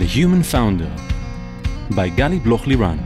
The 0.00 0.06
Human 0.06 0.42
Founder 0.42 0.90
by 1.90 2.08
Gali 2.08 2.42
Bloch 2.42 2.62
Liran. 2.62 2.98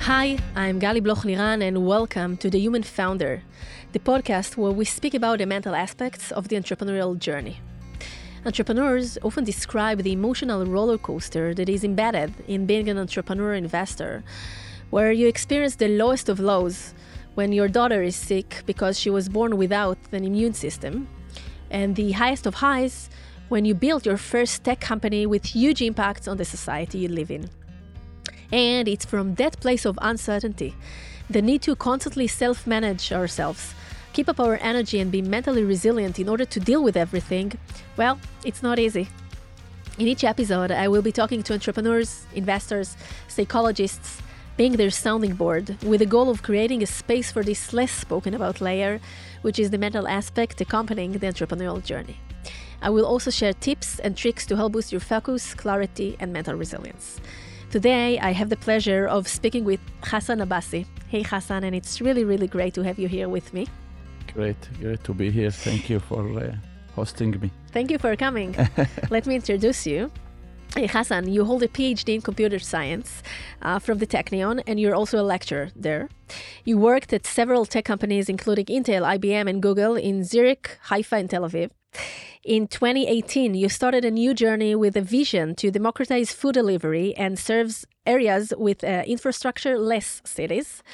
Hi, 0.00 0.36
I'm 0.56 0.80
Gali 0.80 1.00
Bloch 1.00 1.22
Liran, 1.22 1.62
and 1.62 1.86
welcome 1.86 2.36
to 2.38 2.50
The 2.50 2.58
Human 2.58 2.82
Founder, 2.82 3.44
the 3.92 4.00
podcast 4.00 4.56
where 4.56 4.72
we 4.72 4.84
speak 4.84 5.14
about 5.14 5.38
the 5.38 5.46
mental 5.46 5.76
aspects 5.76 6.32
of 6.32 6.48
the 6.48 6.56
entrepreneurial 6.56 7.16
journey. 7.16 7.60
Entrepreneurs 8.44 9.16
often 9.22 9.44
describe 9.44 10.02
the 10.02 10.10
emotional 10.10 10.66
roller 10.66 10.98
coaster 10.98 11.54
that 11.54 11.68
is 11.68 11.84
embedded 11.84 12.34
in 12.48 12.66
being 12.66 12.88
an 12.88 12.98
entrepreneur 12.98 13.54
investor, 13.54 14.24
where 14.90 15.12
you 15.12 15.28
experience 15.28 15.76
the 15.76 15.86
lowest 15.86 16.28
of 16.28 16.40
lows 16.40 16.94
when 17.36 17.52
your 17.52 17.68
daughter 17.68 18.02
is 18.02 18.16
sick 18.16 18.64
because 18.66 18.98
she 18.98 19.08
was 19.08 19.28
born 19.28 19.56
without 19.56 19.98
an 20.10 20.24
immune 20.24 20.52
system, 20.52 21.06
and 21.70 21.96
the 21.96 22.12
highest 22.12 22.46
of 22.46 22.54
highs 22.54 23.08
when 23.48 23.64
you 23.64 23.74
build 23.74 24.06
your 24.06 24.16
first 24.16 24.64
tech 24.64 24.80
company 24.80 25.26
with 25.26 25.44
huge 25.44 25.82
impacts 25.82 26.28
on 26.28 26.36
the 26.36 26.44
society 26.44 26.98
you 26.98 27.08
live 27.08 27.30
in. 27.30 27.50
And 28.52 28.88
it's 28.88 29.04
from 29.04 29.34
that 29.36 29.60
place 29.60 29.84
of 29.84 29.98
uncertainty, 30.02 30.74
the 31.28 31.42
need 31.42 31.62
to 31.62 31.76
constantly 31.76 32.26
self 32.26 32.66
manage 32.66 33.12
ourselves, 33.12 33.74
keep 34.12 34.28
up 34.28 34.40
our 34.40 34.58
energy, 34.60 35.00
and 35.00 35.10
be 35.12 35.22
mentally 35.22 35.64
resilient 35.64 36.18
in 36.18 36.28
order 36.28 36.44
to 36.44 36.60
deal 36.60 36.82
with 36.82 36.96
everything, 36.96 37.52
well, 37.96 38.18
it's 38.44 38.62
not 38.62 38.78
easy. 38.78 39.08
In 39.98 40.08
each 40.08 40.24
episode, 40.24 40.70
I 40.70 40.88
will 40.88 41.02
be 41.02 41.12
talking 41.12 41.42
to 41.42 41.52
entrepreneurs, 41.52 42.24
investors, 42.34 42.96
psychologists, 43.28 44.22
being 44.60 44.76
their 44.76 44.90
sounding 44.90 45.32
board, 45.32 45.74
with 45.84 46.00
the 46.00 46.04
goal 46.14 46.28
of 46.28 46.42
creating 46.42 46.82
a 46.82 46.86
space 46.86 47.32
for 47.32 47.42
this 47.42 47.72
less 47.72 47.90
spoken 47.90 48.34
about 48.34 48.60
layer, 48.60 49.00
which 49.40 49.58
is 49.58 49.70
the 49.70 49.78
mental 49.78 50.06
aspect 50.06 50.60
accompanying 50.60 51.12
the 51.12 51.26
entrepreneurial 51.26 51.82
journey. 51.82 52.18
I 52.82 52.90
will 52.90 53.06
also 53.06 53.30
share 53.30 53.54
tips 53.54 53.98
and 54.00 54.14
tricks 54.14 54.44
to 54.44 54.56
help 54.56 54.72
boost 54.72 54.92
your 54.92 55.00
focus, 55.00 55.54
clarity, 55.54 56.14
and 56.20 56.30
mental 56.30 56.56
resilience. 56.56 57.22
Today, 57.70 58.18
I 58.18 58.32
have 58.32 58.50
the 58.50 58.58
pleasure 58.58 59.06
of 59.06 59.26
speaking 59.26 59.64
with 59.64 59.80
Hasan 60.04 60.40
Abasi. 60.40 60.84
Hey, 61.08 61.22
Hasan, 61.22 61.64
and 61.64 61.74
it's 61.74 62.02
really, 62.02 62.24
really 62.24 62.46
great 62.46 62.74
to 62.74 62.82
have 62.82 62.98
you 62.98 63.08
here 63.08 63.30
with 63.30 63.54
me. 63.54 63.66
Great, 64.34 64.60
great 64.78 65.02
to 65.04 65.14
be 65.14 65.30
here. 65.30 65.50
Thank 65.50 65.88
you 65.88 66.00
for 66.00 66.22
uh, 66.38 66.54
hosting 66.94 67.30
me. 67.40 67.50
Thank 67.72 67.90
you 67.90 67.96
for 67.96 68.14
coming. 68.14 68.54
Let 69.10 69.24
me 69.24 69.36
introduce 69.36 69.86
you. 69.86 70.10
Hey, 70.76 70.86
Hasan, 70.86 71.28
you 71.28 71.44
hold 71.44 71.64
a 71.64 71.68
PhD 71.68 72.14
in 72.14 72.20
computer 72.20 72.60
science 72.60 73.24
uh, 73.60 73.80
from 73.80 73.98
the 73.98 74.06
Technion, 74.06 74.62
and 74.68 74.78
you're 74.78 74.94
also 74.94 75.20
a 75.20 75.26
lecturer 75.26 75.70
there. 75.74 76.08
You 76.64 76.78
worked 76.78 77.12
at 77.12 77.26
several 77.26 77.66
tech 77.66 77.84
companies, 77.84 78.28
including 78.28 78.66
Intel, 78.66 79.02
IBM, 79.18 79.50
and 79.50 79.60
Google 79.60 79.96
in 79.96 80.22
Zurich, 80.22 80.78
Haifa, 80.84 81.16
and 81.16 81.28
Tel 81.28 81.42
Aviv. 81.42 81.70
In 82.44 82.68
2018, 82.68 83.54
you 83.54 83.68
started 83.68 84.04
a 84.04 84.12
new 84.12 84.32
journey 84.32 84.76
with 84.76 84.96
a 84.96 85.00
vision 85.00 85.56
to 85.56 85.72
democratize 85.72 86.32
food 86.32 86.54
delivery 86.54 87.16
and 87.16 87.36
serves 87.36 87.84
areas 88.06 88.52
with 88.56 88.84
uh, 88.84 89.02
infrastructure 89.08 89.76
less 89.76 90.22
cities. 90.24 90.84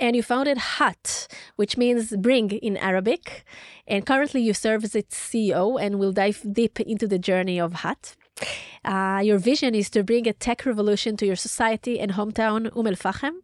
And 0.00 0.16
you 0.16 0.22
founded 0.22 0.56
HAAT, 0.56 1.28
which 1.56 1.76
means 1.76 2.16
bring 2.16 2.52
in 2.52 2.78
Arabic. 2.78 3.44
And 3.86 4.06
currently 4.06 4.40
you 4.40 4.54
serve 4.54 4.82
as 4.82 4.94
its 4.96 5.14
CEO, 5.14 5.78
and 5.78 5.98
we'll 5.98 6.12
dive 6.12 6.42
deep 6.50 6.80
into 6.80 7.06
the 7.06 7.18
journey 7.18 7.60
of 7.60 7.84
HAAT. 7.84 8.16
Uh, 8.84 9.20
your 9.22 9.38
vision 9.38 9.74
is 9.74 9.90
to 9.90 10.02
bring 10.02 10.26
a 10.26 10.32
tech 10.32 10.64
revolution 10.66 11.16
to 11.16 11.26
your 11.26 11.36
society 11.36 12.00
and 12.00 12.12
hometown, 12.12 12.70
Umm 12.76 12.86
el 12.86 12.94
Fachem, 12.94 13.34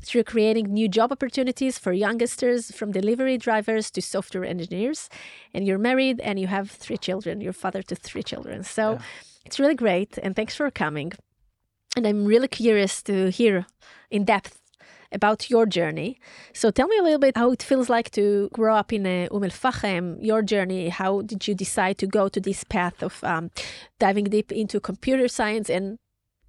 through 0.00 0.24
creating 0.24 0.72
new 0.72 0.88
job 0.88 1.12
opportunities 1.12 1.78
for 1.78 1.92
youngsters 1.92 2.70
from 2.72 2.92
delivery 2.92 3.36
drivers 3.36 3.90
to 3.90 4.00
software 4.00 4.44
engineers. 4.44 5.08
And 5.52 5.66
you're 5.66 5.78
married 5.78 6.20
and 6.20 6.38
you 6.40 6.46
have 6.46 6.70
three 6.70 6.96
children, 6.96 7.40
you're 7.40 7.52
father 7.52 7.82
to 7.82 7.94
three 7.94 8.22
children. 8.22 8.64
So 8.64 8.92
Yeah. 8.92 8.98
it's 9.44 9.58
really 9.60 9.74
great. 9.74 10.18
And 10.22 10.34
thanks 10.34 10.54
for 10.56 10.70
coming. 10.70 11.12
And 11.96 12.06
I'm 12.06 12.24
really 12.24 12.48
curious 12.48 13.02
to 13.02 13.30
hear 13.30 13.66
in 14.10 14.24
depth 14.24 14.59
about 15.12 15.50
your 15.50 15.66
journey. 15.66 16.18
So 16.52 16.70
tell 16.70 16.88
me 16.88 16.96
a 16.98 17.02
little 17.02 17.18
bit 17.18 17.36
how 17.36 17.50
it 17.52 17.62
feels 17.62 17.88
like 17.88 18.10
to 18.12 18.48
grow 18.52 18.76
up 18.76 18.92
in 18.92 19.06
uh, 19.06 19.28
Umm 19.32 19.44
el 19.44 20.16
your 20.20 20.42
journey. 20.42 20.88
How 20.88 21.22
did 21.22 21.46
you 21.48 21.54
decide 21.54 21.98
to 21.98 22.06
go 22.06 22.28
to 22.28 22.40
this 22.40 22.64
path 22.64 23.02
of 23.02 23.22
um, 23.24 23.50
diving 23.98 24.24
deep 24.24 24.52
into 24.52 24.80
computer 24.80 25.28
science? 25.28 25.68
And 25.68 25.98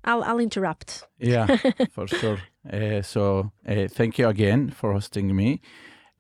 I'll, 0.04 0.24
I'll 0.24 0.40
interrupt. 0.40 1.08
Yeah, 1.20 1.48
for 1.92 2.08
sure. 2.08 2.40
Uh, 2.72 3.02
so 3.02 3.52
uh, 3.68 3.88
thank 3.88 4.18
you 4.18 4.28
again 4.28 4.70
for 4.70 4.94
hosting 4.94 5.36
me. 5.36 5.62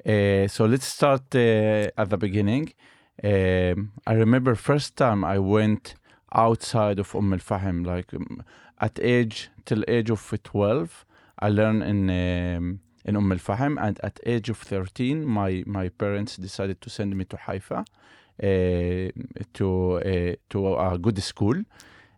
Uh, 0.05 0.47
so 0.47 0.65
let's 0.65 0.85
start 0.85 1.35
uh, 1.35 1.89
at 1.97 2.09
the 2.09 2.17
beginning. 2.17 2.73
Um, 3.23 3.91
I 4.07 4.13
remember 4.13 4.55
first 4.55 4.95
time 4.95 5.23
I 5.23 5.37
went 5.37 5.95
outside 6.33 6.97
of 6.97 7.13
Umm 7.13 7.33
al 7.33 7.39
Fahem, 7.39 7.85
like 7.85 8.13
um, 8.13 8.43
at 8.79 8.99
age 8.99 9.49
till 9.65 9.83
age 9.87 10.09
of 10.09 10.33
twelve. 10.43 11.05
I 11.41 11.49
learned 11.49 11.83
in 11.83 12.09
um, 12.09 12.79
in 13.05 13.15
Umm 13.15 13.31
al 13.31 13.39
Fahem, 13.39 13.77
and 13.81 13.99
at 14.03 14.19
age 14.25 14.49
of 14.49 14.57
thirteen, 14.57 15.25
my 15.25 15.63
my 15.65 15.89
parents 15.89 16.37
decided 16.37 16.81
to 16.81 16.89
send 16.89 17.15
me 17.15 17.25
to 17.25 17.37
Haifa, 17.37 17.79
uh, 17.79 17.85
to 19.53 19.67
uh, 19.97 20.35
to 20.49 20.75
a 20.75 20.97
good 20.97 21.21
school. 21.23 21.57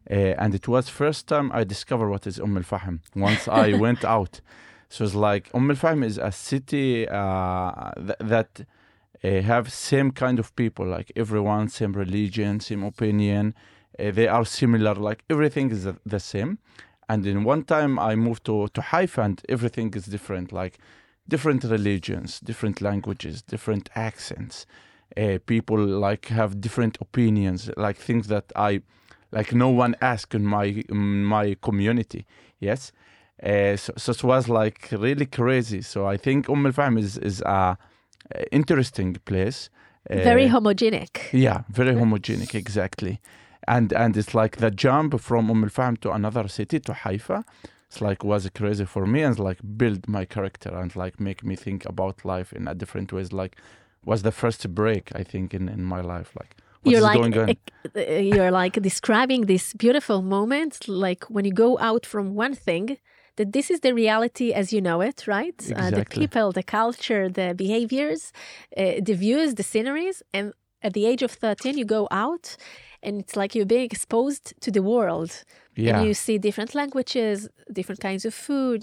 Uh, 0.09 0.13
and 0.38 0.53
it 0.53 0.67
was 0.67 0.89
first 0.89 1.28
time 1.28 1.50
I 1.53 1.63
discovered 1.63 2.09
what 2.09 2.28
is 2.28 2.39
Umm 2.39 2.57
al 2.57 2.63
Fahem. 2.63 3.00
Once 3.16 3.47
I 3.47 3.73
went 3.85 4.03
out, 4.03 4.41
so 4.89 5.06
it's 5.06 5.16
like 5.16 5.50
Umm 5.53 5.72
al 5.72 5.78
Fahem 5.78 6.03
is 6.03 6.17
a 6.17 6.31
city 6.31 7.07
uh, 7.07 7.91
th- 7.95 8.17
that 8.19 8.66
uh, 9.23 9.41
have 9.41 9.72
same 9.72 10.12
kind 10.12 10.39
of 10.39 10.53
people, 10.56 10.85
like 10.85 11.12
everyone, 11.16 11.69
same 11.69 11.94
religion, 11.94 12.59
same 12.59 12.83
opinion. 12.83 13.53
Uh, 13.97 14.12
they 14.12 14.28
are 14.28 14.44
similar, 14.44 14.95
like 14.95 15.23
everything 15.29 15.72
is 15.72 15.85
the, 15.85 15.95
the 16.06 16.19
same. 16.19 16.57
And 17.09 17.25
in 17.25 17.43
one 17.43 17.63
time 17.63 17.99
I 17.99 18.15
moved 18.15 18.43
to 18.45 18.67
to 18.69 18.81
Haifa, 18.81 19.21
and 19.21 19.41
everything 19.49 19.93
is 19.95 20.05
different, 20.05 20.51
like 20.51 20.79
different 21.27 21.63
religions, 21.63 22.39
different 22.39 22.81
languages, 22.81 23.41
different 23.41 23.89
accents. 23.95 24.65
Uh, 25.15 25.37
people 25.45 25.77
like 25.77 26.27
have 26.27 26.59
different 26.59 26.97
opinions, 26.99 27.69
like 27.77 27.97
things 27.97 28.27
that 28.27 28.51
I 28.55 28.81
like 29.31 29.53
no 29.53 29.69
one 29.69 29.95
asked 30.01 30.33
in 30.33 30.45
my 30.45 30.83
in 30.89 31.23
my 31.25 31.55
community. 31.61 32.25
Yes, 32.59 32.91
uh, 33.43 33.75
so, 33.75 33.93
so 33.97 34.11
it 34.11 34.23
was 34.23 34.49
like 34.49 34.89
really 34.91 35.25
crazy. 35.25 35.81
So 35.81 36.07
I 36.07 36.17
think 36.17 36.49
Umm 36.49 36.65
al 36.65 36.71
Fahm 36.71 36.97
is 36.97 37.17
is 37.17 37.41
a, 37.41 37.77
a 38.33 38.45
interesting 38.51 39.17
place. 39.25 39.69
Uh, 40.09 40.15
Very 40.15 40.49
homogenic. 40.49 41.31
yeah, 41.31 41.61
very 41.69 41.93
homogenic, 41.93 42.55
exactly. 42.55 43.19
And 43.68 43.94
and 43.94 44.18
it's 44.18 44.34
like 44.34 44.57
the 44.57 44.72
jump 44.72 45.19
from 45.19 45.50
Umm 45.50 45.63
al 45.63 45.69
Fahm 45.69 45.97
to 46.01 46.12
another 46.12 46.47
city 46.47 46.79
to 46.81 46.94
Haifa. 46.94 47.44
It's 47.88 48.01
like 48.01 48.24
was 48.24 48.50
crazy 48.50 48.85
for 48.85 49.06
me 49.06 49.22
and 49.22 49.38
like 49.38 49.59
build 49.78 50.07
my 50.07 50.25
character 50.25 50.75
and 50.75 50.96
like 50.96 51.19
make 51.19 51.44
me 51.44 51.56
think 51.56 51.85
about 51.85 52.25
life 52.25 52.51
in 52.51 52.68
a 52.68 52.74
different 52.74 53.13
ways. 53.13 53.31
Like 53.31 53.56
was 54.03 54.24
the 54.24 54.31
first 54.31 54.74
break 54.74 55.12
I 55.16 55.24
think 55.24 55.53
in 55.53 55.69
in 55.69 55.84
my 55.84 56.01
life. 56.01 56.31
Like 56.40 56.56
you're 56.84 57.01
like 57.01 57.18
going 57.18 57.38
on? 57.38 57.56
you're 57.96 58.51
like 58.51 58.81
describing 58.81 59.46
this 59.46 59.74
beautiful 59.74 60.22
moment, 60.22 60.88
like 60.88 61.24
when 61.25 61.45
you 61.45 61.53
go 61.53 61.78
out 61.80 62.06
from 62.06 62.35
one 62.35 62.56
thing. 62.56 62.97
That 63.35 63.51
this 63.51 63.72
is 63.72 63.80
the 63.80 63.94
reality 63.95 64.53
as 64.53 64.72
you 64.72 64.80
know 64.80 65.01
it, 65.01 65.25
right? 65.25 65.59
Uh, 65.75 65.90
the 65.90 66.06
people, 66.06 66.51
the 66.51 66.62
culture, 66.62 67.28
the 67.30 67.56
behaviors, 67.56 68.31
uh, 68.78 69.01
the 69.01 69.16
views, 69.16 69.56
the 69.56 69.63
sceneries, 69.63 70.22
and 70.35 70.53
at 70.84 70.94
the 70.94 71.07
age 71.07 71.24
of 71.24 71.31
thirteen, 71.31 71.75
you 71.75 71.84
go 71.84 72.07
out, 72.12 72.57
and 73.03 73.19
it's 73.21 73.35
like 73.35 73.53
you're 73.55 73.65
being 73.65 73.85
exposed 73.85 74.53
to 74.61 74.71
the 74.71 74.81
world. 74.81 75.43
yeah. 75.75 75.97
And 75.97 76.07
you 76.07 76.13
see 76.13 76.37
different 76.37 76.73
languages, 76.75 77.49
different 77.71 78.01
kinds 78.01 78.23
of 78.25 78.33
food, 78.33 78.79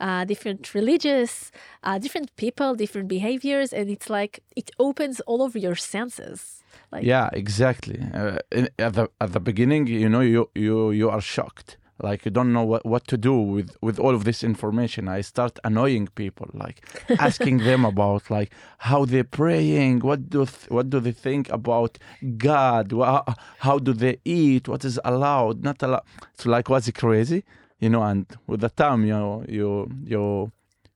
uh, 0.00 0.24
different 0.24 0.74
religious, 0.74 1.50
uh, 1.84 1.98
different 1.98 2.28
people, 2.36 2.74
different 2.74 3.08
behaviors, 3.08 3.72
and 3.72 3.88
it's 3.90 4.10
like 4.18 4.40
it 4.56 4.70
opens 4.78 5.20
all 5.20 5.42
of 5.42 5.52
your 5.56 5.76
senses. 5.76 6.62
Like 6.90 7.04
yeah 7.04 7.28
exactly 7.32 8.00
uh, 8.14 8.38
in, 8.50 8.68
at 8.78 8.92
the 8.94 9.08
at 9.20 9.32
the 9.32 9.40
beginning 9.40 9.86
you 9.86 10.08
know 10.08 10.20
you 10.20 10.50
you 10.54 10.90
you 10.90 11.08
are 11.08 11.20
shocked 11.20 11.78
like 12.02 12.24
you 12.24 12.30
don't 12.30 12.52
know 12.52 12.64
what, 12.64 12.84
what 12.84 13.06
to 13.08 13.16
do 13.16 13.34
with 13.40 13.76
with 13.80 13.98
all 13.98 14.14
of 14.14 14.24
this 14.24 14.42
information. 14.42 15.08
I 15.08 15.20
start 15.22 15.58
annoying 15.64 16.08
people 16.14 16.48
like 16.52 16.86
asking 17.18 17.58
them 17.58 17.84
about 17.84 18.30
like 18.30 18.50
how 18.78 19.04
they're 19.04 19.24
praying 19.24 20.00
what 20.00 20.28
do 20.30 20.44
th- 20.46 20.70
what 20.70 20.90
do 20.90 20.98
they 21.00 21.12
think 21.12 21.48
about 21.50 21.98
god 22.36 22.92
Wha- 22.92 23.24
how 23.58 23.78
do 23.78 23.92
they 23.92 24.18
eat 24.24 24.68
what 24.68 24.84
is 24.84 24.98
allowed 25.04 25.62
not 25.62 25.82
allowed 25.82 26.02
so 26.34 26.50
like 26.50 26.68
what's 26.68 26.90
crazy 26.90 27.44
you 27.78 27.88
know 27.88 28.02
and 28.02 28.26
with 28.46 28.60
the 28.60 28.68
time 28.70 29.04
you 29.04 29.12
know 29.12 29.44
you 29.48 29.88
you 30.04 30.50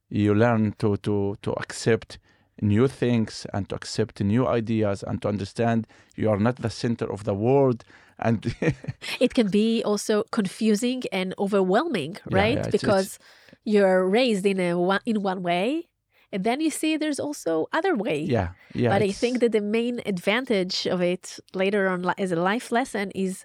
you 0.08 0.34
learn 0.34 0.72
to 0.78 0.96
to 0.98 1.36
to 1.42 1.52
accept 1.54 2.18
new 2.60 2.88
things 2.88 3.46
and 3.52 3.68
to 3.68 3.74
accept 3.74 4.20
new 4.20 4.46
ideas 4.46 5.02
and 5.02 5.20
to 5.22 5.28
understand 5.28 5.86
you 6.16 6.30
are 6.30 6.38
not 6.38 6.56
the 6.56 6.70
center 6.70 7.10
of 7.12 7.24
the 7.24 7.34
world 7.34 7.84
and 8.18 8.54
it 9.20 9.34
can 9.34 9.48
be 9.48 9.82
also 9.84 10.24
confusing 10.30 11.02
and 11.12 11.34
overwhelming, 11.38 12.16
Yeah, 12.30 12.38
right? 12.38 12.54
yeah, 12.58 12.68
it's- 12.68 12.72
because 12.72 13.18
you're 13.64 14.06
raised 14.08 14.46
in 14.46 14.60
a 14.60 14.74
one, 14.78 15.00
in 15.06 15.22
one 15.22 15.42
way, 15.42 15.88
And 16.32 16.42
then 16.44 16.60
you 16.60 16.70
see 16.70 16.96
there's 16.98 17.20
also 17.20 17.66
other 17.72 17.94
way. 17.94 18.18
Yeah, 18.36 18.48
yeah. 18.74 18.90
but 18.92 19.00
I 19.02 19.12
think 19.12 19.38
that 19.40 19.52
the 19.52 19.60
main 19.60 20.00
advantage 20.06 20.86
of 20.94 21.00
it 21.00 21.38
later 21.54 21.88
on 21.88 22.04
as 22.18 22.32
a 22.32 22.36
life 22.50 22.72
lesson 22.72 23.10
is 23.14 23.44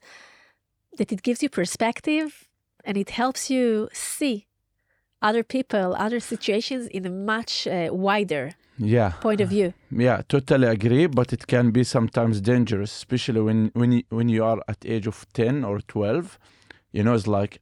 that 0.97 1.11
it 1.11 1.21
gives 1.21 1.41
you 1.43 1.49
perspective 1.49 2.47
and 2.83 2.97
it 2.97 3.11
helps 3.11 3.49
you 3.49 3.87
see 3.93 4.45
other 5.21 5.43
people, 5.43 5.95
other 5.97 6.19
situations 6.19 6.87
in 6.87 7.05
a 7.05 7.09
much 7.09 7.67
uh, 7.67 7.89
wider 7.91 8.51
yeah, 8.77 9.11
point 9.21 9.41
of 9.41 9.49
view. 9.49 9.73
yeah, 9.91 10.21
totally 10.27 10.67
agree. 10.67 11.05
But 11.05 11.33
it 11.33 11.47
can 11.47 11.71
be 11.71 11.83
sometimes 11.83 12.41
dangerous, 12.41 12.91
especially 12.95 13.41
when 13.41 13.71
when 13.73 13.91
you, 13.91 14.03
when 14.09 14.29
you 14.29 14.43
are 14.43 14.61
at 14.67 14.85
age 14.85 15.07
of 15.07 15.25
ten 15.33 15.63
or 15.63 15.79
twelve. 15.81 16.39
You 16.91 17.03
know, 17.03 17.13
it's 17.13 17.27
like 17.27 17.61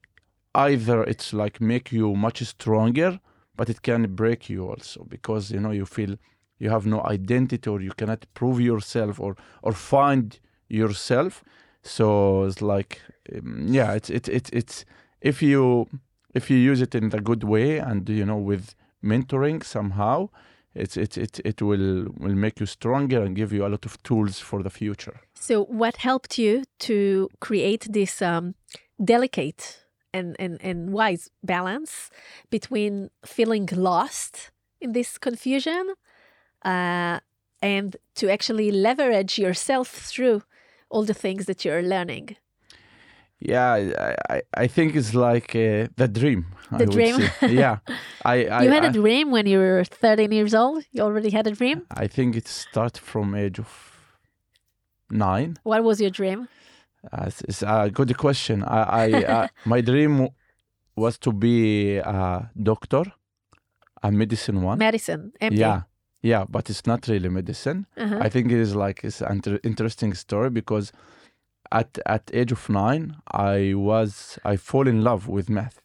either 0.55 1.03
it's 1.03 1.33
like 1.33 1.59
make 1.61 1.91
you 1.91 2.15
much 2.15 2.41
stronger, 2.43 3.19
but 3.55 3.69
it 3.69 3.81
can 3.81 4.15
break 4.15 4.49
you 4.49 4.69
also 4.69 5.05
because 5.09 5.51
you 5.51 5.59
know 5.59 5.71
you 5.71 5.85
feel 5.85 6.15
you 6.59 6.69
have 6.69 6.85
no 6.85 7.01
identity 7.03 7.69
or 7.69 7.81
you 7.81 7.91
cannot 7.91 8.25
prove 8.33 8.61
yourself 8.61 9.19
or 9.19 9.35
or 9.61 9.73
find 9.73 10.39
yourself. 10.69 11.43
So 11.81 12.43
it's 12.43 12.61
like 12.61 13.01
um, 13.35 13.67
yeah, 13.67 13.93
it's 13.93 14.09
it's 14.09 14.29
it's 14.29 14.49
it's 14.51 14.85
if 15.21 15.41
you 15.41 15.87
if 16.33 16.49
you 16.49 16.57
use 16.57 16.81
it 16.81 16.95
in 16.95 17.09
the 17.09 17.21
good 17.21 17.43
way 17.43 17.77
and 17.77 18.07
you 18.09 18.25
know 18.25 18.37
with 18.37 18.75
mentoring 19.03 19.63
somehow 19.63 20.29
it's 20.75 20.97
it 20.97 21.17
it 21.17 21.39
it 21.43 21.61
will 21.61 22.07
will 22.17 22.35
make 22.35 22.59
you 22.59 22.65
stronger 22.65 23.23
and 23.23 23.35
give 23.35 23.51
you 23.51 23.65
a 23.65 23.69
lot 23.69 23.85
of 23.85 24.01
tools 24.03 24.39
for 24.39 24.61
the 24.63 24.69
future 24.69 25.21
So, 25.33 25.63
what 25.63 25.95
helped 25.97 26.37
you 26.37 26.63
to 26.79 27.29
create 27.39 27.87
this 27.89 28.21
um, 28.21 28.55
delicate 29.03 29.85
and, 30.13 30.35
and, 30.39 30.57
and 30.61 30.91
wise 30.91 31.29
balance 31.43 32.09
between 32.49 33.09
feeling 33.25 33.69
lost 33.71 34.51
in 34.81 34.91
this 34.91 35.17
confusion 35.17 35.93
uh, 36.63 37.19
and 37.61 37.95
to 38.15 38.29
actually 38.29 38.71
leverage 38.71 39.37
yourself 39.37 39.87
through 39.87 40.43
all 40.89 41.03
the 41.03 41.13
things 41.13 41.45
that 41.45 41.63
you're 41.63 41.83
learning? 41.83 42.35
Yeah 43.39 43.73
i 43.73 44.15
i, 44.35 44.41
I 44.63 44.67
think 44.67 44.95
it's 44.95 45.13
like 45.13 45.55
uh, 45.55 45.87
the 45.97 46.07
dream 46.07 46.45
The 46.71 46.85
would 46.85 46.89
dream? 46.91 47.15
yeah 47.49 47.77
i 48.25 48.35
i 48.59 48.63
you 48.63 48.71
had 48.71 48.83
I, 48.83 48.87
a 48.87 48.91
dream 48.91 49.31
when 49.31 49.45
you 49.47 49.59
were 49.59 49.83
13 49.85 50.31
years 50.31 50.53
old? 50.53 50.83
You 50.91 51.03
already 51.03 51.29
had 51.31 51.47
a 51.47 51.51
dream? 51.51 51.81
I 52.03 52.07
think 52.07 52.35
it 52.35 52.47
started 52.47 53.01
from 53.01 53.33
age 53.35 53.59
of 53.59 53.69
nine 55.09 55.57
What 55.63 55.83
was 55.83 55.99
your 56.01 56.11
dream? 56.11 56.47
uh, 57.13 57.25
it's, 57.27 57.41
it's 57.47 57.63
a 57.63 57.89
good 57.93 58.15
question 58.17 58.63
i 58.63 58.81
i 59.05 59.23
uh, 59.23 59.47
my 59.65 59.81
dream 59.81 60.27
was 60.95 61.17
to 61.19 61.31
be 61.31 61.97
a 61.97 62.49
doctor 62.63 63.03
a 64.03 64.11
medicine 64.11 64.61
one 64.65 64.77
Medicine, 64.77 65.31
MD. 65.41 65.57
yeah 65.59 65.81
yeah 66.21 66.45
but 66.49 66.69
it's 66.69 66.85
not 66.85 67.07
really 67.07 67.29
medicine 67.29 67.85
Uh-huh. 67.97 68.25
I 68.25 68.29
think 68.29 68.51
it 68.51 68.59
is 68.59 68.75
like 68.75 69.07
it's 69.07 69.21
an 69.21 69.31
inter- 69.31 69.59
interesting 69.63 70.13
story 70.15 70.49
because 70.49 70.91
at 71.71 71.99
at 72.05 72.29
age 72.33 72.51
of 72.51 72.69
nine, 72.69 73.17
I 73.31 73.73
was 73.75 74.39
I 74.43 74.57
fall 74.57 74.87
in 74.87 75.03
love 75.03 75.27
with 75.27 75.49
math. 75.49 75.81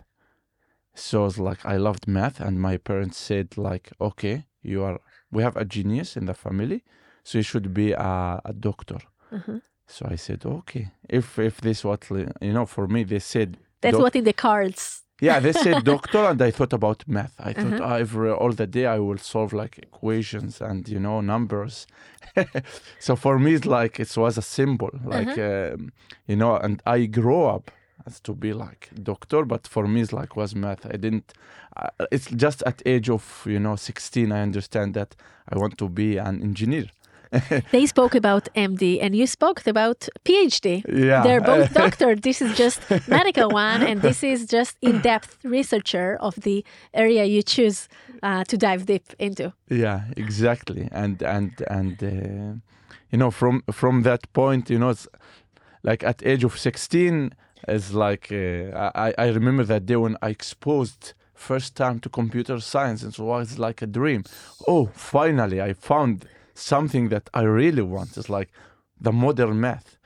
So 0.94 1.26
it's 1.26 1.38
like 1.38 1.64
I 1.66 1.76
loved 1.76 2.06
math, 2.06 2.40
and 2.40 2.60
my 2.60 2.76
parents 2.76 3.19
said 3.19 3.56
like, 3.56 3.92
okay, 4.00 4.46
you 4.62 4.82
are 4.84 5.00
we 5.31 5.42
have 5.42 5.56
a 5.56 5.64
genius 5.64 6.16
in 6.16 6.26
the 6.26 6.34
family, 6.34 6.84
so 7.22 7.38
you 7.38 7.42
should 7.42 7.75
be 7.75 7.92
a, 7.92 8.40
a 8.44 8.52
doctor. 8.52 8.98
Uh-huh. 9.32 9.58
So 9.86 10.06
I 10.10 10.16
said, 10.16 10.44
okay, 10.46 10.92
if 11.08 11.38
if 11.38 11.60
this 11.60 11.84
what 11.84 12.08
you 12.10 12.52
know 12.52 12.66
for 12.66 12.87
me 12.88 13.04
they 13.04 13.19
said 13.20 13.58
That's 13.80 13.92
doc- 13.92 14.02
what 14.02 14.16
in 14.16 14.25
the 14.25 14.32
cards. 14.32 15.03
Yeah, 15.20 15.40
they 15.40 15.52
said 15.52 15.84
doctor, 15.94 16.25
and 16.31 16.40
I 16.43 16.50
thought 16.50 16.72
about 16.72 17.05
math. 17.06 17.34
I 17.38 17.52
thought 17.52 17.72
Uh-huh. 17.75 17.84
"Ah, 17.84 17.96
every 17.96 18.31
all 18.31 18.52
the 18.52 18.66
day 18.66 18.87
I 18.87 18.99
will 18.99 19.19
solve 19.19 19.52
like 19.52 19.78
equations 19.78 20.61
and 20.61 20.88
you 20.88 20.99
know 21.00 21.20
numbers. 21.20 21.87
so 22.99 23.16
for 23.16 23.38
me, 23.38 23.55
it's 23.55 23.66
like 23.66 24.00
it 24.00 24.16
was 24.16 24.38
a 24.38 24.43
symbol, 24.43 24.90
like 25.05 25.38
um, 25.38 25.93
you 26.26 26.37
know. 26.37 26.56
And 26.56 26.82
I 26.87 27.06
grow 27.06 27.46
up 27.56 27.70
as 28.06 28.20
to 28.20 28.34
be 28.34 28.52
like 28.52 28.90
doctor, 29.02 29.44
but 29.44 29.66
for 29.69 29.87
me, 29.87 30.00
it's 30.02 30.12
like 30.12 30.37
was 30.37 30.55
math. 30.55 30.84
I 30.87 30.96
didn't. 30.96 31.32
Uh, 31.76 31.88
it's 32.12 32.31
just 32.31 32.62
at 32.66 32.82
age 32.87 33.08
of 33.11 33.44
you 33.46 33.58
know 33.61 33.76
sixteen, 33.76 34.32
I 34.32 34.43
understand 34.43 34.94
that 34.94 35.14
I 35.49 35.58
want 35.58 35.78
to 35.78 35.88
be 35.88 36.19
an 36.19 36.43
engineer. 36.43 36.87
They 37.72 37.86
spoke 37.86 38.14
about 38.14 38.48
MD 38.54 38.98
and 39.02 39.14
you 39.14 39.26
spoke 39.26 39.66
about 39.66 40.08
PhD. 40.25 40.84
Yeah, 40.88 41.22
They're 41.22 41.40
both 41.40 41.72
doctor. 41.82 42.14
This 42.16 42.40
is 42.40 42.56
just 42.56 42.81
medical 43.08 43.48
one, 43.50 43.82
and 43.82 44.02
this 44.02 44.22
is 44.22 44.46
just 44.46 44.76
in-depth 44.81 45.38
researcher 45.44 46.16
of 46.20 46.34
the 46.36 46.64
area 46.92 47.25
you 47.25 47.42
choose 47.42 47.88
uh, 48.22 48.44
to 48.44 48.56
dive 48.56 48.86
deep 48.86 49.06
into. 49.19 49.52
yeah 49.69 50.00
exactly 50.16 50.88
and 50.92 51.22
and 51.22 51.50
and 51.69 52.02
uh, 52.02 52.08
you 53.10 53.19
know 53.19 53.31
from 53.31 53.62
from 53.70 54.02
that 54.02 54.22
point 54.32 54.70
you 54.70 54.78
know 54.78 54.90
it's 54.90 55.06
like 55.82 56.02
at 56.06 56.22
age 56.25 56.44
of 56.44 56.58
16 56.58 57.32
is 57.69 57.92
like 57.92 58.28
uh, 58.32 58.90
I, 58.94 59.12
I 59.19 59.26
remember 59.28 59.64
that 59.64 59.84
day 59.87 59.96
when 59.96 60.16
i 60.22 60.28
exposed 60.30 61.12
first 61.34 61.75
time 61.76 61.98
to 62.00 62.08
computer 62.08 62.60
science 62.60 63.02
and 63.04 63.12
so 63.14 63.25
it 63.25 63.26
was 63.26 63.58
like 63.58 63.82
a 63.82 63.87
dream 63.87 64.25
oh 64.69 64.87
finally 64.94 65.60
i 65.60 65.72
found 65.75 66.25
something 66.54 67.08
that 67.08 67.28
i 67.34 67.42
really 67.42 67.82
want. 67.82 68.16
It's 68.16 68.30
like 68.30 68.50
the 69.00 69.12
modern 69.12 69.60
math. 69.60 69.96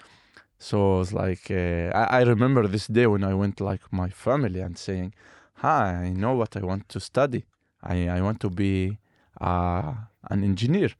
So 0.58 1.00
it's 1.00 1.12
like 1.12 1.50
uh, 1.50 1.90
I, 1.94 2.18
I 2.18 2.22
remember 2.22 2.66
this 2.66 2.86
day 2.88 3.06
when 3.06 3.24
i 3.24 3.34
went 3.34 3.60
like 3.60 3.82
my 3.92 4.08
family 4.08 4.60
and 4.60 4.76
saying 4.76 5.14
hi 5.54 6.06
i 6.06 6.10
know 6.10 6.34
what 6.34 6.56
i 6.56 6.60
want 6.60 6.88
to 6.88 7.00
study. 7.00 7.44
I, 7.82 8.08
I 8.08 8.20
want 8.22 8.40
to 8.40 8.50
be 8.50 8.98
uh, 9.40 9.94
an 10.30 10.42
engineer. 10.42 10.90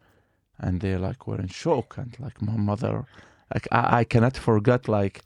And 0.61 0.81
they 0.81 0.97
like 0.97 1.27
were 1.27 1.41
in 1.41 1.49
shock 1.49 1.99
and 1.99 2.17
like 2.19 2.43
my 2.43 2.57
mother 2.57 3.07
like 3.53 3.69
I, 3.73 4.01
I 4.01 4.05
cannot 4.05 4.37
forget 4.37 4.89
like 4.89 5.23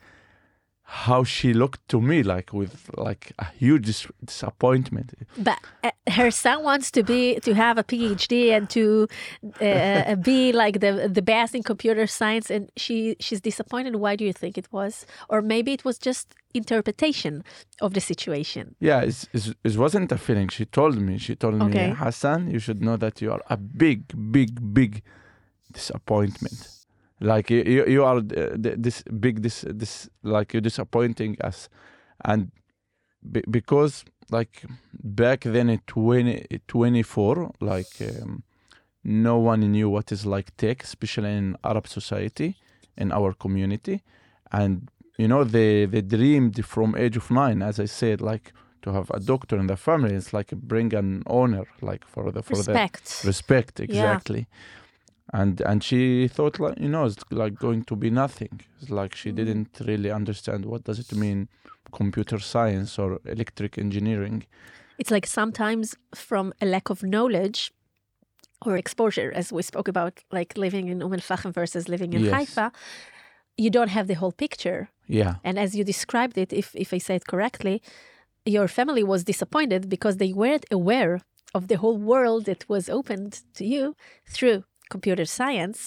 how 0.85 1.25
she 1.25 1.55
looked 1.55 1.87
to 1.89 2.01
me 2.01 2.23
like 2.23 2.53
with 2.53 2.91
like 2.97 3.33
a 3.39 3.47
huge 3.59 3.87
dis- 3.87 4.09
disappointment 4.25 5.13
But 5.39 5.59
uh, 5.83 5.91
her 6.11 6.31
son 6.31 6.63
wants 6.63 6.91
to 6.91 7.03
be 7.03 7.39
to 7.41 7.55
have 7.55 7.79
a 7.79 7.85
PhD 7.85 8.51
and 8.57 8.69
to 8.71 9.09
uh, 9.61 10.17
be 10.17 10.53
like 10.53 10.81
the 10.81 11.09
the 11.13 11.23
best 11.23 11.55
in 11.55 11.63
computer 11.63 12.07
science, 12.07 12.51
and 12.51 12.71
she 12.77 13.17
she's 13.21 13.41
disappointed. 13.41 13.97
Why 13.97 14.17
do 14.17 14.25
you 14.25 14.33
think 14.33 14.59
it 14.59 14.69
was? 14.73 15.07
Or 15.29 15.41
maybe 15.43 15.73
it 15.73 15.85
was 15.85 15.99
just 15.99 16.35
interpretation 16.55 17.43
of 17.81 17.91
the 17.95 18.01
situation. 18.01 18.75
yeah 18.81 19.01
it's, 19.09 19.27
it's, 19.33 19.49
it 19.65 19.77
wasn't 19.77 20.13
a 20.13 20.19
feeling 20.19 20.49
she 20.51 20.65
told 20.67 20.97
me 21.01 21.17
she 21.19 21.35
told 21.35 21.55
Okay. 21.63 21.89
me 21.91 21.95
hasan 22.03 22.51
you 22.51 22.59
should 22.59 22.81
know 22.87 22.97
that 22.99 23.23
you 23.23 23.33
are 23.33 23.41
a 23.49 23.57
big 23.57 24.01
big 24.37 24.51
big 24.75 25.03
disappointment 25.73 26.82
like 27.23 27.51
you, 27.51 27.63
you, 27.63 27.87
you 27.87 28.05
are 28.05 28.19
uh, 28.19 28.57
this 28.57 29.03
big 29.03 29.43
this 29.43 29.65
this 29.69 30.09
like 30.23 30.53
you're 30.53 30.61
disappointing 30.61 31.37
us. 31.41 31.69
And 32.25 32.51
be, 33.31 33.43
because 33.51 34.05
like 34.31 34.63
back 34.93 35.41
then 35.43 35.71
in 35.71 35.81
20, 35.87 36.47
24 36.67 37.53
like 37.61 37.87
um, 38.01 38.43
no 39.05 39.39
one 39.39 39.61
knew 39.61 39.89
what 39.89 40.13
is 40.13 40.27
like 40.27 40.57
tech 40.57 40.83
especially 40.83 41.31
in 41.31 41.57
arab 41.65 41.87
society 41.87 42.57
in 42.97 43.13
our 43.13 43.33
community. 43.33 44.03
And 44.51 44.89
you 45.19 45.29
know 45.29 45.45
they 45.45 45.87
they 45.87 46.03
dreamed 46.03 46.65
from 46.65 46.97
age 46.97 47.17
of 47.17 47.31
nine 47.31 47.63
as 47.63 47.79
i 47.79 47.85
said 47.85 48.21
like 48.21 48.53
to 48.81 48.91
have 48.93 49.11
a 49.11 49.21
doctor 49.21 49.57
in 49.59 49.69
the 49.69 49.77
family. 49.77 50.15
It's 50.15 50.33
like 50.33 50.51
bring 50.51 50.93
an 50.93 51.23
honor 51.27 51.67
like 51.81 52.05
for 52.05 52.33
the 52.33 52.43
for 52.43 52.55
the 52.55 52.73
Respect. 52.73 53.23
respect 53.25 53.79
exactly 53.79 54.47
and 55.33 55.61
and 55.63 55.83
she 55.85 56.29
thought 56.29 56.59
like 56.59 56.79
you 56.79 56.89
know 56.89 57.05
it's 57.05 57.25
like 57.31 57.55
going 57.59 57.83
to 57.85 57.97
be 57.97 58.11
nothing 58.11 58.61
it's 58.81 58.91
like 58.91 59.15
she 59.15 59.31
didn't 59.33 59.71
really 59.87 60.11
understand 60.11 60.65
what 60.65 60.85
does 60.85 60.99
it 60.99 61.13
mean 61.15 61.49
computer 61.93 62.39
science 62.39 62.99
or 62.99 63.21
electric 63.25 63.79
engineering 63.79 64.45
It's 64.99 65.11
like 65.11 65.27
sometimes 65.27 65.97
from 66.15 66.53
a 66.61 66.67
lack 66.67 66.91
of 66.91 67.03
knowledge 67.03 67.73
or 68.67 68.77
exposure, 68.77 69.33
as 69.35 69.53
we 69.53 69.63
spoke 69.63 69.89
about, 69.89 70.15
like 70.31 70.51
living 70.57 70.87
in 70.89 71.03
Umm 71.03 71.15
al-Fahm 71.15 71.51
versus 71.53 71.89
living 71.89 72.13
in 72.13 72.23
Yes. 72.23 72.33
Haifa, 72.33 72.67
you 73.57 73.71
don't 73.71 73.93
have 73.97 74.07
the 74.07 74.15
whole 74.15 74.33
picture. 74.45 74.81
yeah 75.21 75.35
And 75.47 75.59
as 75.59 75.75
you 75.77 75.83
described 75.85 76.37
it, 76.39 76.53
if, 76.53 76.67
if 76.85 76.89
I 76.97 76.99
say 77.07 77.15
it 77.17 77.27
correctly, 77.27 77.77
your 78.57 78.69
family 78.69 79.03
was 79.13 79.21
disappointed 79.25 79.89
because 79.89 80.17
they 80.19 80.33
weren't 80.33 80.67
aware 80.71 81.15
of 81.57 81.63
the 81.71 81.79
whole 81.83 81.99
world 82.13 82.45
that 82.45 82.69
was 82.69 82.89
opened 82.89 83.33
to 83.59 83.65
you 83.75 83.95
through 84.35 84.63
computer 84.95 85.27
science. 85.39 85.79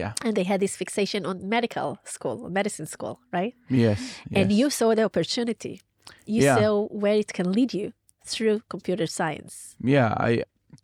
yeah 0.00 0.12
And 0.24 0.32
they 0.36 0.44
had 0.52 0.60
this 0.60 0.74
fixation 0.82 1.22
on 1.30 1.36
medical 1.56 1.88
school, 2.04 2.36
medicine 2.58 2.86
school, 2.96 3.14
right? 3.38 3.54
yes, 3.84 4.00
And 4.38 4.46
you 4.60 4.66
saw 4.78 4.88
the 4.98 5.04
opportunity. 5.10 5.74
You 6.34 6.40
Yeah. 6.42 6.56
saw 6.58 6.72
where 7.02 7.18
it 7.24 7.30
can 7.38 7.48
lead 7.58 7.70
you 7.80 7.88
through 8.32 8.56
computer 8.74 9.06
science. 9.18 9.54
yeah 9.94 10.10
i 10.30 10.32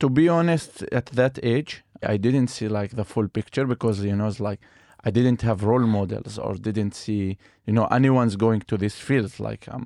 to 0.03 0.09
be 0.19 0.25
honest 0.39 0.71
at 1.01 1.07
that 1.21 1.35
age 1.55 1.73
i 2.15 2.17
didn't 2.27 2.49
see 2.57 2.69
like 2.81 2.91
the 3.01 3.05
full 3.13 3.29
picture 3.39 3.67
because 3.75 3.97
you 4.11 4.15
know 4.19 4.29
it's 4.33 4.41
like 4.51 4.61
i 5.07 5.11
didn't 5.19 5.41
have 5.49 5.59
role 5.73 5.87
models 5.99 6.35
or 6.45 6.53
didn't 6.69 6.95
see 7.05 7.23
you 7.67 7.73
know 7.77 7.87
anyone's 7.99 8.37
going 8.47 8.63
to 8.71 8.77
this 8.85 8.97
field 9.09 9.33
like 9.49 9.63
um 9.75 9.85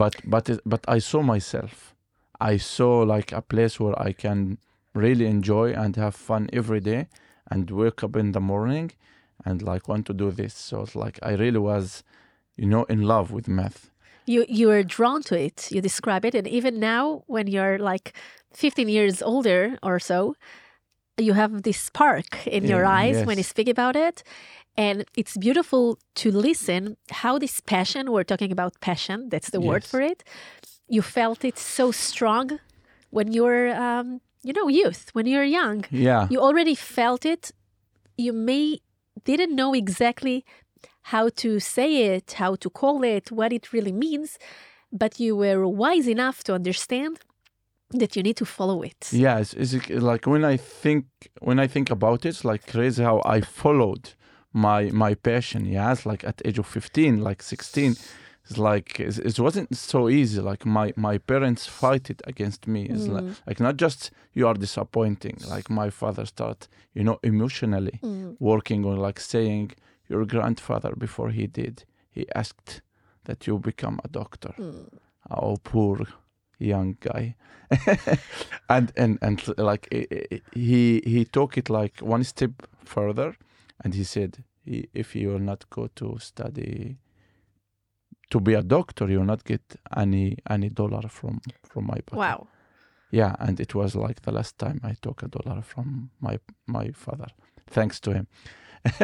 but 0.00 0.14
but 0.34 0.44
but 0.72 0.82
i 0.96 0.98
saw 1.10 1.20
myself 1.34 1.72
i 2.52 2.54
saw 2.76 2.92
like 3.14 3.30
a 3.40 3.42
place 3.52 3.74
where 3.82 3.96
i 4.08 4.12
can 4.24 4.38
really 4.94 5.26
enjoy 5.26 5.72
and 5.72 5.96
have 5.96 6.14
fun 6.14 6.48
every 6.52 6.80
day 6.80 7.08
and 7.50 7.70
wake 7.70 8.02
up 8.02 8.16
in 8.16 8.32
the 8.32 8.40
morning 8.40 8.92
and 9.44 9.62
like 9.62 9.88
want 9.88 10.06
to 10.06 10.14
do 10.14 10.30
this. 10.30 10.54
So 10.54 10.82
it's 10.82 10.94
like 10.96 11.18
I 11.22 11.32
really 11.34 11.58
was, 11.58 12.02
you 12.56 12.66
know, 12.66 12.84
in 12.84 13.02
love 13.02 13.30
with 13.30 13.48
math. 13.48 13.90
You 14.26 14.44
you 14.48 14.68
were 14.68 14.82
drawn 14.82 15.22
to 15.22 15.34
it. 15.38 15.70
You 15.72 15.80
describe 15.80 16.24
it, 16.24 16.34
and 16.34 16.46
even 16.46 16.78
now, 16.78 17.22
when 17.26 17.46
you're 17.46 17.78
like 17.78 18.12
15 18.52 18.88
years 18.88 19.22
older 19.22 19.78
or 19.82 19.98
so, 19.98 20.34
you 21.16 21.32
have 21.34 21.62
this 21.62 21.80
spark 21.80 22.46
in 22.46 22.64
your 22.66 22.84
Yeah, 22.84 22.90
eyes 22.98 23.24
when 23.26 23.36
you 23.38 23.42
yes. 23.42 23.48
speak 23.48 23.68
about 23.68 23.96
it. 23.96 24.22
And 24.76 25.04
it's 25.16 25.36
beautiful 25.36 25.98
to 26.16 26.30
listen 26.30 26.96
how 27.10 27.38
this 27.38 27.60
passion, 27.60 28.12
we're 28.12 28.22
talking 28.24 28.52
about 28.52 28.80
passion, 28.80 29.28
that's 29.28 29.50
the 29.50 29.60
word 29.60 29.84
for 29.84 30.00
it. 30.00 30.22
You 30.88 31.02
felt 31.02 31.44
it 31.44 31.58
so 31.58 31.90
strong 31.90 32.60
when 33.10 33.32
you 33.32 33.42
were, 33.44 33.70
um, 33.74 34.20
you 34.42 34.52
know, 34.52 34.68
youth, 34.68 35.10
when 35.12 35.26
you 35.26 35.38
were 35.38 35.44
young. 35.44 35.84
Yeah. 35.90 36.26
You 36.30 36.40
already 36.40 36.74
felt 36.74 37.24
it. 37.24 37.52
You 38.16 38.32
may 38.32 38.80
didn't 39.24 39.54
know 39.54 39.74
exactly 39.74 40.44
how 41.02 41.28
to 41.30 41.58
say 41.58 42.14
it, 42.14 42.32
how 42.32 42.54
to 42.56 42.70
call 42.70 43.02
it, 43.02 43.32
what 43.32 43.52
it 43.52 43.72
really 43.72 43.92
means, 43.92 44.38
but 44.92 45.18
you 45.18 45.36
were 45.36 45.66
wise 45.66 46.06
enough 46.06 46.44
to 46.44 46.54
understand 46.54 47.18
that 47.90 48.14
you 48.16 48.22
need 48.22 48.36
to 48.36 48.44
follow 48.44 48.82
it. 48.82 49.08
Yeah, 49.12 49.38
it's, 49.38 49.54
it's 49.54 49.72
like 49.88 50.26
when 50.26 50.44
I 50.44 50.56
think 50.56 51.06
when 51.40 51.58
I 51.58 51.66
think 51.66 51.90
about 51.90 52.26
it, 52.26 52.30
it's 52.30 52.44
like 52.44 52.66
crazy 52.66 53.02
how 53.02 53.22
I 53.24 53.40
followed 53.40 54.14
my 54.52 54.90
my 54.90 55.14
passion. 55.14 55.64
yes 55.66 56.06
like 56.06 56.24
at 56.24 56.42
age 56.44 56.58
of 56.58 56.66
fifteen, 56.66 57.22
like 57.22 57.42
sixteen, 57.42 57.96
it's 58.48 58.58
like 58.58 58.98
it's, 58.98 59.18
it 59.18 59.38
wasn't 59.38 59.76
so 59.76 60.08
easy. 60.08 60.40
Like 60.40 60.64
my 60.64 60.92
my 60.96 61.18
parents 61.18 61.66
fight 61.66 62.08
it 62.08 62.22
against 62.26 62.66
me. 62.66 62.84
It's 62.84 63.06
like, 63.06 63.24
mm. 63.24 63.36
like 63.46 63.60
not 63.60 63.76
just 63.76 64.10
you 64.32 64.48
are 64.48 64.54
disappointing. 64.54 65.38
Like 65.46 65.68
my 65.68 65.90
father 65.90 66.24
start, 66.24 66.68
you 66.94 67.04
know, 67.04 67.18
emotionally 67.22 68.00
mm. 68.02 68.36
working 68.38 68.86
on 68.86 68.96
like 68.96 69.20
saying 69.20 69.72
your 70.08 70.24
grandfather 70.24 70.94
before 70.96 71.30
he 71.30 71.46
did, 71.46 71.84
he 72.10 72.26
asked 72.34 72.80
that 73.24 73.46
you 73.46 73.58
become 73.58 74.00
a 74.02 74.08
doctor. 74.08 74.54
Mm. 74.58 74.88
Oh, 75.30 75.58
poor 75.62 76.06
young 76.58 76.96
guy. 77.00 77.36
and 78.70 78.92
and 78.96 79.18
and 79.20 79.58
like 79.58 79.88
he 80.54 81.02
he 81.04 81.24
took 81.26 81.58
it 81.58 81.68
like 81.68 81.98
one 82.00 82.24
step 82.24 82.52
further, 82.82 83.36
and 83.84 83.94
he 83.94 84.04
said, 84.04 84.42
if 84.64 85.14
you 85.14 85.28
will 85.28 85.38
not 85.38 85.68
go 85.68 85.88
to 85.96 86.18
study 86.18 86.96
to 88.30 88.40
be 88.40 88.54
a 88.54 88.62
doctor, 88.62 89.08
you 89.08 89.24
not 89.24 89.44
get 89.44 89.62
any 89.96 90.36
any 90.50 90.68
dollar 90.68 91.08
from 91.08 91.40
from 91.62 91.86
my 91.86 92.00
pocket. 92.06 92.18
Wow. 92.18 92.46
Yeah, 93.10 93.36
and 93.40 93.58
it 93.60 93.74
was 93.74 93.94
like 93.94 94.20
the 94.22 94.32
last 94.32 94.58
time 94.58 94.80
I 94.84 94.94
took 95.00 95.22
a 95.22 95.28
dollar 95.28 95.62
from 95.62 96.10
my 96.20 96.38
my 96.66 96.90
father, 96.92 97.28
thanks 97.70 98.00
to 98.00 98.12
him. 98.12 98.26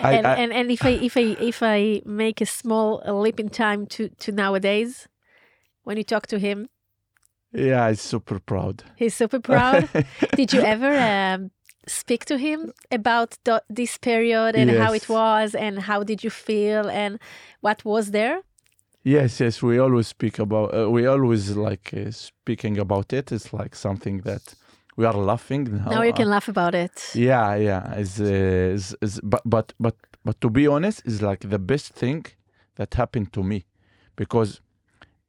I, 0.00 0.12
and, 0.14 0.26
I- 0.26 0.34
and 0.36 0.52
and 0.52 0.70
if 0.70 0.84
I 0.84 0.90
if 0.90 1.16
I 1.16 1.36
if 1.40 1.62
I 1.62 2.02
make 2.04 2.40
a 2.40 2.46
small 2.46 3.02
leap 3.22 3.40
in 3.40 3.48
time 3.48 3.86
to 3.86 4.08
to 4.08 4.32
nowadays, 4.32 5.08
when 5.84 5.96
you 5.96 6.04
talk 6.04 6.26
to 6.28 6.38
him, 6.38 6.68
yeah, 7.52 7.84
I'm 7.84 7.96
super 7.96 8.38
proud. 8.40 8.82
he's 8.96 9.14
super 9.14 9.40
proud. 9.40 9.88
Did 10.36 10.52
you 10.52 10.62
ever 10.62 10.98
um, 10.98 11.50
speak 11.90 12.24
to 12.26 12.38
him 12.38 12.72
about 12.90 13.38
th- 13.44 13.62
this 13.68 13.98
period 13.98 14.54
and 14.56 14.70
how 14.70 14.92
it 14.92 15.08
was 15.08 15.54
and 15.54 15.80
how 15.80 16.02
did 16.02 16.22
you 16.24 16.30
feel 16.30 16.88
and 16.88 17.18
what 17.60 17.84
was 17.84 18.10
there? 18.10 18.42
Yes, 19.02 19.40
yes, 19.40 19.62
we 19.62 19.78
always 19.78 20.08
speak 20.08 20.38
about. 20.38 20.74
Uh, 20.74 20.90
we 20.90 21.06
always 21.06 21.56
like 21.56 21.92
uh, 21.94 22.10
speaking 22.10 22.78
about 22.78 23.12
it. 23.12 23.32
It's 23.32 23.52
like 23.52 23.74
something 23.74 24.18
that 24.22 24.54
we 24.96 25.06
are 25.06 25.14
laughing 25.14 25.64
now. 25.64 25.90
now 25.90 26.02
you 26.02 26.12
uh, 26.12 26.16
can 26.16 26.28
laugh 26.28 26.48
about 26.48 26.74
it. 26.74 27.10
Yeah, 27.14 27.54
yeah. 27.54 27.94
Is 27.94 28.20
uh, 28.20 28.24
is 28.24 28.94
is 29.00 29.20
but 29.22 29.40
but 29.44 29.72
but 29.80 29.96
but 30.24 30.38
to 30.42 30.50
be 30.50 30.66
honest, 30.66 31.02
is 31.06 31.22
like 31.22 31.48
the 31.48 31.58
best 31.58 31.94
thing 31.94 32.26
that 32.76 32.94
happened 32.94 33.32
to 33.32 33.42
me, 33.42 33.64
because 34.16 34.60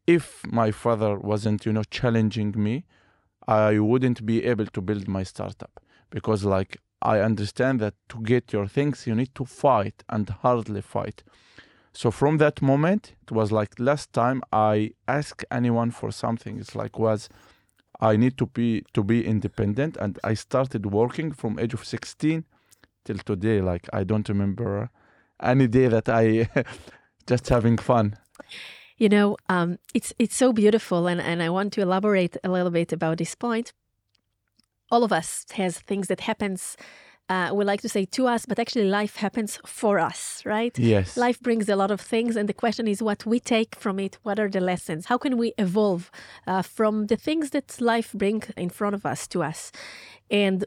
if 0.05 0.45
my 0.51 0.71
father 0.71 1.17
wasn't, 1.17 1.65
you 1.65 1.71
know, 1.71 1.83
challenging 1.83 2.53
me, 2.57 2.83
I 3.47 3.79
wouldn't 3.79 4.25
be 4.25 4.43
able 4.45 4.65
to 4.65 4.81
build 4.81 5.07
my 5.07 5.23
startup. 5.23 5.79
Because 6.11 6.45
like 6.45 6.77
I 7.01 7.19
understand 7.19 7.79
that 7.79 7.95
to 8.09 8.21
get 8.21 8.53
your 8.53 8.67
things, 8.67 9.07
you 9.07 9.15
need 9.15 9.33
to 9.35 9.45
fight 9.45 10.03
and 10.07 10.29
hardly 10.29 10.81
fight. 10.81 11.23
So 11.93 12.11
from 12.11 12.37
that 12.37 12.61
moment, 12.61 13.13
it 13.23 13.31
was 13.31 13.51
like 13.51 13.79
last 13.79 14.13
time 14.13 14.43
I 14.53 14.91
ask 15.07 15.43
anyone 15.51 15.91
for 15.91 16.11
something. 16.11 16.59
It's 16.59 16.75
like 16.75 16.99
was 16.99 17.27
I 17.99 18.17
need 18.17 18.37
to 18.37 18.45
be 18.45 18.83
to 18.93 19.03
be 19.03 19.25
independent, 19.25 19.97
and 19.97 20.17
I 20.23 20.35
started 20.35 20.85
working 20.85 21.31
from 21.31 21.59
age 21.59 21.73
of 21.73 21.83
sixteen 21.83 22.45
till 23.03 23.17
today. 23.17 23.61
Like 23.61 23.89
I 23.91 24.03
don't 24.03 24.27
remember 24.29 24.89
any 25.41 25.67
day 25.67 25.87
that 25.87 26.07
I 26.07 26.49
just 27.27 27.49
having 27.49 27.77
fun. 27.77 28.17
You 28.97 29.09
know, 29.09 29.37
um, 29.49 29.79
it's 29.93 30.13
it's 30.19 30.35
so 30.35 30.53
beautiful, 30.53 31.07
and, 31.07 31.19
and 31.19 31.41
I 31.43 31.49
want 31.49 31.73
to 31.73 31.81
elaborate 31.81 32.37
a 32.43 32.49
little 32.49 32.71
bit 32.71 32.93
about 32.93 33.17
this 33.17 33.35
point. 33.35 33.73
All 34.91 35.03
of 35.03 35.11
us 35.11 35.45
has 35.53 35.79
things 35.79 36.07
that 36.07 36.21
happens. 36.21 36.77
Uh, 37.29 37.51
we 37.53 37.63
like 37.63 37.81
to 37.81 37.87
say 37.87 38.03
to 38.05 38.27
us, 38.27 38.45
but 38.45 38.59
actually, 38.59 38.89
life 38.89 39.15
happens 39.15 39.57
for 39.65 39.99
us, 39.99 40.41
right? 40.45 40.77
Yes. 40.77 41.15
Life 41.15 41.39
brings 41.39 41.69
a 41.69 41.77
lot 41.77 41.89
of 41.89 42.01
things, 42.01 42.35
and 42.35 42.49
the 42.49 42.53
question 42.53 42.87
is 42.87 43.01
what 43.01 43.25
we 43.25 43.39
take 43.39 43.75
from 43.75 43.99
it. 43.99 44.17
What 44.23 44.37
are 44.37 44.49
the 44.49 44.59
lessons? 44.59 45.05
How 45.05 45.17
can 45.17 45.37
we 45.37 45.53
evolve 45.57 46.11
uh, 46.45 46.61
from 46.61 47.07
the 47.07 47.15
things 47.15 47.51
that 47.51 47.79
life 47.79 48.11
brings 48.11 48.49
in 48.57 48.69
front 48.69 48.95
of 48.95 49.05
us 49.05 49.27
to 49.27 49.43
us? 49.43 49.71
And 50.29 50.65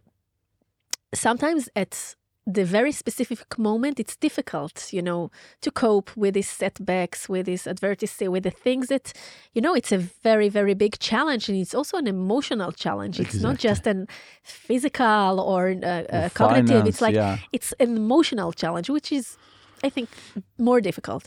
sometimes 1.13 1.69
at 1.77 2.17
the 2.47 2.65
very 2.65 2.93
specific 2.93 3.59
moment, 3.59 3.99
it's 3.99 4.17
difficult, 4.17 4.93
you 4.93 5.01
know, 5.01 5.31
to 5.63 5.71
cope 5.71 6.15
with 6.15 6.35
these 6.35 6.49
setbacks, 6.49 7.27
with 7.29 7.47
this 7.47 7.67
adversity, 7.67 8.29
with 8.29 8.43
the 8.43 8.51
things 8.51 8.89
that, 8.89 9.15
you 9.55 9.63
know, 9.63 9.75
it's 9.75 9.93
a 9.93 9.99
very, 9.99 10.51
very 10.51 10.75
big 10.75 10.99
challenge. 10.99 11.49
And 11.49 11.59
it's 11.59 11.75
also 11.75 11.97
an 11.97 12.07
emotional 12.07 12.71
challenge. 12.73 13.19
It's 13.19 13.41
not 13.41 13.59
just 13.59 13.87
an 13.87 14.09
physical 14.43 15.41
or 15.41 15.71
uh, 15.71 15.87
uh, 15.87 16.29
cognitive. 16.35 16.87
It's 16.87 17.01
like, 17.01 17.15
yeah. 17.15 17.39
it's 17.53 17.73
an 17.81 17.97
emotional 17.97 18.53
challenge, 18.53 18.91
which 18.91 19.11
is, 19.11 19.39
I 19.83 19.89
think, 19.89 20.11
more 20.59 20.83
difficult. 20.83 21.27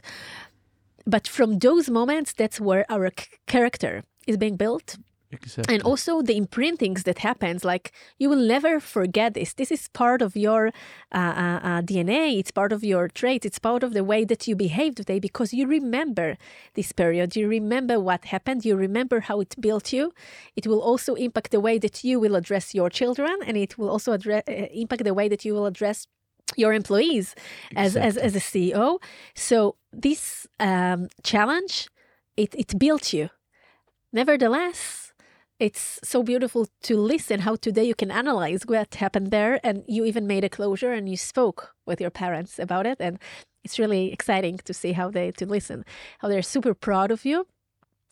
But 1.07 1.27
from 1.27 1.59
those 1.59 1.89
moments, 1.89 2.33
that's 2.33 2.61
where 2.61 2.85
our 2.89 3.09
c- 3.17 3.25
character 3.47 4.03
is 4.27 4.37
being 4.37 4.55
built 4.55 4.97
exactly. 5.31 5.73
and 5.73 5.83
also 5.83 6.21
the 6.21 6.35
imprintings 6.35 7.03
that 7.03 7.19
happens 7.19 7.63
like 7.63 7.91
you 8.17 8.29
will 8.29 8.45
never 8.55 8.79
forget 8.79 9.33
this. 9.33 9.53
This 9.53 9.71
is 9.71 9.87
part 9.89 10.21
of 10.21 10.35
your 10.35 10.67
uh, 11.11 11.17
uh, 11.17 11.59
uh, 11.63 11.81
dna 11.81 12.39
it's 12.39 12.51
part 12.51 12.71
of 12.71 12.83
your 12.83 13.07
traits. 13.07 13.45
It's 13.45 13.59
part 13.59 13.83
of 13.83 13.93
the 13.93 14.03
way 14.03 14.25
that 14.25 14.47
you 14.47 14.55
behave 14.55 14.95
today 14.95 15.19
because 15.19 15.53
you 15.53 15.67
remember 15.67 16.37
this 16.73 16.91
period. 16.91 17.35
You 17.35 17.47
remember 17.47 17.99
what 17.99 18.25
happened. 18.25 18.65
You 18.65 18.75
remember 18.75 19.21
how 19.21 19.39
it 19.39 19.55
built 19.59 19.93
you. 19.93 20.13
It 20.55 20.67
will 20.67 20.81
also 20.81 21.15
impact 21.15 21.51
the 21.51 21.59
way 21.59 21.77
that 21.79 22.03
you 22.03 22.19
will 22.19 22.35
address 22.35 22.73
your 22.73 22.89
children 22.89 23.37
and 23.45 23.57
it 23.57 23.77
will 23.77 23.89
also 23.89 24.13
address, 24.13 24.43
uh, 24.47 24.51
impact 24.51 25.03
the 25.03 25.13
way 25.13 25.27
that 25.29 25.45
you 25.45 25.53
will 25.53 25.65
address 25.65 26.07
your 26.55 26.71
employees 26.73 27.35
as, 27.75 27.97
as, 27.97 28.15
as 28.15 28.33
a 28.33 28.39
ceo 28.39 28.99
so 29.35 29.75
this 29.91 30.47
um, 30.61 31.09
challenge 31.21 31.89
it, 32.37 32.53
it 32.55 32.77
built 32.79 33.11
you. 33.11 33.29
Nevertheless 34.13 35.06
it's 35.59 35.99
so 36.03 36.23
beautiful 36.23 36.67
to 36.83 36.97
listen 36.97 37.39
how 37.39 37.55
today 37.55 37.83
you 37.83 37.95
can 37.95 38.11
analyze 38.11 38.61
what 38.67 38.95
happened 38.95 39.31
there 39.31 39.59
and 39.63 39.83
you 39.87 40.05
even 40.05 40.27
made 40.27 40.43
a 40.43 40.49
closure 40.49 40.91
and 40.93 41.09
you 41.09 41.17
spoke 41.17 41.73
with 41.85 41.99
your 41.99 42.11
parents 42.11 42.59
about 42.59 42.85
it 42.85 42.97
and 42.99 43.17
it's 43.63 43.79
really 43.79 44.11
exciting 44.13 44.57
to 44.65 44.73
see 44.73 44.93
how 44.93 45.09
they 45.09 45.31
to 45.31 45.45
listen 45.45 45.83
how 46.19 46.27
they're 46.27 46.43
super 46.43 46.73
proud 46.73 47.11
of 47.11 47.25
you 47.25 47.47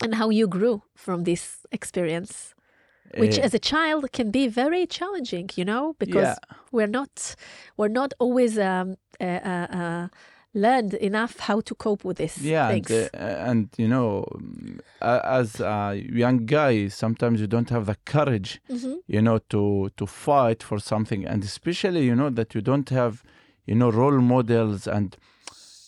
and 0.04 0.16
how 0.16 0.30
you 0.30 0.48
grew 0.48 0.82
from 0.96 1.24
this 1.24 1.66
experience 1.72 2.54
which 3.18 3.38
Eh, 3.38 3.42
as 3.46 3.54
a 3.54 3.60
child 3.60 4.12
can 4.12 4.32
be 4.32 4.48
very 4.48 4.86
challenging 4.88 5.50
you 5.56 5.66
know 5.66 5.96
because 6.00 6.38
Yeah. 6.40 6.56
we're 6.72 6.88
not 7.00 7.36
we're 7.78 7.88
not 8.02 8.14
always 8.20 8.58
um, 8.58 8.96
uh, 9.22 9.24
uh, 9.24 9.68
uh, 9.82 10.08
learned 10.56 10.94
enough 11.10 11.34
how 11.48 11.60
to 11.62 11.74
cope 11.76 12.04
with 12.08 12.18
this. 12.18 12.38
Yeah 12.42 12.70
and, 12.70 12.92
uh, 12.92 13.50
and 13.50 13.70
you 13.78 13.88
know 13.88 14.26
as 15.02 15.60
a 15.60 16.02
young 16.24 16.46
guy 16.46 16.88
sometimes 16.88 17.40
you 17.42 17.48
don't 17.56 17.70
have 17.76 17.86
the 17.86 17.98
courage 18.06 18.52
Mhm. 18.70 18.96
you 19.16 19.22
know 19.22 19.40
to 19.54 19.90
to 19.98 20.06
fight 20.08 20.64
for 20.64 20.80
something. 20.80 21.22
And 21.32 21.44
especially 21.44 22.04
you 22.10 22.16
know 22.16 22.30
that 22.40 22.50
you 22.56 22.62
don't 22.62 22.90
have 22.90 23.14
you 23.70 23.76
know 23.76 23.90
role 23.92 24.22
models 24.22 24.88
and 24.88 25.10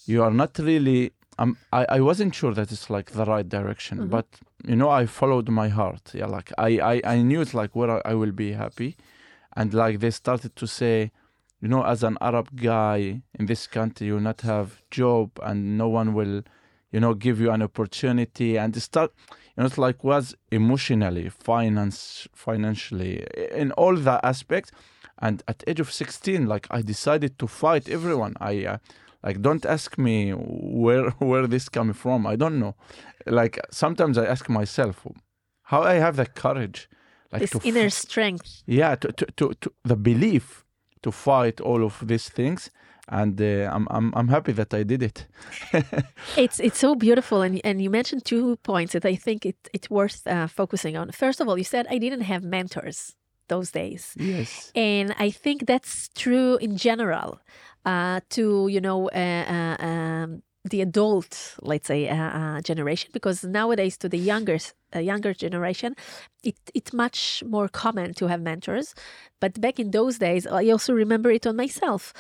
you 0.05 0.24
are 0.24 0.31
not 0.43 0.57
really 0.59 1.12
um, 1.39 1.55
I, 1.71 1.86
I 1.97 2.00
wasn't 2.01 2.33
sure 2.33 2.53
that 2.55 2.71
it's 2.71 2.89
like 2.89 3.12
the 3.12 3.25
right 3.33 3.47
direction 3.57 3.97
Mhm. 4.00 4.09
but 4.09 4.25
you 4.71 4.75
know 4.75 4.89
i 4.89 5.05
followed 5.05 5.50
my 5.50 5.69
heart. 5.79 6.05
Yeah 6.19 6.25
like 6.38 6.50
i 6.57 6.69
i, 6.93 6.95
I 7.15 7.17
knew 7.27 7.39
it's 7.41 7.53
like 7.62 7.71
where 7.75 7.91
I, 7.97 8.12
I 8.12 8.13
will 8.21 8.31
be 8.45 8.50
happy. 8.53 8.95
And 9.59 9.74
like 9.74 9.95
they 10.00 10.12
started 10.12 10.51
to 10.62 10.67
say 10.67 11.12
you 11.62 11.68
know 11.68 11.84
as 11.84 12.04
an 12.04 12.18
arab 12.22 12.48
guy 12.56 13.22
in 13.40 13.46
this 13.46 13.68
country 13.68 14.08
you 14.08 14.14
will 14.16 14.22
not 14.22 14.42
have 14.42 14.82
job 14.92 15.32
and 15.44 15.78
no 15.78 15.88
one 15.88 16.14
will 16.14 16.44
you 16.92 17.00
know 17.00 17.14
give 17.14 17.40
you 17.42 17.52
an 17.52 17.62
opportunity 17.62 18.58
and 18.58 18.80
start 18.82 19.12
you 19.58 19.64
know, 19.64 19.66
it's 19.66 19.78
like 19.80 20.04
was 20.04 20.36
emotionally, 20.52 21.30
finance, 21.30 22.28
financially, 22.36 23.26
in 23.52 23.72
all 23.72 23.96
the 23.96 24.24
aspects. 24.24 24.72
And 25.18 25.42
at 25.48 25.64
age 25.66 25.80
of 25.80 25.92
16, 25.92 26.46
like 26.46 26.68
I 26.70 26.84
decided 26.84 27.40
to 27.40 27.48
fight 27.48 27.90
everyone. 27.90 28.36
I 28.40 28.66
uh, 28.66 28.78
like 29.24 29.42
don't 29.42 29.66
ask 29.66 29.98
me 29.98 30.30
where 30.32 31.10
where 31.18 31.48
this 31.48 31.70
coming 31.70 31.96
from. 31.96 32.28
I 32.28 32.36
don't 32.36 32.60
know. 32.60 32.76
Like 33.26 33.60
sometimes 33.72 34.20
I 34.20 34.26
ask 34.26 34.48
myself 34.48 35.08
how 35.64 35.82
I 35.82 35.96
have 35.96 36.18
the 36.18 36.28
courage, 36.28 36.88
like 37.32 37.42
This 37.42 37.50
to 37.52 37.58
f- 37.58 37.66
inner 37.66 37.90
strength. 37.90 38.62
yeah 38.68 38.94
to, 38.94 39.12
to, 39.12 39.26
to, 39.38 39.54
to 39.62 39.72
the 39.84 39.96
belief 39.96 40.64
to 41.08 41.12
fight 41.12 41.58
all 41.62 41.82
of 41.84 41.96
these 42.08 42.28
things 42.40 42.72
and 43.10 43.40
uh, 43.42 43.76
I'm, 43.76 43.86
I'm 43.96 44.08
i'm 44.18 44.28
happy 44.28 44.54
that 44.60 44.74
i 44.74 44.84
did 44.84 45.02
it 45.10 45.18
It's 46.38 46.60
it's 46.60 46.80
so 46.80 46.96
beautiful, 46.96 47.42
and 47.42 47.62
and 47.64 47.82
you 47.82 47.90
mentioned 47.90 48.24
two 48.26 48.58
points 48.58 48.92
that 48.94 49.06
I 49.06 49.16
think 49.26 49.46
it 49.46 49.56
it's 49.74 49.90
worth 49.90 50.18
uh, 50.28 50.48
focusing 50.48 50.98
on. 50.98 51.12
First 51.12 51.42
of 51.42 51.48
all, 51.48 51.58
you 51.58 51.64
said 51.64 51.86
I 51.90 51.98
didn't 52.00 52.26
have 52.32 52.44
mentors 52.44 53.16
those 53.48 53.72
days, 53.72 54.14
yes 54.16 54.72
and 54.76 55.16
I 55.28 55.32
think 55.44 55.66
that's 55.66 56.10
true 56.24 56.58
in 56.58 56.78
general. 56.78 57.40
Uh, 57.86 58.20
to 58.30 58.68
you 58.68 58.82
know, 58.82 59.10
uh, 59.16 59.46
uh, 59.58 59.76
um, 59.90 60.44
the 60.69 60.81
adult, 60.81 61.55
let's 61.62 61.88
say, 61.88 62.09
uh, 62.09 62.15
uh, 62.15 62.62
generation, 62.62 63.09
because 63.13 63.43
nowadays 63.43 63.97
to 63.97 64.09
the 64.09 64.17
younger 64.17 64.57
uh, 64.95 65.00
younger 65.00 65.33
generation, 65.33 65.95
it 66.43 66.55
it's 66.74 66.93
much 66.93 67.43
more 67.45 67.67
common 67.67 68.13
to 68.15 68.27
have 68.27 68.41
mentors. 68.41 68.95
But 69.39 69.59
back 69.62 69.79
in 69.79 69.91
those 69.91 70.17
days, 70.19 70.47
I 70.47 70.69
also 70.69 70.93
remember 70.93 71.31
it 71.31 71.45
on 71.47 71.55
myself. 71.55 72.13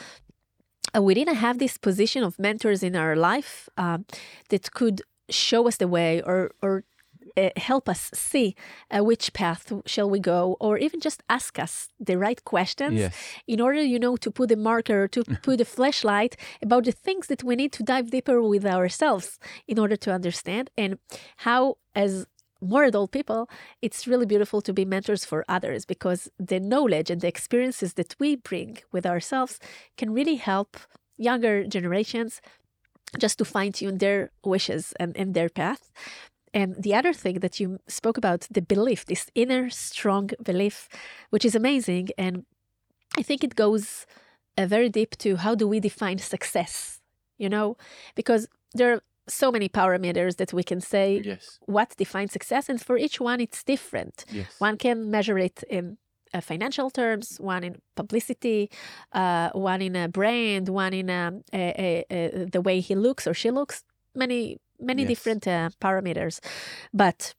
Uh, 0.95 1.01
we 1.01 1.13
didn't 1.13 1.35
have 1.35 1.59
this 1.59 1.77
position 1.77 2.23
of 2.23 2.39
mentors 2.39 2.83
in 2.83 2.95
our 2.95 3.15
life 3.15 3.69
um, 3.77 4.05
that 4.49 4.71
could 4.71 5.01
show 5.29 5.67
us 5.67 5.77
the 5.77 5.87
way 5.87 6.21
or 6.21 6.51
or 6.61 6.83
uh, 7.37 7.49
help 7.57 7.87
us 7.87 8.09
see 8.13 8.55
uh, 8.89 9.03
which 9.03 9.31
path 9.33 9.71
shall 9.85 10.09
we 10.09 10.19
go 10.19 10.57
or 10.59 10.77
even 10.77 10.99
just 10.99 11.21
ask 11.29 11.59
us 11.59 11.89
the 11.99 12.17
right 12.17 12.43
questions 12.43 12.99
yes. 12.99 13.15
in 13.47 13.61
order 13.61 13.81
you 13.81 13.99
know 13.99 14.17
to 14.17 14.31
put 14.31 14.49
the 14.49 14.55
marker 14.55 15.07
to 15.07 15.23
put 15.43 15.61
a 15.61 15.65
flashlight 15.65 16.35
about 16.61 16.85
the 16.85 16.91
things 16.91 17.27
that 17.27 17.43
we 17.43 17.55
need 17.55 17.71
to 17.71 17.83
dive 17.83 18.09
deeper 18.11 18.41
with 18.41 18.65
ourselves 18.65 19.39
in 19.67 19.77
order 19.77 19.95
to 19.95 20.11
understand 20.11 20.69
and 20.77 20.97
how 21.37 21.77
as 21.95 22.25
more 22.59 22.85
adult 22.85 23.11
people 23.11 23.49
it's 23.81 24.07
really 24.07 24.25
beautiful 24.25 24.61
to 24.61 24.73
be 24.73 24.85
mentors 24.85 25.23
for 25.23 25.45
others 25.47 25.85
because 25.85 26.29
the 26.39 26.59
knowledge 26.59 27.09
and 27.11 27.21
the 27.21 27.27
experiences 27.27 27.93
that 27.93 28.15
we 28.19 28.35
bring 28.35 28.77
with 28.91 29.05
ourselves 29.05 29.59
can 29.95 30.11
really 30.11 30.35
help 30.35 30.77
younger 31.17 31.65
generations 31.65 32.41
just 33.19 33.37
to 33.37 33.45
fine 33.45 33.71
tune 33.71 33.99
their 33.99 34.31
wishes 34.43 34.93
and, 34.99 35.15
and 35.15 35.33
their 35.33 35.49
path 35.49 35.91
and 36.57 36.69
the 36.85 36.93
other 36.99 37.13
thing 37.23 37.39
that 37.45 37.55
you 37.59 37.67
spoke 37.99 38.17
about, 38.17 38.39
the 38.57 38.63
belief, 38.75 39.05
this 39.05 39.23
inner 39.43 39.69
strong 39.69 40.25
belief, 40.49 40.75
which 41.33 41.45
is 41.49 41.55
amazing. 41.55 42.05
And 42.17 42.35
I 43.19 43.23
think 43.27 43.43
it 43.43 43.53
goes 43.63 43.85
uh, 44.57 44.65
very 44.75 44.89
deep 44.99 45.11
to 45.23 45.29
how 45.45 45.53
do 45.61 45.65
we 45.73 45.79
define 45.79 46.17
success, 46.35 46.99
you 47.37 47.49
know? 47.49 47.77
Because 48.15 48.43
there 48.73 48.89
are 48.93 49.01
so 49.27 49.51
many 49.51 49.69
parameters 49.69 50.37
that 50.37 50.51
we 50.57 50.63
can 50.63 50.81
say 50.81 51.21
yes 51.31 51.59
what 51.75 51.89
defines 51.97 52.31
success. 52.31 52.69
And 52.69 52.79
for 52.87 52.97
each 52.97 53.17
one, 53.29 53.39
it's 53.45 53.63
different. 53.73 54.25
yes 54.39 54.59
One 54.59 54.77
can 54.77 54.97
measure 55.15 55.37
it 55.47 55.57
in 55.69 55.97
uh, 56.33 56.41
financial 56.41 56.89
terms, 56.89 57.37
one 57.39 57.63
in 57.67 57.73
publicity, 57.95 58.61
uh, 59.21 59.49
one 59.53 59.81
in 59.87 59.95
a 59.95 60.07
brand, 60.07 60.69
one 60.69 60.93
in 61.01 61.09
um, 61.09 61.43
a, 61.53 61.63
a, 61.87 62.05
a, 62.17 62.45
the 62.45 62.61
way 62.61 62.79
he 62.79 62.95
looks 62.95 63.27
or 63.27 63.33
she 63.33 63.51
looks. 63.51 63.83
Many, 64.15 64.57
many 64.79 65.03
Yes. 65.03 65.05
different 65.05 65.47
uh, 65.47 65.69
parameters. 65.81 66.39
But 66.93 67.33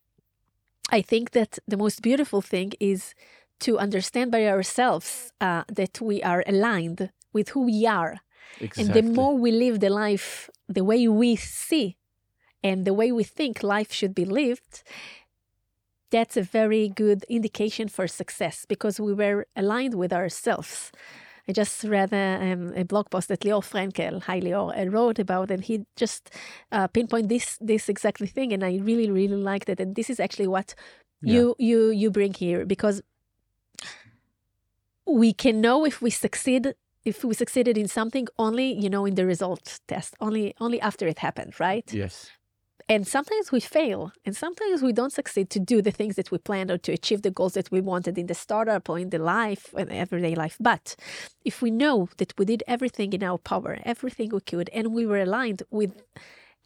I 0.90 1.02
think 1.02 1.32
that 1.32 1.58
the 1.66 1.76
most 1.76 2.02
beautiful 2.02 2.40
thing 2.40 2.72
is 2.80 3.14
to 3.60 3.78
understand 3.78 4.30
by 4.30 4.46
ourselves 4.46 5.32
uh, 5.40 5.64
that 5.68 6.00
we 6.00 6.22
are 6.22 6.44
aligned 6.46 7.10
with 7.32 7.50
who 7.50 7.64
we 7.64 7.86
are. 7.86 8.18
exactly 8.60 8.82
And 8.82 8.92
the 8.92 9.02
more 9.02 9.36
we 9.36 9.50
live 9.52 9.80
the 9.80 9.90
life 9.90 10.50
the 10.68 10.84
way 10.84 11.08
we 11.08 11.36
see 11.36 11.96
and 12.62 12.84
the 12.84 12.94
way 12.94 13.12
we 13.12 13.24
think 13.24 13.62
life 13.62 13.92
should 13.92 14.14
be 14.14 14.24
lived, 14.24 14.82
that's 16.10 16.36
a 16.36 16.42
very 16.42 16.88
good 16.88 17.24
indication 17.28 17.88
for 17.88 18.06
success 18.06 18.64
because 18.68 19.00
we 19.00 19.12
were 19.12 19.46
aligned 19.56 19.94
with 19.94 20.12
ourselves. 20.12 20.90
I 21.48 21.52
just 21.52 21.82
read 21.84 22.12
a, 22.12 22.52
um, 22.52 22.74
a 22.76 22.84
blog 22.84 23.10
post 23.10 23.28
that 23.28 23.40
Lior 23.40 23.62
Frankel, 23.62 24.22
hi 24.22 24.38
Lior, 24.40 24.78
uh, 24.78 24.90
wrote 24.90 25.18
about, 25.18 25.50
and 25.50 25.64
he 25.64 25.86
just 25.96 26.30
uh, 26.72 26.88
pinpoint 26.88 27.28
this 27.28 27.56
this 27.60 27.88
exactly 27.88 28.26
thing, 28.26 28.52
and 28.52 28.62
I 28.62 28.78
really 28.82 29.10
really 29.10 29.36
liked 29.36 29.68
it. 29.68 29.80
And 29.80 29.94
this 29.96 30.10
is 30.10 30.20
actually 30.20 30.48
what 30.48 30.74
you 31.22 31.54
you 31.58 31.90
you 31.90 32.10
bring 32.10 32.34
here 32.34 32.64
because 32.64 33.02
we 35.06 35.32
can 35.32 35.60
know 35.60 35.84
if 35.84 36.02
we 36.02 36.10
succeed 36.10 36.74
if 37.04 37.24
we 37.24 37.34
succeeded 37.34 37.78
in 37.78 37.88
something 37.88 38.28
only 38.38 38.72
you 38.72 38.90
know 38.90 39.06
in 39.06 39.14
the 39.14 39.24
result 39.24 39.80
test 39.88 40.14
only 40.20 40.54
only 40.60 40.80
after 40.80 41.06
it 41.06 41.18
happened 41.18 41.58
right 41.58 41.92
yes 41.92 42.30
and 42.88 43.06
sometimes 43.06 43.52
we 43.52 43.60
fail 43.60 44.12
and 44.24 44.34
sometimes 44.36 44.82
we 44.82 44.92
don't 44.92 45.12
succeed 45.12 45.50
to 45.50 45.60
do 45.60 45.82
the 45.82 45.90
things 45.90 46.16
that 46.16 46.30
we 46.30 46.38
planned 46.38 46.70
or 46.70 46.78
to 46.78 46.92
achieve 46.92 47.22
the 47.22 47.30
goals 47.30 47.54
that 47.54 47.70
we 47.70 47.80
wanted 47.80 48.16
in 48.18 48.26
the 48.26 48.34
startup 48.34 48.88
or 48.88 48.98
in 48.98 49.10
the 49.10 49.18
life 49.18 49.74
in 49.76 49.90
everyday 49.90 50.34
life. 50.34 50.56
But 50.60 50.96
if 51.44 51.62
we 51.62 51.70
know 51.70 52.08
that 52.16 52.32
we 52.38 52.44
did 52.44 52.62
everything 52.66 53.12
in 53.12 53.22
our 53.22 53.38
power 53.38 53.78
everything 53.84 54.30
we 54.30 54.40
could 54.40 54.68
and 54.72 54.92
we 54.92 55.06
were 55.06 55.22
aligned 55.28 55.62
with 55.70 55.92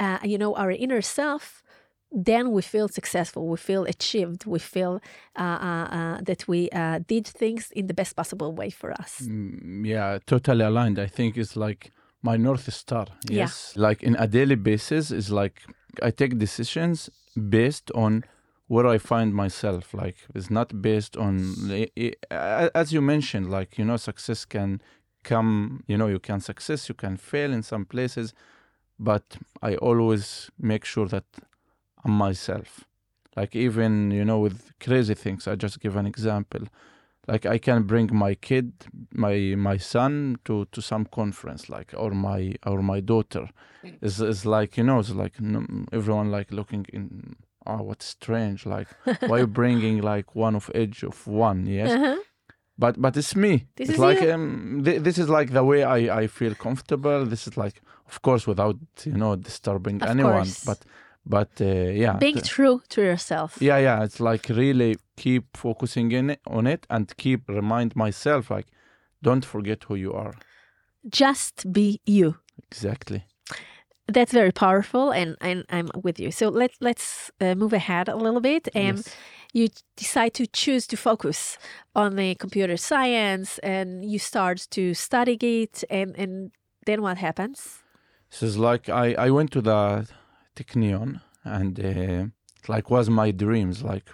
uh, 0.00 0.18
you 0.24 0.38
know 0.38 0.54
our 0.56 0.70
inner 0.70 1.02
self 1.02 1.62
then 2.11 2.52
we 2.52 2.62
feel 2.62 2.88
successful 2.88 3.46
we 3.46 3.56
feel 3.56 3.85
achieved 3.85 4.44
we 4.46 4.58
feel 4.58 5.00
uh, 5.38 5.42
uh, 5.42 5.87
uh, 5.98 6.18
that 6.28 6.46
we 6.46 6.68
uh, 6.70 6.98
did 7.06 7.26
things 7.26 7.70
in 7.72 7.87
the 7.87 7.94
best 7.94 8.14
possible 8.16 8.52
way 8.52 8.70
for 8.70 8.92
us. 8.92 9.12
Mm, 9.22 9.87
yeah 9.87 10.18
totally 10.26 10.64
aligned. 10.64 10.98
I 10.98 11.06
think 11.06 11.37
it's 11.37 11.56
like 11.56 11.90
my 12.22 12.37
north 12.37 12.72
star 12.72 13.06
Yeah. 13.30 13.42
yes? 13.42 13.72
Like 13.76 14.02
in 14.02 14.14
a 14.16 14.26
daily 14.26 14.56
basis 14.56 15.11
is 15.11 15.30
like 15.30 15.62
i 16.02 16.11
take 16.11 16.38
decisions 16.38 17.11
based 17.48 17.90
on 17.94 18.24
where 18.68 18.87
i 18.87 18.98
find 18.98 19.35
myself 19.35 19.92
like 19.94 20.16
it's 20.35 20.50
not 20.50 20.81
based 20.83 21.16
on 21.16 21.55
i- 21.70 21.90
i- 22.31 22.70
as 22.74 22.92
you 22.92 23.00
mentioned 23.02 23.50
like 23.50 23.78
you 23.78 23.85
know 23.85 23.96
success 23.96 24.44
can 24.44 24.81
come 25.24 25.83
you 25.87 25.96
know 25.96 26.07
you 26.09 26.18
can 26.18 26.40
success 26.40 26.88
you 26.88 26.94
can 26.94 27.16
fail 27.16 27.52
in 27.52 27.62
some 27.62 27.85
places 27.85 28.33
but 28.98 29.37
i 29.62 29.76
always 29.76 30.50
make 30.59 30.85
sure 30.85 31.07
that 31.09 31.24
i'm 32.05 32.12
myself. 32.12 32.85
Like 33.37 33.57
even 33.57 34.11
you 34.11 34.24
know 34.24 34.38
with 34.40 34.72
crazy 34.81 35.14
things 35.14 35.46
i 35.48 35.55
just 35.55 35.81
give 35.81 35.96
an 35.96 36.07
example 36.07 36.61
like 37.28 37.46
i 37.46 37.58
can 37.58 37.82
bring 37.85 38.08
my 38.12 38.35
kid 38.35 38.72
my 39.12 39.54
my 39.56 39.76
son 39.78 40.37
to 40.44 40.64
to 40.72 40.80
some 40.82 41.04
conference 41.06 41.68
like 41.68 41.94
or 41.96 42.11
my 42.11 42.54
or 42.66 42.82
my 42.82 43.00
daughter. 43.00 43.48
Is 44.00 44.20
is 44.20 44.44
like 44.46 44.76
you 44.78 44.85
know 44.85 44.98
it's 45.00 45.11
like 45.11 45.37
mm, 45.38 45.87
everyone 45.92 46.30
like 46.30 46.52
looking 46.52 46.87
in 46.92 47.35
oh 47.66 47.82
what's 47.82 48.06
strange 48.06 48.64
like 48.66 48.88
why 49.28 49.38
you 49.38 49.46
bringing 49.62 50.00
like 50.02 50.35
one 50.37 50.54
of 50.56 50.70
age 50.74 51.02
of 51.02 51.26
one? 51.26 51.66
Yes. 51.66 51.90
Uh-huh. 51.90 52.16
but 52.78 52.94
but 53.00 53.16
it's 53.16 53.35
me. 53.37 53.66
This 53.76 53.88
it's 53.88 53.94
is 53.98 53.98
like 53.98 54.22
um 54.35 54.82
th- 54.85 55.02
this 55.02 55.18
is 55.18 55.28
like 55.28 55.50
the 55.52 55.64
way 55.64 55.82
i 55.85 56.22
i 56.22 56.26
feel 56.28 56.54
comfortable. 56.54 57.26
This 57.26 57.46
is 57.48 57.56
like 57.56 57.76
of 58.11 58.20
course 58.22 58.46
without 58.46 58.76
you 59.04 59.16
know 59.22 59.37
disturbing 59.37 60.02
Of 60.02 60.11
anyone 60.11 60.32
course. 60.44 60.64
but 60.64 60.78
but 61.24 61.48
uh, 61.61 61.64
yeah 61.64 62.18
being 62.18 62.40
true 62.40 62.80
to 62.88 63.00
yourself. 63.02 63.58
Yeah 63.61 63.78
yeah 63.78 64.04
it's 64.04 64.20
like 64.20 64.48
really 64.48 64.96
keep 65.16 65.56
focusing 65.56 66.12
in 66.12 66.30
it, 66.30 66.40
on 66.46 66.66
it 66.66 66.87
and 66.88 67.16
keep 67.16 67.48
remind 67.48 67.94
myself 67.96 68.50
like 68.50 68.66
don't 69.22 69.44
forget 69.44 69.85
who 69.85 69.94
you 69.94 70.12
are. 70.12 70.35
Just 71.08 71.72
be 71.72 72.00
you. 72.06 72.37
Exactly. 72.70 73.24
That's 74.08 74.32
very 74.32 74.52
powerful 74.52 75.12
and, 75.12 75.37
and 75.40 75.64
i'm 75.70 75.88
with 76.02 76.18
you. 76.18 76.30
So 76.32 76.48
let, 76.48 76.72
let's 76.80 77.30
uh, 77.40 77.54
move 77.54 77.72
ahead 77.72 78.08
a 78.08 78.16
little 78.16 78.40
bit 78.40 78.68
and 78.74 78.98
Yes. 78.98 79.16
you 79.52 79.68
decide 79.96 80.35
to 80.35 80.46
choose 80.46 80.87
to 80.88 80.96
focus 80.96 81.56
on 81.94 82.16
the 82.16 82.35
computer 82.35 82.76
science 82.76 83.58
and 83.58 84.04
you 84.04 84.18
start 84.18 84.66
to 84.70 84.94
study 84.94 85.37
it 85.40 85.85
and, 85.88 86.16
and 86.18 86.50
then 86.85 87.00
what 87.00 87.18
happens? 87.18 87.78
So 88.30 88.46
it's 88.46 88.56
like 88.56 88.88
I, 88.88 89.14
I 89.14 89.30
went 89.30 89.50
to 89.52 89.61
the 89.61 90.08
Technion 90.57 91.21
and 91.45 91.79
uh, 91.79 91.83
it 91.83 92.69
like 92.69 92.91
was 92.91 93.09
my 93.11 93.31
dreams. 93.31 93.83
Like 93.83 94.11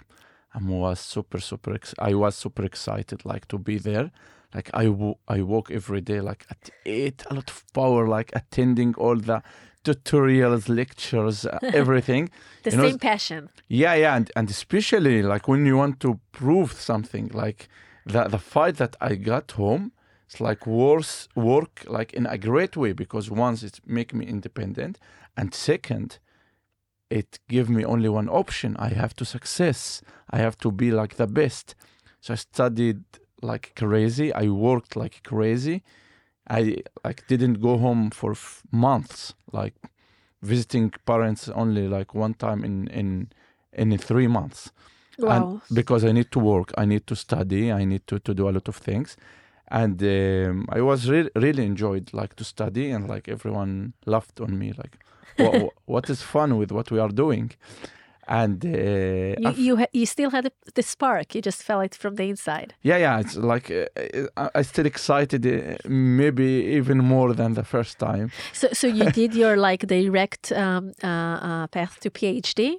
I 0.53 0.59
was 0.61 0.99
super 0.99 1.39
super 1.39 1.73
ex- 1.73 1.95
I 1.99 2.13
was 2.13 2.35
super 2.35 2.63
excited 2.65 3.25
like 3.25 3.47
to 3.49 3.57
be 3.57 3.77
there. 3.77 4.11
Like 4.53 4.69
I 4.73 4.85
I 5.27 5.41
walk 5.41 5.69
every 5.71 6.01
day 6.01 6.21
like 6.21 6.45
at 6.49 6.69
eight, 6.85 7.23
a 7.29 7.33
lot 7.35 7.49
of 7.49 7.63
power, 7.73 8.07
like 8.07 8.31
attending 8.33 8.95
all 8.95 9.15
the 9.15 9.43
tutorials, 9.83 10.67
lectures, 10.69 11.45
uh, 11.45 11.59
everything. 11.73 12.29
the 12.63 12.71
You 12.71 12.77
know, 12.77 12.89
same 12.89 12.99
passion 12.99 13.49
Yeah, 13.67 13.93
yeah, 13.95 14.15
and, 14.15 14.31
and 14.35 14.49
especially 14.49 15.21
like 15.23 15.47
when 15.47 15.65
you 15.65 15.77
want 15.77 15.99
to 16.01 16.19
prove 16.31 16.73
something, 16.73 17.29
like 17.33 17.69
the 18.05 18.23
the 18.27 18.39
fight 18.39 18.77
that 18.77 18.95
I 18.99 19.15
got 19.15 19.51
home, 19.51 19.91
it's 20.25 20.41
like 20.41 20.65
worse 20.65 21.27
work 21.35 21.83
like 21.87 22.13
in 22.13 22.25
a 22.25 22.37
great 22.37 22.75
way 22.75 22.93
because 22.93 23.29
once 23.29 23.63
it 23.63 23.79
make 23.85 24.13
me 24.13 24.25
independent, 24.25 24.99
and 25.37 25.53
second, 25.53 26.19
it 27.09 27.39
give 27.47 27.69
me 27.69 27.83
only 27.85 28.09
one 28.09 28.29
option. 28.29 28.75
I 28.77 28.89
have 28.89 29.15
to 29.15 29.25
success. 29.25 30.01
I 30.29 30.37
have 30.37 30.57
to 30.59 30.71
be 30.71 30.91
like 30.91 31.15
the 31.15 31.27
best. 31.27 31.75
So 32.21 32.33
I 32.33 32.35
studied 32.37 33.03
like 33.41 33.73
crazy. 33.75 34.33
I 34.33 34.47
worked 34.49 34.95
like 34.95 35.23
crazy. 35.23 35.83
I 36.49 36.77
like 37.03 37.27
didn't 37.27 37.61
go 37.61 37.77
home 37.77 38.11
for 38.11 38.31
f- 38.31 38.63
months. 38.71 39.33
Like 39.51 39.75
visiting 40.41 40.91
parents 41.05 41.49
only 41.49 41.87
like 41.87 42.13
one 42.13 42.33
time 42.33 42.63
in 42.63 42.87
in 42.87 43.29
in 43.73 43.97
three 43.97 44.27
months. 44.27 44.71
Wow. 45.17 45.29
And 45.31 45.61
because 45.75 46.05
I 46.05 46.11
need 46.11 46.31
to 46.31 46.39
work, 46.39 46.73
I 46.77 46.85
need 46.85 47.05
to 47.07 47.15
study, 47.15 47.71
I 47.71 47.83
need 47.85 48.07
to, 48.07 48.19
to 48.19 48.33
do 48.33 48.47
a 48.47 48.51
lot 48.51 48.67
of 48.69 48.77
things. 48.77 49.17
And 49.67 50.01
um, 50.01 50.65
I 50.69 50.81
was 50.81 51.09
re- 51.09 51.29
really 51.35 51.65
enjoyed 51.65 52.11
like 52.13 52.35
to 52.37 52.43
study 52.43 52.89
and 52.89 53.07
like 53.07 53.27
everyone 53.27 53.93
laughed 54.05 54.39
on 54.39 54.57
me 54.57 54.73
like 54.73 54.97
what, 55.37 55.73
what 55.85 56.09
is 56.09 56.21
fun 56.21 56.57
with 56.57 56.71
what 56.71 56.91
we 56.91 56.99
are 56.99 57.09
doing. 57.09 57.51
And 58.27 58.63
uh, 58.63 58.69
you 58.69 59.53
you, 59.57 59.77
ha- 59.77 59.91
you 59.91 60.05
still 60.05 60.29
had 60.29 60.51
the, 60.75 60.83
spark. 60.83 61.33
You 61.33 61.41
just 61.41 61.63
felt 61.63 61.83
it 61.83 61.95
from 61.95 62.15
the 62.15 62.29
inside. 62.29 62.75
yeah, 62.83 62.97
yeah, 62.97 63.19
it's 63.19 63.35
like 63.35 63.71
uh, 63.71 63.85
I, 64.37 64.59
I 64.59 64.61
still 64.61 64.85
excited 64.85 65.45
uh, 65.47 65.77
maybe 65.89 66.77
even 66.77 66.99
more 66.99 67.33
than 67.33 67.55
the 67.55 67.63
first 67.63 67.97
time. 67.97 68.29
So 68.53 68.67
so 68.71 68.85
you 68.87 69.11
did 69.19 69.33
your 69.33 69.57
like 69.57 69.87
direct 69.87 70.51
um, 70.51 70.93
uh, 71.03 71.07
uh, 71.07 71.67
path 71.67 71.99
to 72.01 72.11
PhD. 72.11 72.75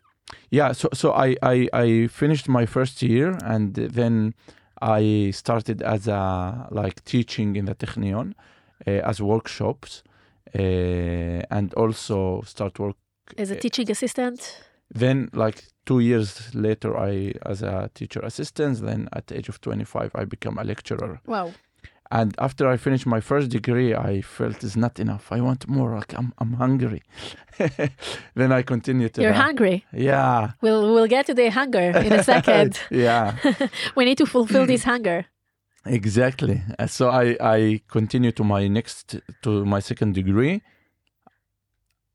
Yeah, 0.50 0.72
so 0.72 0.88
so 0.92 1.12
I, 1.12 1.36
I 1.42 1.68
I 1.72 2.06
finished 2.06 2.48
my 2.48 2.66
first 2.66 3.02
year 3.02 3.36
and 3.44 3.74
then 3.74 4.34
I 4.80 5.32
started 5.32 5.82
as 5.82 6.06
a 6.06 6.68
like 6.70 7.04
teaching 7.04 7.56
in 7.56 7.64
the 7.64 7.74
Technion 7.74 8.34
uh, 8.86 8.90
as 9.10 9.20
workshops 9.20 10.02
uh, 10.04 10.09
Uh, 10.54 11.42
and 11.50 11.72
also 11.74 12.42
start 12.42 12.78
work. 12.78 12.96
As 13.38 13.50
a 13.50 13.56
uh, 13.56 13.60
teaching 13.60 13.90
assistant. 13.90 14.62
Then 14.92 15.28
like 15.32 15.62
two 15.86 16.00
years 16.00 16.52
later, 16.54 16.96
I 16.96 17.34
as 17.46 17.62
a 17.62 17.88
teacher 17.94 18.20
assistant. 18.20 18.80
Then 18.80 19.08
at 19.12 19.26
the 19.28 19.36
age 19.38 19.48
of 19.48 19.60
twenty 19.60 19.84
five, 19.84 20.10
I 20.14 20.24
become 20.24 20.58
a 20.58 20.64
lecturer. 20.64 21.20
Wow. 21.26 21.52
And 22.12 22.34
after 22.38 22.66
I 22.66 22.76
finished 22.76 23.06
my 23.06 23.20
first 23.20 23.50
degree, 23.50 23.94
I 23.94 24.20
felt 24.22 24.64
it's 24.64 24.74
not 24.76 24.98
enough. 24.98 25.30
I 25.30 25.40
want 25.40 25.68
more. 25.68 25.94
Like 25.94 26.12
I'm 26.18 26.32
I'm 26.38 26.54
hungry. 26.54 27.02
then 28.34 28.50
I 28.50 28.62
continued 28.62 29.14
to. 29.14 29.22
You're 29.22 29.32
the- 29.32 29.38
hungry. 29.38 29.84
Yeah. 29.92 30.52
We'll 30.60 30.92
we'll 30.92 31.06
get 31.06 31.26
to 31.26 31.34
the 31.34 31.50
hunger 31.50 31.92
in 31.96 32.12
a 32.12 32.24
second. 32.34 32.80
yeah. 32.90 33.36
we 33.96 34.04
need 34.04 34.18
to 34.18 34.26
fulfill 34.26 34.66
this 34.66 34.82
hunger. 34.92 35.26
Exactly. 35.86 36.62
Uh, 36.78 36.86
So 36.86 37.08
I 37.10 37.36
I 37.40 37.80
continue 37.88 38.32
to 38.32 38.44
my 38.44 38.68
next 38.68 39.16
to 39.42 39.64
my 39.64 39.80
second 39.80 40.14
degree. 40.14 40.60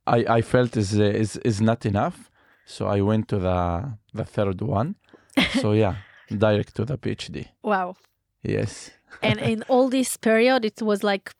I 0.07 0.37
I 0.37 0.41
felt 0.41 0.77
is 0.77 0.93
uh, 0.93 1.03
is 1.03 1.37
is 1.43 1.61
not 1.61 1.85
enough, 1.85 2.29
so 2.65 2.85
I 2.87 3.01
went 3.01 3.27
to 3.29 3.37
the 3.39 3.97
the 4.13 4.23
third 4.25 4.61
one. 4.61 4.95
so 5.61 5.73
yeah, 5.73 5.95
direct 6.29 6.75
to 6.75 6.85
the 6.85 6.97
PhD. 6.97 7.47
Wow. 7.63 7.95
Yes. 8.43 8.91
and 9.23 9.39
in 9.39 9.63
all 9.67 9.89
this 9.89 10.17
period 10.17 10.65
it 10.65 10.81
was 10.81 11.01
like 11.03 11.31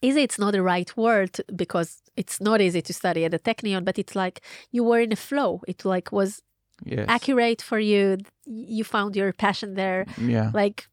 easy 0.00 0.22
it's 0.22 0.38
not 0.38 0.52
the 0.52 0.62
right 0.62 0.96
word 0.96 1.30
because 1.56 2.00
it's 2.16 2.40
not 2.40 2.60
easy 2.60 2.80
to 2.80 2.92
study 2.92 3.24
at 3.24 3.30
the 3.32 3.38
technion 3.38 3.84
but 3.84 3.98
it's 3.98 4.14
like 4.14 4.40
you 4.70 4.84
were 4.84 5.00
in 5.02 5.12
a 5.12 5.16
flow 5.16 5.60
it 5.68 5.84
like 5.84 6.12
was 6.12 6.40
Yes. 6.84 7.06
accurate 7.08 7.62
for 7.62 7.78
you 7.78 8.16
you 8.46 8.84
found 8.84 9.14
your 9.16 9.32
passion 9.32 9.74
there 9.74 10.04
Yeah. 10.18 10.50
like 10.54 10.88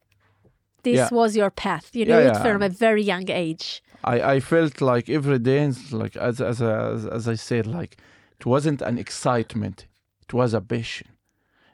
this 0.84 0.98
Yeah. 0.98 1.10
was 1.12 1.36
your 1.36 1.50
path 1.52 1.96
you 1.96 2.06
Yeah, 2.06 2.20
knew 2.20 2.28
it 2.30 2.38
from 2.38 2.62
a 2.62 2.70
very 2.70 3.04
young 3.04 3.30
age 3.30 3.82
I, 4.04 4.22
I 4.36 4.40
felt 4.40 4.80
like 4.80 5.10
every 5.10 5.40
day, 5.40 5.70
like 5.92 6.16
as 6.16 6.40
as 6.40 6.62
as, 6.62 7.06
as 7.06 7.28
I 7.28 7.36
said, 7.36 7.68
like 7.68 7.98
it 8.40 8.46
wasn't 8.46 8.82
an 8.82 8.98
excitement, 8.98 9.88
it 10.22 10.34
was 10.34 10.54
a 10.54 10.62
passion. 10.62 11.10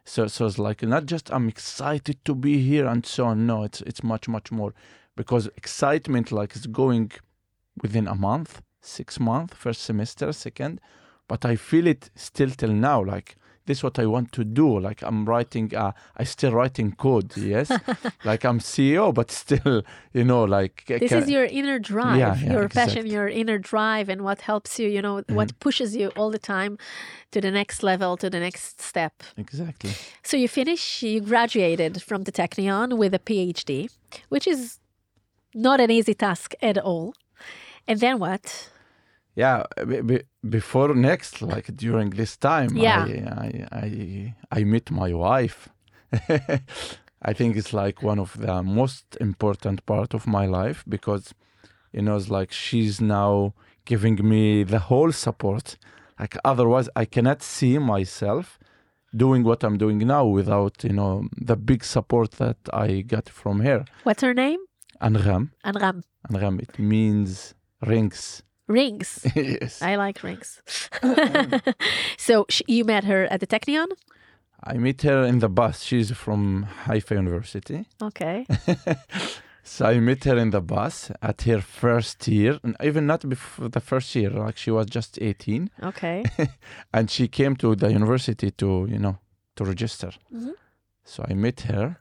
So 0.06 0.26
so 0.28 0.48
it's 0.48 0.58
like 0.58 0.82
not 0.82 1.06
just 1.06 1.32
I'm 1.32 1.48
excited 1.48 2.18
to 2.26 2.34
be 2.36 2.54
here 2.62 2.88
and 2.88 3.06
so 3.06 3.26
on. 3.26 3.46
No, 3.46 3.64
it's 3.64 3.82
it's 3.82 4.04
much 4.04 4.28
much 4.28 4.52
more 4.52 4.74
because 5.16 5.48
excitement 5.56 6.32
like 6.32 6.56
is 6.56 6.66
going 6.68 7.12
within 7.84 8.08
a 8.08 8.16
month, 8.16 8.62
six 8.82 9.20
month, 9.20 9.54
first 9.54 9.82
semester, 9.84 10.32
second, 10.34 10.82
but 11.28 11.46
I 11.46 11.56
feel 11.56 11.86
it 11.88 12.10
still 12.16 12.50
till 12.50 12.74
now. 12.74 13.04
Like 13.04 13.36
this, 13.66 13.78
is 13.80 13.84
what 13.84 13.98
I 14.00 14.06
want 14.06 14.32
to 14.34 14.44
do. 14.44 14.80
Like 14.80 15.02
I'm 15.04 15.26
writing, 15.26 15.76
uh, 15.76 15.92
I 16.18 16.24
still 16.24 16.52
writing 16.52 16.92
code. 16.94 17.36
Yes, 17.38 17.70
like 18.24 18.44
I'm 18.46 18.60
CEO, 18.60 19.14
but 19.14 19.32
still, 19.32 19.84
you 20.14 20.24
know, 20.24 20.44
like 20.44 20.84
this 20.88 21.12
ca- 21.12 21.18
is 21.20 21.30
your 21.30 21.46
inner 21.46 21.80
drive 21.80 22.18
Yeah, 22.20 22.36
yeah, 22.38 22.52
your 22.54 22.70
passion 22.70 23.08
your 23.08 23.28
inner 23.28 23.58
drive 23.58 24.08
and 24.10 24.22
what 24.24 24.42
helps 24.42 24.80
you 24.80 24.88
you 24.90 25.02
know 25.02 25.16
what 25.30 25.48
Mm-hmm. 25.50 25.60
pushes 25.60 25.96
you 25.96 26.08
all 26.18 26.30
the 26.32 26.40
time 26.40 26.78
to 27.32 27.42
the 27.42 27.52
next 27.52 27.84
level 27.84 28.18
to 28.18 28.30
the 28.30 28.40
next 28.40 28.82
step 28.82 29.14
exactly. 29.38 29.92
So 30.24 30.38
you 30.38 30.48
finish, 30.48 31.04
you 31.04 31.22
graduated 31.22 32.02
from 32.02 32.24
the 32.24 32.32
Technion 32.32 32.98
with 32.98 33.14
a 33.14 33.20
PhD, 33.20 33.90
which 34.30 34.48
is 34.48 34.80
not 35.54 35.80
an 35.80 35.90
easy 35.92 36.14
task 36.14 36.54
at 36.62 36.78
all. 36.78 37.14
And 37.88 38.00
then 38.00 38.20
what? 38.20 38.70
Yeah, 39.36 39.64
b- 39.88 40.02
b- 40.02 40.24
before 40.50 40.96
next, 40.96 41.42
like 41.42 41.76
during 41.76 42.12
this 42.12 42.38
time, 42.38 42.70
Yeah. 42.76 43.04
I, 43.04 43.48
I 43.72 43.86
I 44.52 44.60
I 44.60 44.64
met 44.64 44.92
my 44.92 45.14
wife. 45.14 45.70
I 47.22 47.34
think 47.34 47.56
it's 47.58 47.74
like 47.74 48.04
one 48.04 48.20
of 48.20 48.38
the 48.38 48.62
most 48.64 49.18
important 49.20 49.86
part 49.86 50.14
of 50.14 50.28
my 50.28 50.46
life 50.46 50.84
because 50.88 51.34
you 51.92 52.02
know 52.02 52.16
it's 52.16 52.30
like 52.30 52.52
she's 52.52 53.02
now 53.02 53.54
giving 53.86 54.18
me 54.30 54.64
the 54.64 54.80
whole 54.80 55.12
support. 55.12 55.78
Like 56.20 56.38
otherwise, 56.46 56.88
I 56.96 57.06
cannot 57.06 57.42
see 57.42 57.78
myself 57.80 58.58
doing 59.16 59.44
what 59.44 59.64
I'm 59.64 59.78
doing 59.78 60.00
now 60.00 60.26
without 60.26 60.84
you 60.84 60.94
know 60.94 61.28
the 61.38 61.56
big 61.56 61.84
support 61.84 62.32
that 62.44 62.58
I 62.74 63.02
got 63.02 63.28
from 63.30 63.60
her. 63.62 63.86
What's 64.04 64.22
her 64.22 64.34
name? 64.34 64.60
Anram, 65.02 65.50
Anram. 65.66 66.04
Anram, 66.30 66.62
it 66.62 66.80
means 66.80 67.54
rings. 67.82 68.44
Rings. 68.68 69.20
yes. 69.36 69.82
I 69.82 69.96
like 69.96 70.24
rings. 70.24 70.62
so 72.18 72.46
sh- 72.50 72.62
you 72.68 72.84
met 72.86 73.04
her 73.04 73.26
at 73.26 73.40
the 73.40 73.48
Technion? 73.48 73.88
I 74.64 74.78
meet 74.78 75.02
her 75.04 75.24
in 75.24 75.40
the 75.40 75.50
bus. 75.50 75.84
She's 75.84 76.12
from 76.12 76.64
Haifa 76.86 77.14
University. 77.16 77.86
Okay. 78.02 78.46
So 79.68 79.86
I 79.86 80.00
met 80.00 80.24
her 80.26 80.38
in 80.38 80.52
the 80.52 80.62
bus 80.62 81.12
at 81.22 81.42
her 81.44 81.60
first 81.62 82.28
year, 82.28 82.60
and 82.64 82.76
even 82.84 83.06
not 83.08 83.28
before 83.28 83.68
the 83.70 83.80
first 83.80 84.16
year, 84.16 84.30
like 84.30 84.58
she 84.58 84.72
was 84.72 84.86
just 84.88 85.20
18. 85.22 85.70
Okay. 85.84 86.24
And 86.94 87.10
she 87.10 87.28
came 87.28 87.56
to 87.58 87.76
the 87.76 87.92
university 87.92 88.52
to, 88.52 88.88
you 88.90 89.00
know, 89.00 89.18
to 89.56 89.66
register. 89.66 90.12
Mhm. 90.34 90.54
So 91.04 91.26
I 91.30 91.34
met 91.34 91.62
her. 91.62 91.98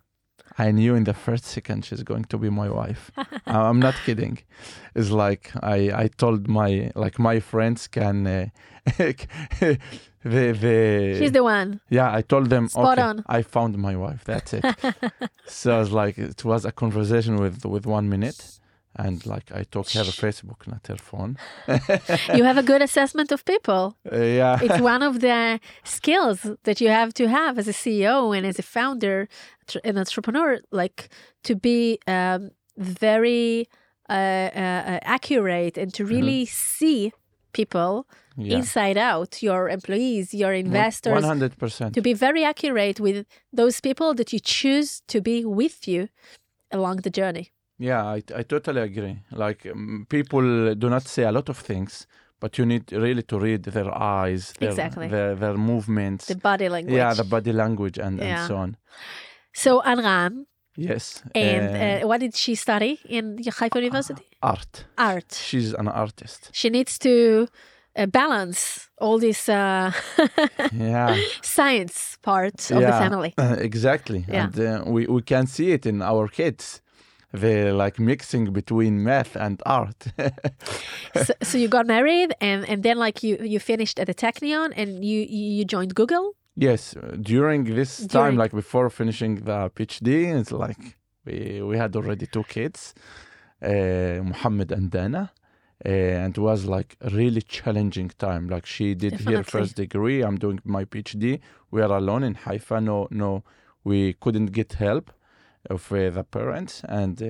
I 0.58 0.70
knew 0.70 0.94
in 0.94 1.04
the 1.04 1.14
first 1.14 1.44
second 1.44 1.84
she's 1.84 2.02
going 2.02 2.24
to 2.26 2.38
be 2.38 2.48
my 2.50 2.68
wife. 2.68 3.10
I'm 3.46 3.80
not 3.80 3.94
kidding. 4.06 4.38
It's 4.94 5.10
like 5.10 5.50
I, 5.62 5.90
I 6.04 6.08
told 6.08 6.48
my 6.48 6.92
like 6.94 7.18
my 7.18 7.40
friends 7.40 7.88
can 7.88 8.26
uh, 8.26 8.46
the 8.98 9.78
the 10.22 11.16
She's 11.18 11.32
the 11.32 11.42
one. 11.42 11.80
yeah, 11.90 12.12
I 12.14 12.22
told 12.22 12.50
them, 12.50 12.68
Spot 12.68 12.98
okay, 12.98 13.02
on. 13.02 13.24
I 13.26 13.42
found 13.42 13.76
my 13.78 13.96
wife. 13.96 14.22
That's 14.24 14.52
it. 14.54 14.64
so 15.46 15.76
I 15.76 15.78
was 15.80 15.92
like, 15.92 16.18
it 16.18 16.44
was 16.44 16.64
a 16.64 16.72
conversation 16.72 17.36
with 17.36 17.64
with 17.64 17.86
one 17.86 18.08
minute, 18.08 18.60
and 18.96 19.24
like 19.26 19.50
I 19.52 19.64
took 19.64 19.88
her 19.90 20.04
Facebook, 20.04 20.66
not 20.66 20.87
her 20.87 20.96
phone. 20.96 21.37
You 22.38 22.44
have 22.44 22.59
a 22.59 22.62
good 22.62 22.83
assessment 22.83 23.33
of 23.33 23.44
people. 23.44 23.96
Uh, 24.11 24.16
yeah, 24.18 24.59
It's 24.62 24.80
one 24.94 25.02
of 25.02 25.20
the 25.20 25.61
skills 25.85 26.46
that 26.64 26.80
you 26.80 26.88
have 26.88 27.12
to 27.14 27.28
have 27.28 27.59
as 27.59 27.68
a 27.68 27.72
CEO 27.72 28.37
and 28.37 28.46
as 28.46 28.59
a 28.59 28.62
founder, 28.62 29.28
tr- 29.66 29.78
an 29.85 29.98
entrepreneur, 29.98 30.59
like 30.70 31.09
to 31.42 31.54
be 31.57 31.98
um, 32.07 32.50
very 32.76 33.68
uh, 34.09 34.12
uh, 34.12 34.83
uh, 34.92 34.98
accurate 35.02 35.76
and 35.78 35.92
to 35.94 36.04
really 36.04 36.46
see 36.46 37.12
people 37.52 38.07
Mm-hmm. 38.37 38.50
yeah. 38.50 38.57
inside 38.59 38.98
out, 38.98 39.42
your 39.44 39.68
employees, 39.68 40.35
your 40.35 40.52
investors, 40.52 41.12
One 41.12 41.22
hundred 41.22 41.57
percent. 41.57 41.94
to 41.94 42.00
be 42.02 42.14
very 42.14 42.42
accurate 42.44 42.98
with 42.98 43.26
those 43.52 43.80
people 43.80 44.12
that 44.14 44.33
you 44.33 44.40
choose 44.40 45.02
to 45.07 45.20
be 45.20 45.44
with 45.44 45.87
you 45.87 46.09
along 46.72 46.96
the 47.02 47.11
journey. 47.11 47.52
Yeah, 47.78 48.04
I 48.16 48.22
I 48.40 48.42
totally 48.44 48.80
agree. 48.82 49.16
Like 49.32 49.66
um, 49.70 50.06
people 50.08 50.74
do 50.74 50.88
not 50.88 51.02
say 51.08 51.24
a 51.24 51.32
lot 51.32 51.48
of 51.48 51.58
things, 51.58 52.06
but 52.40 52.56
you 52.58 52.66
need 52.66 52.92
really 52.92 53.22
to 53.22 53.38
read 53.38 53.62
their 53.64 53.90
eyes, 53.92 54.52
their, 54.58 54.70
Exactly. 54.70 55.08
their 55.08 55.34
their 55.34 55.56
movements. 55.56 56.26
The 56.26 56.37
body 56.37 56.68
language. 56.68 56.96
yeah, 56.96 57.14
the 57.14 57.24
body 57.24 57.52
language 57.52 57.98
and, 57.98 58.18
Yeah. 58.18 58.26
and 58.38 58.46
so 58.48 58.56
on. 58.56 58.76
so 59.52 59.80
Anram, 59.82 60.46
Yes. 60.76 61.22
and 61.34 61.68
uh, 61.76 62.04
uh, 62.04 62.08
what 62.08 62.20
did 62.20 62.34
she 62.37 62.54
study 62.54 62.98
in 63.08 63.38
Haifa 63.58 63.78
University? 63.78 64.24
art. 64.40 64.84
Art. 64.98 65.32
She's 65.34 65.74
an 65.74 65.88
artist. 65.88 66.50
she 66.52 66.70
needs 66.70 66.98
to 66.98 67.46
uh, 67.96 68.06
balance 68.06 68.88
all 69.00 69.18
this 69.20 69.48
uh, 69.48 69.92
Yeah. 70.72 71.16
science 71.42 72.18
part 72.22 72.70
of 72.70 72.80
the 72.82 72.92
family. 72.92 73.34
Exactly 73.58 74.24
Yeah. 74.28 74.44
and 74.44 74.58
uh, 74.60 74.84
we, 74.94 75.06
we 75.06 75.22
can 75.22 75.46
see 75.46 75.72
it 75.72 75.87
in 75.87 76.02
our 76.02 76.28
kids 76.28 76.80
the 77.42 77.72
like 77.72 77.98
mixing 77.98 78.52
between 78.52 79.02
math 79.02 79.36
and 79.36 79.60
art. 79.66 80.00
so, 81.26 81.32
so 81.42 81.58
you 81.58 81.68
got 81.68 81.86
married, 81.86 82.30
and 82.40 82.64
and 82.70 82.82
then 82.82 82.96
like 83.06 83.22
you 83.26 83.36
you 83.52 83.58
finished 83.60 83.98
at 83.98 84.06
the 84.06 84.14
Technion, 84.14 84.72
and 84.76 85.04
you 85.04 85.18
you 85.28 85.64
joined 85.64 85.94
Google. 85.94 86.26
yes, 86.56 86.94
during 87.20 87.64
this 87.64 87.92
During- 87.98 88.08
time, 88.10 88.34
like 88.42 88.52
before 88.52 88.88
finishing 88.90 89.32
the 89.48 89.70
PhD, 89.74 90.08
it's 90.40 90.52
like 90.52 90.82
we 91.26 91.36
we 91.68 91.74
had 91.82 91.96
already 91.96 92.26
two 92.26 92.44
kids, 92.44 92.94
uh, 93.62 94.20
Muhammad 94.30 94.72
and 94.72 94.90
Dana. 94.90 95.24
Uh, 95.86 95.90
and 96.24 96.38
it 96.38 96.40
was 96.40 96.64
like 96.76 96.96
a 97.00 97.10
really 97.10 97.42
challenging 97.42 98.10
time. 98.26 98.48
Like 98.48 98.64
she 98.64 98.94
did 98.94 99.20
her 99.28 99.42
first 99.42 99.74
degree, 99.76 100.22
I'm 100.26 100.38
doing 100.38 100.60
my 100.64 100.84
PhD. 100.86 101.40
We 101.72 101.82
are 101.82 101.92
alone 102.02 102.22
in 102.28 102.34
Haifa. 102.36 102.80
No, 102.80 103.08
no, 103.10 103.42
we 103.82 104.14
couldn't 104.22 104.52
get 104.52 104.74
help 104.74 105.10
of 105.70 105.90
uh, 105.92 106.11
the 106.11 106.24
parents, 106.24 106.83
and 106.88 107.20
uh, 107.22 107.27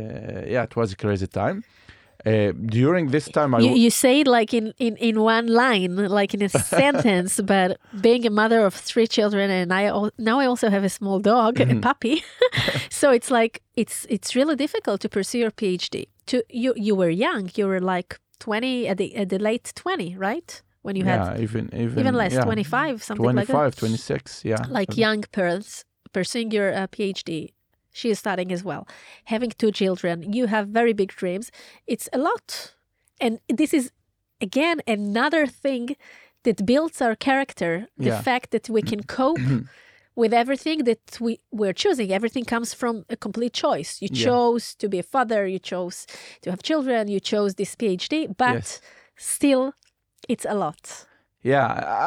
yeah, 0.47 0.63
it 0.65 0.77
was 0.77 0.93
a 0.93 0.97
crazy 0.97 1.27
time. 1.27 1.63
Uh, 2.27 2.53
during 2.67 3.11
this 3.11 3.29
time, 3.29 3.55
I 3.55 3.59
You, 3.61 3.75
you 3.75 3.91
say 3.91 4.21
it 4.21 4.27
like 4.27 4.55
in, 4.55 4.73
in, 4.79 4.97
in 4.97 5.21
one 5.21 5.47
line, 5.47 5.97
like 6.09 6.33
in 6.33 6.41
a 6.43 6.49
sentence, 6.79 7.39
but 7.43 7.79
being 8.01 8.25
a 8.27 8.31
mother 8.31 8.65
of 8.65 8.73
three 8.75 9.07
children, 9.07 9.51
and 9.51 9.71
I 9.73 9.85
al- 9.85 10.11
now 10.17 10.41
I 10.41 10.47
also 10.47 10.71
have 10.71 10.85
a 10.85 10.89
small 10.89 11.21
dog, 11.21 11.57
Mm-hmm. 11.57 11.79
a 11.79 11.81
puppy, 11.81 12.25
so 12.91 13.11
it's 13.11 13.31
like 13.31 13.61
it's 13.77 14.07
it's 14.09 14.35
really 14.35 14.57
difficult 14.57 15.01
to 15.03 15.09
pursue 15.09 15.39
your 15.39 15.51
PhD. 15.51 16.07
To 16.27 16.43
you 16.49 16.73
you 16.77 16.95
were 16.97 17.11
young, 17.11 17.51
you 17.57 17.67
were 17.67 17.81
like 17.81 18.19
twenty 18.39 18.89
at 18.89 18.97
the 18.97 19.15
at 19.17 19.29
the 19.29 19.39
late 19.39 19.73
twenty, 19.75 20.17
right? 20.17 20.63
When 20.83 20.97
you 20.97 21.05
had 21.05 21.41
even 21.41 21.69
even 21.75 21.99
even 21.99 22.15
less, 22.15 22.33
yeah, 22.33 22.45
twenty 22.45 22.65
five, 22.65 23.03
something 23.03 23.25
like 23.37 23.49
25, 23.49 23.75
that. 23.75 23.79
26, 23.79 24.45
yeah. 24.45 24.65
Like 24.71 24.97
young 24.97 25.25
parents 25.33 25.85
pursuing 26.13 26.51
your 26.53 26.73
uh, 26.73 26.87
PhD. 26.87 27.51
She 27.99 28.09
is 28.11 28.19
studying 28.19 28.53
as 28.53 28.63
well. 28.65 28.83
Having 29.35 29.53
two 29.57 29.71
children, 29.83 30.33
you 30.37 30.45
have 30.55 30.65
very 30.81 30.93
big 30.93 31.11
dreams. 31.23 31.47
It's 31.87 32.09
a 32.13 32.19
lot. 32.19 32.75
And 33.21 33.39
this 33.61 33.73
is, 33.73 33.85
again, 34.49 34.79
another 34.87 35.47
thing 35.47 35.97
that 36.43 36.67
builds 36.67 37.01
our 37.01 37.15
character. 37.29 37.73
The 37.97 38.11
Yeah. 38.11 38.23
fact 38.29 38.51
that 38.51 38.69
we 38.69 38.83
can 38.83 39.01
cope 39.19 39.49
with 40.17 40.33
everything 40.35 40.79
that 40.85 41.05
we, 41.21 41.33
we're 41.61 41.73
choosing. 41.85 42.11
Everything 42.13 42.45
comes 42.45 42.75
from 42.75 42.95
a 43.09 43.17
complete 43.17 43.53
choice. 43.65 43.91
You 44.03 44.09
Yeah. 44.11 44.25
chose 44.27 44.75
to 44.81 44.89
be 44.89 44.99
a 44.99 45.03
father, 45.15 45.41
you 45.55 45.61
chose 45.73 45.97
to 46.43 46.51
have 46.51 46.63
children, 46.63 47.09
you 47.09 47.21
chose 47.21 47.55
this 47.55 47.75
PhD, 47.77 48.27
but 48.37 48.55
Yes. 48.55 48.81
still, 49.17 49.65
it's 50.29 50.47
a 50.49 50.55
lot. 50.55 51.07
Yeah, 51.43 51.67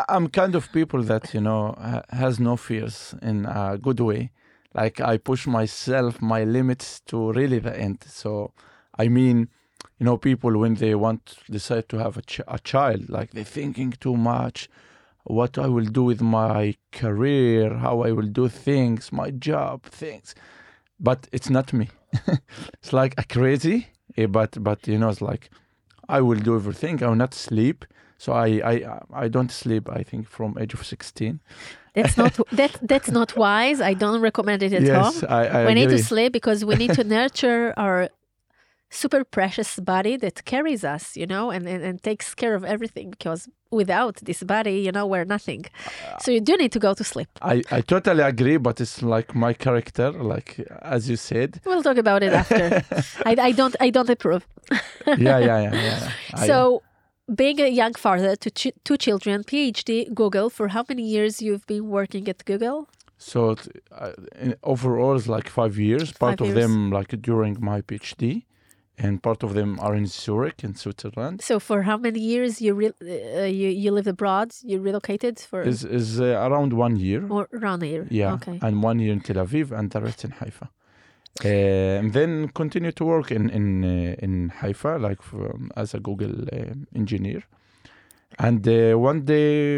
I, 0.10 0.15
I'm 0.15 0.28
kind 0.30 0.56
of 0.56 0.63
people 0.71 1.02
that 1.04 1.34
you 1.34 1.41
know 1.41 1.62
ha- 1.78 2.04
has 2.10 2.39
no 2.39 2.58
fears 2.58 3.15
in 3.21 3.45
a 3.45 3.78
good 3.78 4.00
way. 4.00 4.32
Like 4.78 5.02
I 5.02 5.18
push 5.18 5.48
myself, 5.48 6.22
my 6.22 6.44
limits 6.44 7.02
to 7.08 7.32
really 7.34 7.60
the 7.60 7.76
end. 7.78 8.04
So, 8.08 8.54
I 8.98 9.08
mean, 9.08 9.50
you 9.98 10.06
know, 10.06 10.18
people 10.18 10.56
when 10.58 10.76
they 10.76 10.94
want 10.94 11.38
decide 11.50 11.90
to 11.90 11.98
have 11.98 12.18
a, 12.18 12.22
ch- 12.22 12.42
a 12.48 12.60
child, 12.60 13.10
like 13.10 13.32
they're 13.32 13.44
thinking 13.44 13.92
too 14.00 14.16
much. 14.16 14.70
What 15.24 15.58
I 15.58 15.68
will 15.68 15.86
do 15.86 16.04
with 16.04 16.22
my 16.22 16.76
career, 16.92 17.76
how 17.78 18.02
I 18.04 18.12
will 18.12 18.28
do 18.28 18.48
things, 18.48 19.12
my 19.12 19.32
job, 19.32 19.84
things. 19.84 20.36
But 21.00 21.28
it's 21.32 21.50
not 21.50 21.74
me. 21.74 21.90
it's 22.74 22.94
like 22.94 23.16
a 23.18 23.24
crazy, 23.24 23.88
eh, 24.16 24.28
but 24.28 24.63
but 24.63 24.88
you 24.88 24.98
know, 24.98 25.10
it's 25.10 25.22
like 25.22 25.50
I 26.08 26.22
will 26.22 26.40
do 26.40 26.56
everything. 26.56 27.04
I 27.04 27.08
will 27.08 27.16
not 27.16 27.34
sleep. 27.34 27.84
So 28.17 28.34
I 28.34 28.47
I 28.73 28.99
I 29.13 29.27
don't 29.27 29.51
sleep. 29.51 29.89
I 29.89 30.03
think 30.03 30.27
from 30.27 30.58
age 30.60 30.73
of 30.73 30.86
sixteen. 30.86 31.39
That's 31.93 32.17
not 32.17 32.34
that 32.51 32.77
that's 32.82 33.10
not 33.12 33.36
wise. 33.36 33.82
I 33.82 33.93
don't 33.93 34.21
recommend 34.21 34.62
it 34.63 34.73
at 34.73 34.84
yes, 34.84 35.23
all. 35.23 35.30
I, 35.30 35.47
I 35.47 35.65
we 35.65 35.73
need 35.73 35.89
to 35.89 36.03
sleep 36.03 36.34
because 36.34 36.63
we 36.63 36.75
need 36.75 36.93
to 36.93 37.03
nurture 37.03 37.73
our 37.77 38.10
super 38.89 39.23
precious 39.23 39.80
body 39.80 40.17
that 40.17 40.45
carries 40.45 40.84
us, 40.84 41.17
you 41.17 41.25
know, 41.25 41.49
and, 41.49 41.67
and, 41.67 41.84
and 41.84 42.01
takes 42.01 42.34
care 42.34 42.56
of 42.56 42.63
everything 42.63 43.10
because 43.10 43.49
without 43.69 44.15
this 44.23 44.43
body, 44.43 44.80
you 44.80 44.91
know, 44.91 45.06
we're 45.06 45.25
nothing. 45.25 45.65
Uh, 45.86 46.17
so 46.19 46.32
you 46.32 46.39
do 46.39 46.56
need 46.58 46.71
to 46.71 46.80
go 46.80 46.93
to 46.93 47.03
sleep. 47.03 47.27
I, 47.41 47.63
I 47.71 47.82
totally 47.82 48.23
agree, 48.23 48.58
but 48.58 48.80
it's 48.80 49.01
like 49.01 49.36
my 49.36 49.53
character, 49.53 50.12
like 50.12 50.60
as 50.82 51.10
you 51.10 51.17
said. 51.17 51.60
We'll 51.65 51.84
talk 51.84 51.97
about 51.97 52.23
it 52.23 52.34
after. 52.34 52.84
I, 53.25 53.36
I 53.39 53.51
don't 53.51 53.75
I 53.80 53.89
don't 53.89 54.10
approve. 54.10 54.47
Yeah, 55.06 55.39
yeah, 55.39 55.39
yeah, 55.39 55.73
yeah. 55.73 56.12
So 56.45 56.82
being 57.36 57.60
a 57.60 57.68
young 57.68 57.94
father 57.94 58.36
to 58.36 58.50
ch- 58.52 58.74
two 58.84 58.98
children, 58.98 59.44
PhD, 59.44 60.13
Google, 60.13 60.50
for 60.50 60.70
how 60.70 60.84
many 60.88 61.04
years 61.04 61.42
you've 61.42 61.66
been 61.68 61.90
working 61.90 62.28
at 62.30 62.44
Google? 62.46 62.88
so 63.20 63.56
uh, 63.92 64.12
overall, 64.63 65.16
it's 65.16 65.28
like 65.28 65.50
five 65.50 65.78
years. 65.78 66.12
Part 66.12 66.38
Five 66.40 66.42
of 66.42 66.48
years. 66.56 66.60
them 66.62 66.92
like 66.92 67.20
during 67.22 67.58
my 67.60 67.82
PhD, 67.82 68.44
and 69.00 69.22
part 69.24 69.42
of 69.44 69.54
them 69.56 69.80
are 69.80 69.96
in 69.96 70.06
Zurich 70.06 70.63
in 70.63 70.76
Switzerland. 70.76 71.42
So 71.42 71.60
for 71.60 71.82
how 71.84 71.98
many 71.98 72.20
years 72.20 72.62
you 72.62 72.74
re- 72.76 72.94
uh, 73.02 73.44
you 73.46 73.70
you 73.70 73.92
lived 73.92 74.08
abroad? 74.08 74.50
You 74.63 74.80
relocated 74.80 75.40
for 75.40 75.62
Is 75.63 75.84
is 75.84 76.20
uh, 76.22 76.26
around 76.48 76.74
one 76.74 76.96
year. 76.98 77.22
or 77.30 77.48
around 77.54 77.82
a 77.84 77.88
year? 77.88 78.06
Yeah, 78.12 78.34
Okay. 78.36 78.60
and 78.62 78.84
one 78.84 79.00
year 79.00 79.13
in 79.13 79.22
Tel 79.22 79.38
Aviv 79.46 79.72
and 79.72 79.90
the 79.92 80.00
rest 80.02 80.24
in 80.24 80.32
Haifa. 80.32 80.70
Uh, 81.45 82.00
and 82.00 82.13
then 82.13 82.50
continue 82.50 82.91
to 82.91 83.06
work 83.06 83.32
in 83.32 83.50
in 83.50 83.84
uh, 83.84 84.15
in 84.26 84.50
Haifa, 84.50 84.97
like 84.97 85.21
from, 85.21 85.71
as 85.76 85.93
a 85.93 86.00
Google 86.00 86.47
uh, 86.52 86.73
engineer. 86.95 87.43
And 88.39 88.67
uh, 88.67 88.97
one 88.97 89.21
day, 89.26 89.76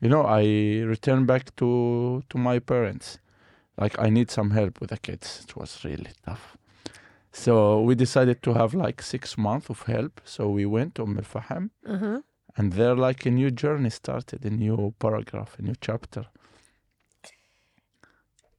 you 0.00 0.08
know, 0.08 0.22
I 0.26 0.82
returned 0.86 1.26
back 1.26 1.54
to 1.56 2.22
to 2.28 2.38
my 2.38 2.58
parents. 2.60 3.18
Like 3.80 3.98
I 3.98 4.10
need 4.10 4.30
some 4.30 4.50
help 4.50 4.80
with 4.80 4.90
the 4.90 4.98
kids. 4.98 5.44
It 5.48 5.56
was 5.56 5.82
really 5.84 6.10
tough. 6.26 6.56
So 7.32 7.80
we 7.80 7.94
decided 7.94 8.42
to 8.42 8.52
have 8.54 8.74
like 8.74 9.02
six 9.02 9.38
months 9.38 9.70
of 9.70 9.82
help. 9.86 10.20
So 10.24 10.50
we 10.50 10.66
went 10.66 10.94
to 10.96 11.02
Umm 11.02 11.16
Faham, 11.22 11.70
Uh-huh. 11.86 12.20
and 12.56 12.72
there 12.74 12.94
like 12.94 13.24
a 13.28 13.30
new 13.30 13.50
journey 13.50 13.90
started, 13.90 14.44
a 14.44 14.50
new 14.50 14.92
paragraph, 14.98 15.56
a 15.58 15.62
new 15.62 15.74
chapter. 15.80 16.26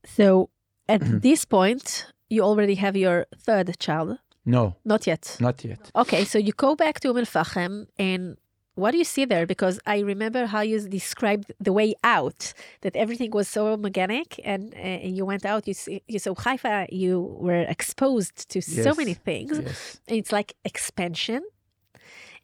So 0.06 0.50
at 0.88 1.02
Mm-hmm. 1.02 1.19
this 1.22 1.46
point, 1.46 2.12
you 2.30 2.42
already 2.44 2.76
have 2.76 2.96
your 2.96 3.26
third 3.38 3.78
child. 3.80 4.18
No, 4.46 4.76
Not 4.84 5.08
yet. 5.08 5.38
not 5.40 5.64
yet. 5.64 5.92
Okay, 5.96 6.26
so 6.26 6.38
you 6.38 6.52
go 6.52 6.76
back 6.76 7.00
to 7.02 7.10
Umm 7.10 7.18
al 7.18 7.26
Fahim, 7.26 7.88
and 7.98 8.38
what 8.76 8.92
do 8.92 8.98
you 8.98 9.06
see 9.06 9.24
there? 9.24 9.46
Because 9.46 9.80
I 9.86 10.00
remember 10.00 10.48
how 10.48 10.62
you 10.62 10.80
described 10.82 11.54
the 11.60 11.72
way 11.72 11.94
out, 12.04 12.54
that 12.82 12.96
everything 12.96 13.32
was 13.32 13.48
so 13.48 13.68
organic, 13.68 14.40
and, 14.44 14.74
uh, 14.74 14.78
and 15.06 15.16
you 15.16 15.26
went 15.26 15.46
out, 15.46 15.66
you, 15.68 15.74
see, 15.74 16.02
you 16.08 16.20
saw 16.20 16.34
Haifa, 16.36 16.88
you 16.92 17.22
were 17.40 17.62
exposed 17.62 18.50
to 18.50 18.62
so 18.62 18.94
many 18.96 19.14
things. 19.14 19.60
Yes. 19.64 20.02
It's 20.08 20.32
like 20.32 20.56
expansion. 20.66 21.44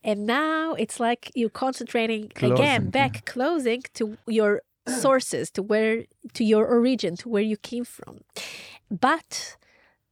And 0.01 0.25
now 0.25 0.75
it's 0.75 0.99
like 1.01 1.31
you're 1.35 1.49
concentrating 1.49 2.29
Closing, 2.29 2.57
again, 2.57 2.89
back 2.89 3.25
closing 3.25 3.83
to 3.95 4.17
your 4.27 4.61
sources, 4.87 5.51
to 5.51 5.61
where, 5.61 6.05
to 6.35 6.43
your 6.45 6.65
origin, 6.65 7.17
to 7.17 7.27
where 7.27 7.41
you 7.43 7.57
came 7.57 7.83
from. 7.83 8.21
But 8.89 9.57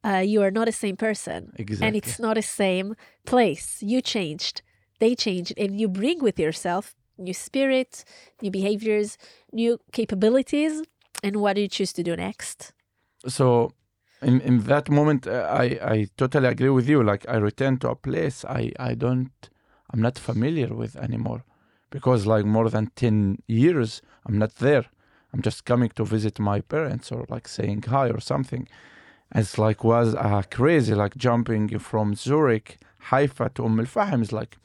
uh, 0.04 0.24
you 0.26 0.42
are 0.42 0.52
not 0.52 0.66
the 0.66 0.72
same 0.72 0.96
person. 0.96 1.54
Exactly. 1.58 1.88
And 1.88 1.96
it's 1.96 2.20
not 2.20 2.36
the 2.36 2.42
same 2.42 2.96
place. 3.26 3.82
You 3.82 4.02
changed, 4.02 4.62
they 5.00 5.16
changed, 5.16 5.54
and 5.58 5.80
you 5.80 5.88
bring 5.88 6.20
with 6.20 6.40
yourself 6.40 6.96
new 7.18 7.34
spirit, 7.34 8.06
new 8.42 8.52
behaviors, 8.52 9.18
new 9.52 9.80
capabilities. 9.92 10.84
And 11.24 11.38
what 11.38 11.56
do 11.56 11.62
you 11.62 11.68
choose 11.68 11.94
to 11.94 12.04
do 12.04 12.16
next? 12.16 12.74
so 13.26 13.72
in 14.22 14.42
in 14.42 14.60
that 14.64 14.90
moment 14.90 15.28
uh, 15.28 15.48
i 15.50 15.66
i 15.82 16.08
totally 16.18 16.48
agree 16.48 16.70
with 16.70 16.88
you 16.90 17.04
like 17.04 17.28
i 17.28 17.36
return 17.36 17.78
to 17.78 17.90
a 17.90 17.96
place 17.96 18.46
i 18.46 18.72
i 18.80 18.94
don't 18.94 19.50
i'm 19.92 20.02
not 20.02 20.18
familiar 20.18 20.74
with 20.74 20.96
anymore 20.96 21.44
because 21.90 22.26
like 22.26 22.46
more 22.46 22.70
than 22.70 22.92
10 22.96 23.40
years 23.48 24.02
i'm 24.26 24.38
not 24.38 24.56
there 24.56 24.86
i'm 25.34 25.42
just 25.42 25.66
coming 25.66 25.90
to 25.90 26.04
visit 26.06 26.40
my 26.40 26.62
parents 26.62 27.12
or 27.12 27.26
like 27.30 27.48
saying 27.48 27.84
hi 27.84 28.10
or 28.10 28.20
something 28.20 28.68
it's 29.36 29.58
like 29.58 29.84
was 29.84 30.16
uh, 30.16 30.42
crazy 30.50 30.94
like 30.96 31.16
jumping 31.18 31.80
from 31.80 32.16
zurich 32.16 32.78
haifa 33.10 33.50
to 33.56 33.66
umm 33.66 33.80
al-fahim. 33.80 34.22
Is 34.22 34.32
like 34.32 34.58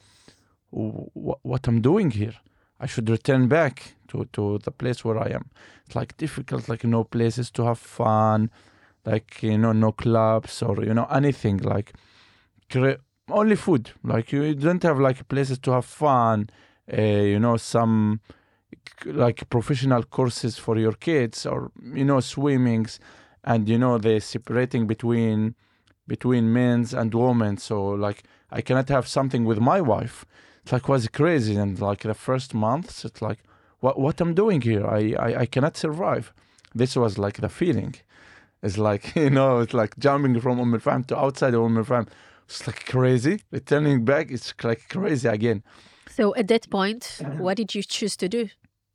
w- 0.71 1.09
what 1.41 1.67
i'm 1.67 1.81
doing 1.81 2.11
here? 2.11 2.35
I 2.79 2.85
should 2.85 3.09
return 3.09 3.47
back 3.47 3.95
to 4.09 4.25
to 4.33 4.59
the 4.59 4.71
place 4.71 5.03
where 5.05 5.17
i 5.17 5.29
am. 5.29 5.49
It's 5.85 5.95
like 5.95 6.17
difficult 6.17 6.69
like 6.69 6.83
no 6.83 7.03
places 7.03 7.51
to 7.51 7.65
have 7.65 7.79
fun 7.79 8.49
like 9.05 9.43
you 9.43 9.57
know 9.57 9.73
no 9.73 9.91
clubs 9.91 10.61
or 10.61 10.83
you 10.83 10.93
know 10.93 11.07
anything 11.11 11.57
like 11.57 11.93
only 13.29 13.55
food. 13.55 13.91
Like 14.03 14.31
you 14.31 14.55
don't 14.55 14.83
have 14.83 14.99
like 14.99 15.27
places 15.27 15.59
to 15.59 15.71
have 15.71 15.85
fun 15.85 16.49
uh, 16.91 17.01
you 17.01 17.39
know 17.39 17.57
some 17.57 18.19
like 19.05 19.49
professional 19.49 20.03
courses 20.03 20.57
for 20.57 20.77
your 20.77 20.93
kids 20.93 21.45
or 21.45 21.71
you 21.93 22.05
know 22.05 22.19
swimmings 22.19 22.99
and 23.43 23.67
you 23.67 23.77
know 23.77 23.97
they're 23.97 24.19
separating 24.19 24.87
between 24.87 25.55
between 26.07 26.51
men's 26.51 26.93
and 26.93 27.13
women 27.13 27.57
so 27.57 27.83
like 27.89 28.23
i 28.51 28.61
cannot 28.61 28.89
have 28.89 29.07
something 29.07 29.45
with 29.45 29.59
my 29.59 29.79
wife 29.79 30.25
it's 30.61 30.71
like 30.71 30.87
was 30.89 31.07
crazy 31.07 31.55
and 31.55 31.79
like 31.79 32.01
the 32.03 32.13
first 32.13 32.53
months 32.53 33.05
it's 33.05 33.21
like 33.21 33.39
what 33.79 33.99
what 33.99 34.19
i'm 34.21 34.33
doing 34.33 34.61
here 34.61 34.85
i 34.87 35.13
i, 35.19 35.35
I 35.41 35.45
cannot 35.45 35.77
survive 35.77 36.33
this 36.75 36.95
was 36.95 37.17
like 37.17 37.39
the 37.41 37.49
feeling 37.49 37.95
It's 38.63 38.77
like 38.77 39.15
you 39.23 39.29
know, 39.29 39.59
it's 39.59 39.73
like 39.73 39.99
jumping 39.99 40.39
from 40.39 40.59
Umm 40.59 40.73
al 40.73 41.03
to 41.03 41.17
outside 41.17 41.53
of 41.53 41.63
Umm 41.63 41.77
al 41.77 42.05
It's 42.47 42.65
like 42.65 42.85
crazy. 42.85 43.41
Returning 43.51 44.05
back, 44.05 44.31
it's 44.31 44.53
like 44.63 44.87
crazy 44.89 45.27
again. 45.27 45.63
So 46.09 46.33
at 46.35 46.47
that 46.47 46.69
point, 46.69 47.21
what 47.37 47.57
did 47.57 47.75
you 47.75 47.83
choose 47.83 48.15
to 48.17 48.29
do? 48.29 48.49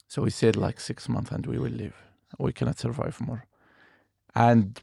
So 0.09 0.23
we 0.23 0.31
said 0.31 0.57
like 0.57 0.81
six 0.81 1.09
months 1.09 1.31
and 1.31 1.47
we 1.47 1.59
will 1.59 1.71
leave. 1.83 1.97
We 2.39 2.53
cannot 2.53 2.79
survive 2.79 3.21
more. 3.21 3.45
And 4.39 4.81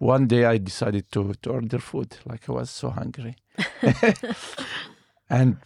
one 0.00 0.26
day 0.26 0.44
I 0.44 0.58
decided 0.58 1.10
to, 1.12 1.32
to 1.40 1.50
order 1.50 1.78
food. 1.78 2.18
Like 2.26 2.46
I 2.46 2.52
was 2.52 2.68
so 2.68 2.90
hungry. 2.90 3.36
and 5.30 5.56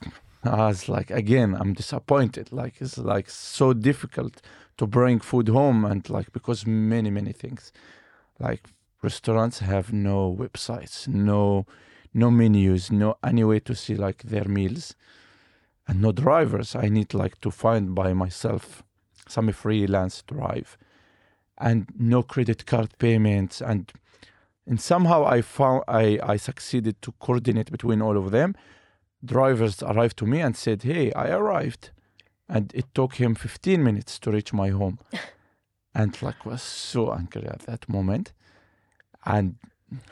I 0.44 0.68
was 0.68 0.88
like, 0.88 1.10
again, 1.10 1.56
I'm 1.58 1.72
disappointed. 1.72 2.52
Like 2.52 2.80
it's 2.80 2.98
like 2.98 3.28
so 3.28 3.72
difficult 3.72 4.40
to 4.76 4.86
bring 4.86 5.18
food 5.18 5.48
home 5.48 5.84
and 5.84 6.08
like 6.08 6.32
because 6.32 6.64
many, 6.68 7.10
many 7.10 7.32
things. 7.32 7.72
Like 8.38 8.68
restaurants 9.02 9.58
have 9.58 9.92
no 9.92 10.32
websites, 10.38 11.08
no 11.08 11.66
no 12.14 12.30
menus, 12.30 12.92
no 12.92 13.16
any 13.24 13.42
way 13.42 13.58
to 13.58 13.74
see 13.74 13.96
like 13.96 14.22
their 14.22 14.44
meals. 14.44 14.94
And 15.88 16.00
no 16.00 16.12
drivers. 16.12 16.76
I 16.76 16.88
need 16.88 17.12
like 17.12 17.40
to 17.40 17.50
find 17.50 17.92
by 17.92 18.12
myself 18.12 18.84
some 19.26 19.50
freelance 19.50 20.22
drive 20.22 20.78
and 21.58 21.86
no 21.98 22.22
credit 22.22 22.66
card 22.66 22.96
payments 22.98 23.60
and 23.60 23.92
and 24.66 24.80
somehow 24.80 25.24
I 25.26 25.42
found 25.42 25.82
I, 25.88 26.18
I 26.22 26.36
succeeded 26.36 27.02
to 27.02 27.12
coordinate 27.18 27.70
between 27.70 28.00
all 28.00 28.16
of 28.16 28.30
them. 28.30 28.54
Drivers 29.24 29.82
arrived 29.82 30.16
to 30.18 30.26
me 30.26 30.40
and 30.40 30.56
said, 30.56 30.84
Hey, 30.84 31.12
I 31.14 31.30
arrived. 31.30 31.90
And 32.48 32.72
it 32.72 32.86
took 32.94 33.14
him 33.14 33.34
15 33.34 33.82
minutes 33.82 34.18
to 34.20 34.30
reach 34.30 34.52
my 34.52 34.68
home. 34.68 35.00
and 35.94 36.20
like 36.22 36.46
was 36.46 36.62
so 36.62 37.12
angry 37.12 37.46
at 37.46 37.60
that 37.62 37.88
moment. 37.88 38.32
And 39.24 39.56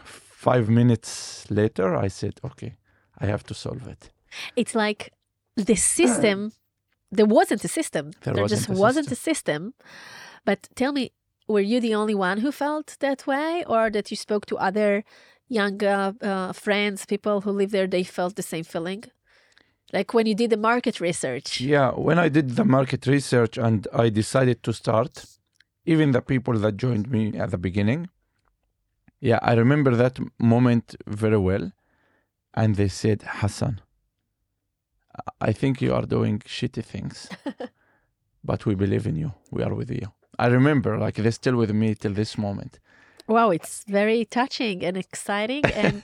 five 0.03 0.69
minutes 0.69 1.49
later 1.49 1.95
I 1.95 2.09
said, 2.09 2.41
Okay, 2.45 2.77
I 3.19 3.27
have 3.27 3.45
to 3.45 3.55
solve 3.55 3.87
it. 3.87 4.11
It's 4.57 4.75
like 4.75 5.13
the 5.57 5.77
system 5.77 6.53
there 7.13 7.27
wasn't 7.27 7.65
a 7.65 7.69
system. 7.69 8.13
There, 8.23 8.35
there 8.35 8.43
wasn't 8.43 8.61
just 8.61 8.71
a 8.71 8.81
wasn't 8.81 9.11
a 9.11 9.17
system. 9.17 9.75
But 10.45 10.69
tell 10.75 10.93
me, 10.93 11.13
were 11.51 11.61
you 11.61 11.81
the 11.81 11.95
only 11.95 12.15
one 12.15 12.39
who 12.39 12.53
felt 12.53 12.97
that 13.01 13.27
way, 13.27 13.65
or 13.67 13.91
that 13.91 14.11
you 14.11 14.17
spoke 14.17 14.47
to 14.47 14.57
other 14.57 15.05
young 15.49 15.83
uh, 15.83 16.13
uh, 16.23 16.53
friends, 16.53 17.07
people 17.07 17.41
who 17.43 17.51
live 17.51 17.71
there, 17.73 17.87
they 17.87 18.05
felt 18.05 18.37
the 18.37 18.43
same 18.43 18.65
feeling? 18.65 19.05
Like 19.93 20.15
when 20.15 20.27
you 20.27 20.37
did 20.37 20.51
the 20.51 20.57
market 20.57 21.01
research. 21.01 21.61
Yeah, 21.61 21.91
when 21.91 22.19
I 22.19 22.29
did 22.29 22.51
the 22.51 22.65
market 22.65 23.07
research 23.07 23.59
and 23.59 23.89
I 23.93 24.09
decided 24.09 24.63
to 24.63 24.73
start, 24.73 25.25
even 25.85 26.13
the 26.13 26.23
people 26.23 26.55
that 26.55 26.77
joined 26.77 27.11
me 27.11 27.37
at 27.37 27.51
the 27.51 27.59
beginning, 27.59 28.09
yeah, 29.21 29.41
I 29.43 29.55
remember 29.55 29.95
that 29.97 30.19
moment 30.39 30.95
very 31.07 31.39
well. 31.39 31.73
And 32.55 32.77
they 32.77 32.89
said, 32.89 33.23
Hasan, 33.23 33.81
I 35.41 35.53
think 35.53 35.83
you 35.83 35.93
are 35.95 36.07
doing 36.07 36.39
shitty 36.41 36.85
things, 36.85 37.29
but 38.45 38.67
we 38.67 38.75
believe 38.75 39.07
in 39.07 39.17
you. 39.17 39.33
We 39.51 39.63
are 39.63 39.75
with 39.75 39.91
you. 39.91 40.13
I 40.41 40.47
remember, 40.47 40.93
like, 41.05 41.17
they're 41.23 41.33
still 41.43 41.57
with 41.57 41.71
me 41.83 41.95
till 41.95 42.15
this 42.15 42.39
moment. 42.39 42.73
Wow, 43.29 43.51
it's 43.51 43.85
very 44.01 44.25
touching 44.25 44.79
and 44.87 44.97
exciting. 44.97 45.65
And 45.83 46.03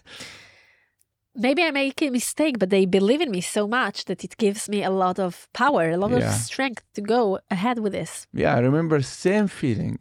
maybe 1.35 1.63
I 1.63 1.71
make 1.71 2.03
a 2.03 2.11
mistake, 2.11 2.59
but 2.59 2.71
they 2.71 2.87
believe 2.87 3.23
in 3.23 3.31
me 3.31 3.41
so 3.41 3.67
much 3.67 4.05
that 4.05 4.25
it 4.25 4.37
gives 4.37 4.69
me 4.69 4.85
a 4.85 4.91
lot 4.91 5.19
of 5.19 5.33
power, 5.53 5.85
a 5.91 5.97
lot 5.97 6.11
Yeah. 6.11 6.19
of 6.19 6.35
strength 6.49 6.85
to 6.95 7.01
go 7.01 7.39
ahead 7.51 7.79
with 7.79 7.93
this. 7.93 8.27
Yeah, 8.33 8.55
I 8.57 8.61
remember 8.61 9.01
same 9.03 9.49
feeling 9.49 9.99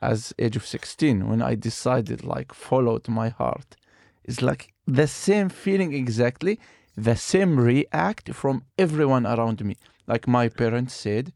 as 0.00 0.34
age 0.38 0.56
of 0.56 0.66
16 0.66 1.28
when 1.28 1.42
I 1.42 1.54
decided, 1.54 2.24
like, 2.24 2.50
followed 2.54 3.08
my 3.08 3.28
heart. 3.28 3.76
It's 4.24 4.40
like 4.42 4.72
the 4.86 5.06
same 5.06 5.48
feeling 5.48 5.92
exactly 5.94 6.58
the 6.96 7.16
same 7.16 7.52
react 7.58 8.32
from 8.34 8.64
everyone 8.78 9.26
around 9.26 9.64
me. 9.64 9.74
Like 10.06 10.26
my 10.26 10.48
parents 10.48 10.94
said, 10.94 11.32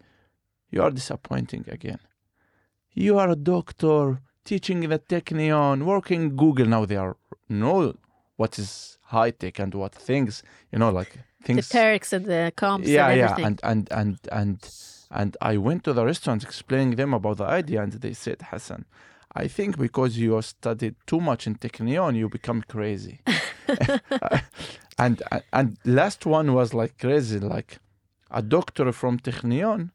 You 0.70 0.82
are 0.82 0.90
disappointing 0.90 1.64
again. 1.68 2.00
You 2.92 3.18
are 3.18 3.30
a 3.30 3.36
doctor 3.36 4.20
teaching 4.44 4.82
in 4.82 4.90
the 4.90 4.98
Technion, 4.98 5.84
working 5.84 6.36
Google. 6.36 6.66
Now 6.66 6.84
they 6.84 6.96
are 6.96 7.16
know 7.48 7.94
what 8.36 8.58
is 8.58 8.98
high 9.02 9.30
tech 9.30 9.58
and 9.58 9.74
what 9.74 9.94
things, 9.94 10.42
you 10.72 10.78
know, 10.78 10.90
like 10.90 11.18
things. 11.42 11.68
The 11.68 11.78
perks 11.78 12.12
and 12.12 12.24
the 12.24 12.52
comps 12.56 12.88
yeah, 12.88 13.08
and 13.08 13.18
yeah. 13.18 13.36
And, 13.36 13.60
and, 13.62 13.88
and, 13.90 14.18
and, 14.32 14.70
and 15.10 15.36
I 15.40 15.56
went 15.56 15.84
to 15.84 15.92
the 15.92 16.04
restaurants 16.04 16.44
explaining 16.44 16.96
them 16.96 17.14
about 17.14 17.38
the 17.38 17.44
idea, 17.44 17.82
and 17.82 17.92
they 17.92 18.12
said, 18.12 18.42
Hasan, 18.50 18.84
I 19.34 19.48
think 19.48 19.78
because 19.78 20.18
you 20.18 20.40
studied 20.42 20.96
too 21.06 21.20
much 21.20 21.46
in 21.46 21.56
Technion, 21.56 22.16
you 22.16 22.28
become 22.28 22.62
crazy. 22.62 23.20
and 24.98 25.22
and 25.52 25.76
last 25.84 26.24
one 26.26 26.54
was 26.54 26.72
like 26.72 26.98
crazy, 26.98 27.38
like 27.38 27.78
a 28.30 28.42
doctor 28.42 28.92
from 28.92 29.18
Technion 29.18 29.90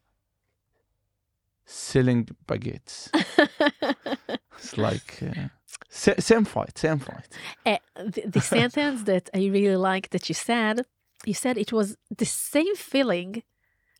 selling 1.64 2.28
baguettes. 2.46 3.10
it's 4.58 4.78
like 4.78 5.22
uh, 5.22 5.48
sa- 5.88 6.18
same 6.18 6.44
fight, 6.44 6.78
same 6.78 6.98
fight. 6.98 7.28
Uh, 7.64 7.78
the, 7.96 8.22
the 8.26 8.40
sentence 8.56 9.04
that 9.04 9.30
I 9.34 9.46
really 9.46 9.76
like 9.76 10.10
that 10.10 10.28
you 10.28 10.34
said, 10.34 10.84
you 11.24 11.34
said 11.34 11.58
it 11.58 11.72
was 11.72 11.96
the 12.16 12.26
same 12.26 12.74
feeling 12.76 13.42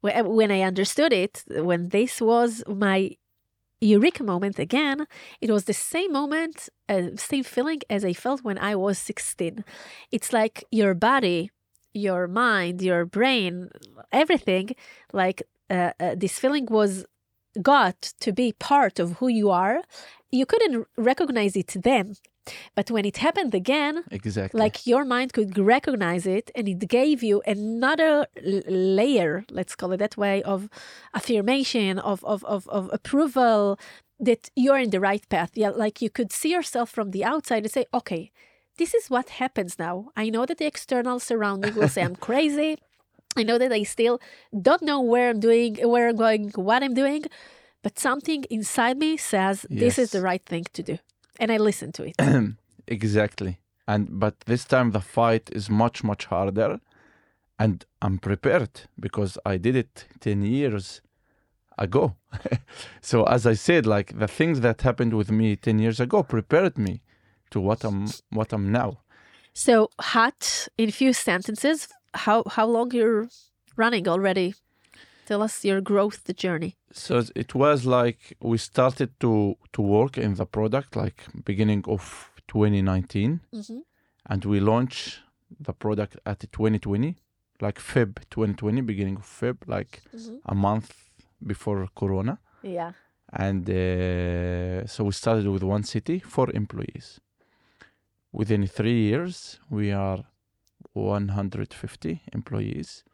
when, 0.01 0.29
when 0.29 0.51
I 0.51 0.62
understood 0.62 1.12
it, 1.12 1.44
when 1.48 1.88
this 1.88 2.20
was 2.20 2.62
my 2.66 3.16
eureka 3.81 4.22
moment 4.22 4.59
again, 4.59 5.07
it 5.40 5.51
was 5.51 5.64
the 5.64 5.75
same 5.75 6.12
moment, 6.12 6.68
uh, 6.88 7.09
same 7.16 7.42
feeling 7.42 7.81
as 7.90 8.05
I 8.05 8.12
felt 8.12 8.44
when 8.44 8.59
I 8.59 8.77
was 8.77 8.98
16. 8.98 9.64
It's 10.11 10.33
like 10.33 10.64
your 10.70 10.94
body, 10.94 11.51
your 11.92 12.29
mind, 12.29 12.81
your 12.81 13.05
brain, 13.05 13.70
everything, 14.12 14.70
like 15.12 15.42
uh, 15.68 15.92
uh, 15.98 16.14
this 16.16 16.38
feeling 16.38 16.66
was 16.66 17.05
got 17.60 18.00
to 18.20 18.32
be 18.32 18.52
part 18.52 18.98
of 18.98 19.14
who 19.18 19.28
you 19.28 19.50
are. 19.50 19.82
You 20.30 20.46
couldn't 20.46 20.86
recognize 20.96 21.56
it 21.56 21.74
then. 21.82 22.14
But 22.74 22.90
when 22.90 23.04
it 23.04 23.18
happened 23.18 23.54
again, 23.54 24.02
Exactly. 24.10 24.58
like 24.58 24.84
your 24.86 25.04
mind 25.04 25.32
could 25.32 25.56
recognize 25.56 26.26
it 26.26 26.50
and 26.56 26.68
it 26.68 26.88
gave 26.88 27.22
you 27.22 27.40
another 27.46 28.26
l- 28.44 28.62
layer 28.66 29.44
let's 29.50 29.76
call 29.76 29.92
it 29.92 29.98
that 29.98 30.16
way 30.16 30.42
of 30.42 30.68
affirmation 31.14 31.98
of, 31.98 32.24
of, 32.24 32.44
of, 32.44 32.68
of 32.68 32.90
approval 32.92 33.78
that 34.18 34.50
you're 34.56 34.78
in 34.78 34.90
the 34.90 35.00
right 35.00 35.28
path 35.28 35.50
yeah 35.54 35.70
like 35.70 36.00
you 36.02 36.10
could 36.10 36.32
see 36.32 36.50
yourself 36.50 36.90
from 36.90 37.10
the 37.10 37.24
outside 37.24 37.62
and 37.64 37.72
say 37.72 37.84
okay 37.92 38.30
this 38.78 38.94
is 38.94 39.08
what 39.10 39.28
happens 39.30 39.78
now 39.78 40.08
i 40.16 40.28
know 40.28 40.44
that 40.46 40.58
the 40.58 40.66
external 40.66 41.18
surrounding 41.20 41.74
will 41.74 41.88
say 41.88 42.02
i'm 42.02 42.16
crazy 42.28 42.78
i 43.37 43.42
know 43.42 43.59
that 43.59 43.73
i 43.73 43.83
still 43.83 44.21
don't 44.61 44.83
know 44.83 45.01
where 45.01 45.31
i'm 45.31 45.40
doing 45.40 45.77
where 45.88 46.09
i'm 46.09 46.16
going 46.16 46.51
what 46.55 46.83
i'm 46.83 46.95
doing 46.95 47.25
but 47.83 47.99
something 47.99 48.45
inside 48.51 48.97
me 48.99 49.16
says 49.16 49.66
this 49.71 49.99
is 49.99 50.11
the 50.11 50.23
right 50.23 50.45
thing 50.45 50.64
to 50.73 50.83
do 50.83 50.99
and 51.40 51.51
i 51.51 51.57
listen 51.57 51.92
to 51.92 52.05
it 52.05 52.14
exactly. 52.87 53.59
And 53.87 54.21
but 54.21 54.40
this 54.40 54.64
time 54.64 54.92
the 54.92 55.01
fight 55.01 55.51
is 55.53 55.68
much 55.68 56.05
much 56.05 56.27
harder, 56.27 56.81
and 57.59 57.85
I'm 58.01 58.18
prepared 58.18 58.83
because 58.99 59.38
I 59.45 59.57
did 59.57 59.77
it 59.77 60.07
ten 60.21 60.42
years 60.42 61.01
ago. 61.79 62.16
so 63.01 63.25
as 63.25 63.47
I 63.47 63.55
said, 63.55 63.87
like 63.87 64.18
the 64.18 64.29
things 64.29 64.61
that 64.61 64.83
happened 64.83 65.14
with 65.14 65.31
me 65.31 65.57
ten 65.57 65.79
years 65.79 66.01
ago 66.01 66.23
prepared 66.23 66.79
me 66.79 67.03
to 67.51 67.61
what 67.61 67.85
I'm 67.85 68.07
what 68.31 68.53
I'm 68.53 68.71
now. 68.71 68.99
So, 69.55 69.90
HAAT 70.01 70.68
in 70.79 70.90
few 70.90 71.12
sentences, 71.12 71.88
how 72.14 72.42
how 72.57 72.66
long 72.66 72.90
you're 72.92 73.29
running 73.77 74.09
already? 74.09 74.55
Tell 75.27 75.42
us 75.42 75.64
your 75.64 75.81
growth 75.81 76.25
the 76.25 76.33
journey. 76.35 76.77
So 76.92 77.22
it 77.35 77.55
was 77.55 77.85
like 77.87 78.37
we 78.40 78.59
started 78.59 79.11
to 79.20 79.57
to 79.72 79.83
work 79.83 80.18
in 80.18 80.35
the 80.35 80.46
product 80.46 80.96
like 80.96 81.25
beginning 81.44 81.85
of 81.87 82.31
2019, 82.48 83.40
Mm-hmm. 83.53 83.79
and 84.31 84.44
we 84.44 84.61
launched 84.61 85.20
the 85.61 85.72
product 85.72 86.16
at 86.27 86.40
2020, 86.53 87.16
like 87.61 87.79
Feb 87.81 88.18
2020, 88.31 88.81
beginning 88.83 89.16
of 89.16 89.27
Feb, 89.27 89.57
like 89.66 90.03
Mm-hmm. 90.14 90.37
a 90.44 90.55
month 90.55 90.92
before 91.46 91.88
Corona. 91.95 92.39
Yeah. 92.62 92.93
And 93.32 93.68
uh, 93.70 94.86
so 94.86 95.05
we 95.05 95.12
started 95.12 95.47
with 95.47 95.62
one 95.62 95.84
city, 95.84 96.18
four 96.18 96.51
employees. 96.55 97.20
Within 98.32 98.66
three 98.66 99.01
years, 99.09 99.59
we 99.70 99.93
are 99.93 100.24
150 100.95 102.22
employees, 102.32 103.05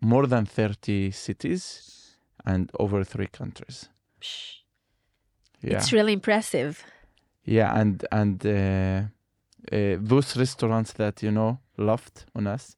more 0.00 0.26
than 0.26 0.46
30 0.46 1.10
cities, 1.12 2.16
and 2.44 2.70
over 2.78 3.04
three 3.04 3.28
countries. 3.28 3.88
Yeah, 5.60 5.76
It's 5.76 5.92
really 5.92 6.12
impressive. 6.12 6.84
yeah, 7.44 7.72
and 7.80 8.04
and 8.10 8.44
uh, 8.46 9.02
uh, 9.72 9.96
those 10.00 10.36
restaurants 10.36 10.92
that 10.94 11.22
you 11.22 11.30
know 11.30 11.58
loved 11.76 12.24
on 12.34 12.46
us, 12.46 12.76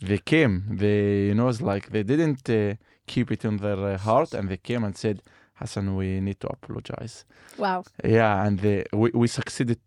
they 0.00 0.18
came. 0.18 0.62
They 0.76 1.26
you 1.28 1.34
know 1.34 1.48
it's 1.48 1.62
like 1.62 1.90
they 1.90 2.02
didn't 2.02 2.48
uh, 2.50 2.74
keep 3.06 3.30
it 3.30 3.44
in 3.44 3.56
their 3.58 3.78
uh, 3.94 3.98
heart, 3.98 4.34
and 4.34 4.48
they 4.48 4.58
came 4.58 4.84
and 4.84 4.96
said, 4.96 5.22
Hasan, 5.54 5.96
we 5.96 6.20
need 6.20 6.38
to 6.40 6.48
apologize. 6.48 7.24
Wow. 7.58 7.84
Yeah, 8.04 8.44
and 8.46 8.60
they, 8.60 8.84
we, 8.92 9.10
we 9.14 9.26
succeeded 9.26 9.78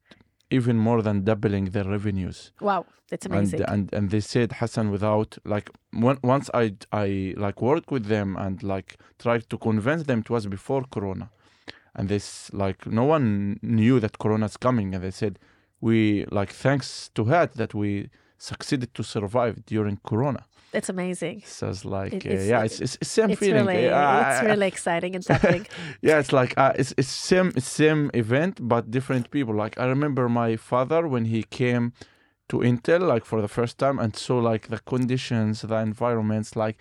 even 0.52 0.78
more 0.78 1.02
than 1.02 1.24
doubling 1.24 1.66
their 1.72 1.86
revenues. 1.86 2.52
Wow. 2.60 2.86
That's 3.10 3.26
amazing. 3.26 3.62
And, 3.62 3.70
and 3.70 3.93
and 3.93 4.10
they 4.10 4.22
said 4.22 4.54
Hasan 4.54 4.89
without 4.89 5.38
like 5.43 5.70
one, 5.91 6.18
once 6.24 6.49
I 6.54 6.76
I 6.93 7.34
like 7.36 7.62
worked 7.62 7.91
with 7.91 8.06
them 8.06 8.38
and 8.38 8.64
like 8.64 8.97
tried 9.20 9.49
to 9.49 9.58
convince 9.58 10.04
them 10.04 10.20
it 10.20 10.30
was 10.30 10.47
before 10.47 10.84
Corona, 10.89 11.30
and 11.93 12.08
this 12.08 12.49
like 12.54 12.88
no 12.88 13.04
one 13.04 13.60
knew 13.62 13.99
that 13.99 14.18
Corona's 14.18 14.56
coming, 14.56 14.95
and 14.95 15.04
they 15.04 15.12
said 15.12 15.39
we 15.82 16.26
like 16.32 16.54
thanks 16.54 17.10
to 17.16 17.24
that 17.26 17.54
that 17.56 17.74
we 17.74 18.10
succeeded 18.38 18.93
to 18.95 19.04
survive 19.04 19.66
during 19.66 19.99
Corona. 20.10 20.45
That's 20.72 20.89
amazing. 20.89 21.43
So 21.45 21.69
it's 21.69 21.84
like 21.86 22.13
It- 22.13 22.26
uh, 22.26 22.43
yeah, 22.43 22.63
it's 22.63 22.80
it's, 22.80 22.97
it's 23.01 23.11
same 23.11 23.32
It's 23.32 23.39
feeling. 23.39 23.65
really, 23.67 23.89
Uh, 23.89 24.22
it's 24.32 24.41
really 24.43 24.67
exciting 24.67 25.15
and 25.15 25.24
something. 25.24 25.65
yeah, 26.01 26.19
it's 26.19 26.32
like 26.32 26.53
uh, 26.57 26.74
it's 26.76 26.93
it's 26.97 27.09
same 27.09 27.51
it's 27.57 27.67
same 27.67 28.09
event 28.13 28.59
but 28.61 28.89
different 28.89 29.30
people. 29.32 29.53
Like 29.63 29.78
I 29.80 29.86
remember 29.86 30.30
my 30.30 30.55
father 30.57 31.07
when 31.07 31.26
he 31.26 31.43
came 31.43 31.91
to 32.49 32.57
Intel 32.61 33.01
like 33.13 33.26
for 33.26 33.41
the 33.41 33.47
first 33.47 33.78
time 33.78 33.99
and 33.99 34.15
saw 34.15 34.38
like 34.51 34.67
the 34.69 34.80
conditions, 34.80 35.61
the 35.61 35.76
environments, 35.76 36.55
like, 36.55 36.78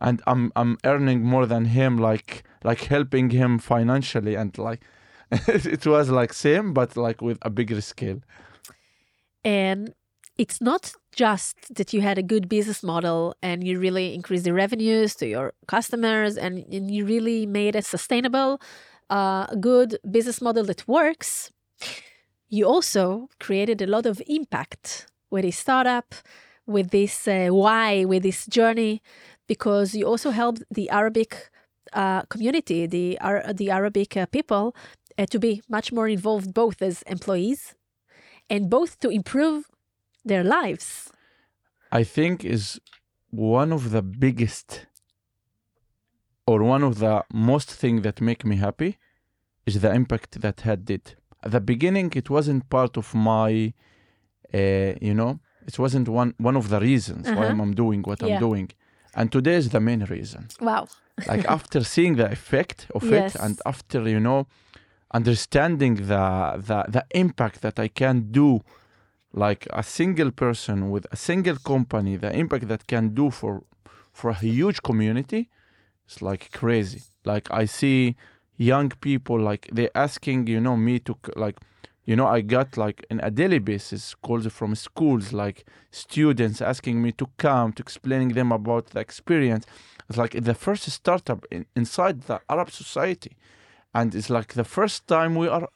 and 0.00 0.20
I'm 0.26 0.50
I'm 0.56 0.76
earning 0.84 1.22
more 1.24 1.46
than 1.46 1.64
him, 1.66 1.98
like 1.98 2.42
like 2.64 2.84
helping 2.94 3.30
him 3.30 3.58
financially 3.58 4.34
and 4.36 4.56
like 4.58 4.80
it 5.74 5.86
was 5.86 6.10
like 6.10 6.32
same 6.32 6.72
but 6.72 6.96
like 6.96 7.22
with 7.22 7.38
a 7.42 7.50
bigger 7.50 7.80
scale. 7.80 8.20
And 9.44 9.94
it's 10.40 10.58
not 10.58 10.94
just 11.14 11.74
that 11.74 11.92
you 11.92 12.00
had 12.00 12.16
a 12.16 12.22
good 12.22 12.48
business 12.48 12.82
model 12.82 13.34
and 13.42 13.62
you 13.62 13.78
really 13.78 14.14
increased 14.14 14.44
the 14.44 14.54
revenues 14.54 15.14
to 15.16 15.26
your 15.26 15.52
customers 15.68 16.38
and, 16.38 16.64
and 16.72 16.90
you 16.90 17.04
really 17.04 17.44
made 17.44 17.76
a 17.76 17.82
sustainable, 17.82 18.58
uh, 19.10 19.44
good 19.56 19.98
business 20.10 20.40
model 20.40 20.64
that 20.64 20.88
works. 20.88 21.52
You 22.48 22.64
also 22.64 23.28
created 23.38 23.82
a 23.82 23.86
lot 23.86 24.06
of 24.06 24.22
impact 24.26 25.08
with 25.30 25.44
this 25.44 25.58
startup, 25.58 26.14
with 26.66 26.88
this 26.88 27.28
uh, 27.28 27.48
why, 27.50 28.06
with 28.06 28.22
this 28.22 28.46
journey, 28.46 29.02
because 29.46 29.94
you 29.94 30.06
also 30.06 30.30
helped 30.30 30.62
the 30.70 30.88
Arabic 30.88 31.50
uh, 31.92 32.22
community, 32.22 32.86
the 32.86 33.18
Ar- 33.20 33.52
the 33.52 33.70
Arabic 33.70 34.16
uh, 34.16 34.24
people, 34.24 34.74
uh, 35.18 35.26
to 35.26 35.38
be 35.38 35.60
much 35.68 35.92
more 35.92 36.08
involved, 36.08 36.54
both 36.54 36.80
as 36.80 37.02
employees 37.02 37.74
and 38.48 38.70
both 38.70 38.98
to 39.00 39.10
improve 39.10 39.66
their 40.24 40.44
lives. 40.44 41.10
I 41.92 42.04
think 42.04 42.44
is 42.44 42.80
one 43.30 43.72
of 43.72 43.90
the 43.90 44.02
biggest 44.02 44.86
or 46.46 46.62
one 46.62 46.82
of 46.82 46.98
the 46.98 47.24
most 47.32 47.70
thing 47.70 48.02
that 48.02 48.20
make 48.20 48.44
me 48.44 48.56
happy 48.56 48.98
is 49.66 49.80
the 49.80 49.92
impact 49.92 50.40
that 50.40 50.60
HAAT 50.60 50.84
did. 50.84 51.16
At 51.42 51.52
the 51.52 51.60
beginning, 51.60 52.12
it 52.16 52.28
wasn't 52.28 52.68
part 52.68 52.96
of 52.96 53.14
my, 53.14 53.72
uh, 54.52 54.92
you 55.00 55.14
know, 55.14 55.40
it 55.66 55.78
wasn't 55.78 56.08
one 56.08 56.34
one 56.38 56.56
of 56.56 56.68
the 56.68 56.80
reasons 56.80 57.26
why 57.28 57.46
Uh-huh. 57.46 57.62
I'm 57.62 57.74
doing 57.74 58.02
what 58.02 58.20
Yeah. 58.20 58.26
I'm 58.34 58.40
doing, 58.40 58.68
and 59.14 59.30
today 59.30 59.56
is 59.62 59.68
the 59.70 59.80
main 59.80 60.02
reason. 60.04 60.48
Wow. 60.60 60.88
Like 61.32 61.44
after 61.48 61.84
seeing 61.84 62.16
the 62.16 62.28
effect 62.38 62.78
of 62.94 63.02
Yes. 63.04 63.34
it, 63.34 63.40
and 63.44 63.54
after 63.72 64.00
you 64.14 64.20
know, 64.20 64.46
understanding 65.18 65.94
the 66.12 66.24
the 66.68 66.78
the 66.96 67.04
impact 67.22 67.60
that 67.62 67.78
I 67.78 67.88
can 67.88 68.16
do 68.40 68.48
like 69.32 69.66
a 69.70 69.82
single 69.82 70.30
person 70.30 70.90
with 70.90 71.06
a 71.12 71.16
single 71.16 71.56
company 71.56 72.16
the 72.16 72.32
impact 72.36 72.68
that 72.68 72.86
can 72.86 73.14
do 73.14 73.30
for 73.30 73.62
for 74.12 74.30
a 74.30 74.34
huge 74.34 74.82
community 74.82 75.48
it's 76.06 76.20
like 76.20 76.50
crazy. 76.50 77.02
Like 77.24 77.48
i 77.50 77.64
see 77.66 78.16
young 78.56 78.90
people 79.00 79.38
like 79.38 79.68
they're 79.72 79.96
asking 79.96 80.48
you 80.48 80.60
know 80.60 80.76
me 80.76 80.98
to 81.00 81.16
like 81.36 81.56
you 82.04 82.16
know 82.16 82.26
i 82.26 82.40
got 82.40 82.76
like 82.76 83.06
on 83.10 83.20
a 83.22 83.30
daily 83.30 83.58
basis 83.58 84.14
calls 84.16 84.46
from 84.48 84.74
schools 84.74 85.32
like 85.32 85.64
students 85.90 86.60
asking 86.60 87.00
me 87.02 87.12
to 87.12 87.26
come 87.36 87.72
to 87.72 87.82
explaining 87.82 88.30
them 88.30 88.52
about 88.52 88.86
the 88.90 89.00
experience. 89.00 89.66
It's 90.08 90.18
like 90.18 90.32
the 90.32 90.54
first 90.54 90.90
startup 90.90 91.46
in, 91.50 91.66
inside 91.76 92.22
the 92.22 92.40
arab 92.48 92.70
society. 92.70 93.36
And 93.94 94.14
it's 94.14 94.30
like 94.30 94.54
the 94.54 94.64
first 94.64 95.06
time 95.06 95.34
we 95.34 95.48
are 95.48 95.68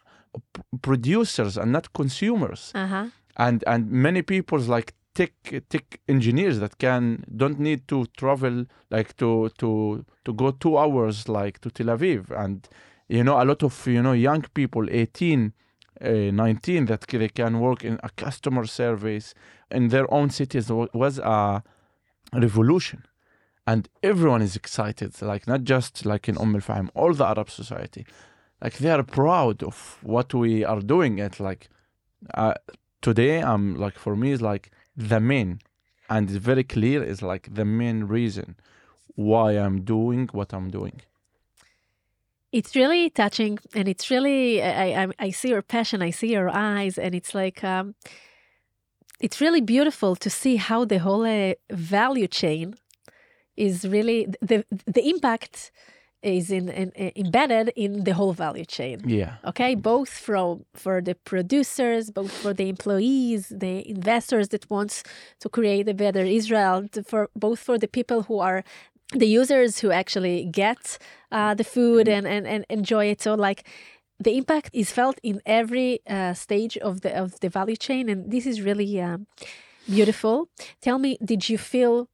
producers 0.82 1.56
and 1.56 1.72
not 1.72 1.92
consumers. 1.92 2.72
Uh 2.74 2.86
huh. 2.86 3.06
And 3.36 3.64
and 3.66 3.90
many 3.90 4.22
people's 4.22 4.68
like 4.68 4.94
tech 5.14 5.32
tech 5.68 6.00
engineers 6.08 6.58
that 6.58 6.78
can 6.78 7.24
don't 7.36 7.58
need 7.58 7.86
to 7.88 8.06
travel 8.16 8.66
like 8.90 9.16
to 9.16 9.48
to 9.58 10.04
to 10.24 10.32
go 10.32 10.50
two 10.50 10.76
hours 10.76 11.28
like 11.28 11.60
to 11.60 11.70
Tel 11.70 11.86
Aviv. 11.86 12.30
And 12.30 12.68
you 13.08 13.22
know 13.24 13.40
a 13.40 13.44
lot 13.44 13.62
of 13.62 13.86
you 13.86 14.02
know 14.02 14.12
young 14.12 14.42
people 14.54 14.86
18 14.90 15.52
uh, 16.00 16.08
19 16.08 16.86
that 16.86 17.02
they 17.02 17.28
can 17.28 17.60
work 17.60 17.84
in 17.84 18.00
a 18.02 18.10
customer 18.10 18.66
service 18.66 19.34
in 19.70 19.88
their 19.88 20.12
own 20.12 20.30
cities 20.30 20.70
wa- 20.70 20.88
was 20.92 21.18
a 21.18 21.62
revolution. 22.32 23.04
And 23.66 23.88
everyone 24.02 24.42
is 24.42 24.56
excited 24.56 25.20
like 25.22 25.46
not 25.46 25.62
just 25.62 26.04
like 26.04 26.28
in 26.28 26.36
Umm 26.36 26.54
al-Fahm 26.56 26.90
all 26.94 27.14
the 27.14 27.24
Arab 27.24 27.48
society. 27.50 28.04
Like 28.60 28.78
they 28.78 28.90
are 28.90 29.02
proud 29.02 29.62
of 29.62 29.98
what 30.02 30.34
we 30.34 30.64
are 30.64 30.80
doing 30.80 31.18
it 31.18 31.38
like 31.40 31.68
uh, 32.34 32.54
today 33.08 33.36
i'm 33.52 33.64
like 33.84 33.96
for 34.04 34.14
me 34.22 34.28
is 34.36 34.42
like 34.52 34.64
the 34.96 35.20
main 35.20 35.50
and 36.08 36.22
it's 36.30 36.38
very 36.52 36.64
clear 36.64 36.98
is 37.12 37.20
like 37.32 37.44
the 37.60 37.64
main 37.80 37.98
reason 38.04 38.48
why 39.30 39.48
i'm 39.64 39.78
doing 39.94 40.28
what 40.32 40.52
i'm 40.56 40.70
doing. 40.70 40.98
It's 42.58 42.76
really 42.76 43.10
touching, 43.10 43.58
and 43.74 43.88
it's 43.88 44.06
really 44.12 44.62
I, 44.62 44.86
I 45.02 45.04
I 45.26 45.30
see 45.38 45.48
your 45.54 45.62
passion, 45.76 45.98
I 46.08 46.12
see 46.12 46.30
your 46.38 46.48
eyes, 46.48 46.94
and 47.04 47.12
it's 47.18 47.34
like 47.34 47.58
um, 47.64 47.86
it's 49.18 49.40
really 49.40 49.60
beautiful 49.60 50.14
to 50.24 50.30
see 50.30 50.54
how 50.68 50.84
the 50.84 51.00
whole 51.06 51.24
uh, 51.26 51.54
value 51.72 52.28
chain 52.28 52.66
is 53.56 53.74
really 53.96 54.28
the 54.50 54.64
the 54.96 55.04
impact 55.12 55.72
is 56.24 56.50
in, 56.50 56.68
in, 56.68 56.92
embedded 57.16 57.72
in 57.76 58.04
the 58.04 58.14
whole 58.14 58.32
value 58.32 58.64
chain. 58.64 59.00
yeah. 59.06 59.36
Okay? 59.44 59.74
Both 59.74 60.10
from 60.10 60.64
for 60.74 61.00
the 61.00 61.14
producers 61.14 62.10
both 62.10 62.32
for 62.32 62.52
the 62.52 62.68
employees 62.68 63.48
the 63.50 63.88
investors 63.88 64.48
that 64.48 64.68
wants 64.70 65.02
to 65.40 65.48
create 65.48 65.88
a 65.88 65.94
better 65.94 66.24
israel 66.40 66.88
for 67.06 67.28
both 67.36 67.58
for 67.58 67.78
the 67.78 67.88
people 67.88 68.22
who 68.22 68.38
are 68.38 68.64
the 69.12 69.26
users 69.26 69.78
who 69.80 69.90
actually 69.90 70.44
get 70.46 70.98
uh, 71.30 71.54
the 71.54 71.64
food 71.64 72.08
and, 72.08 72.26
and 72.26 72.46
and 72.46 72.64
enjoy 72.68 73.06
it. 73.06 73.20
So 73.20 73.34
like 73.34 73.66
the 74.18 74.36
impact 74.36 74.70
is 74.72 74.90
felt 74.90 75.18
in 75.22 75.40
every 75.44 76.00
uh, 76.08 76.34
stage 76.34 76.76
of 76.78 77.02
the 77.02 77.16
of 77.16 77.40
the 77.40 77.48
value 77.48 77.76
chain 77.76 78.08
and 78.08 78.30
this 78.30 78.46
is 78.46 78.60
really 78.60 79.00
um, 79.00 79.26
beautiful. 79.86 80.48
Tell 80.80 80.98
me 80.98 81.18
did 81.24 81.48
you 81.48 81.58
feel 81.58 82.08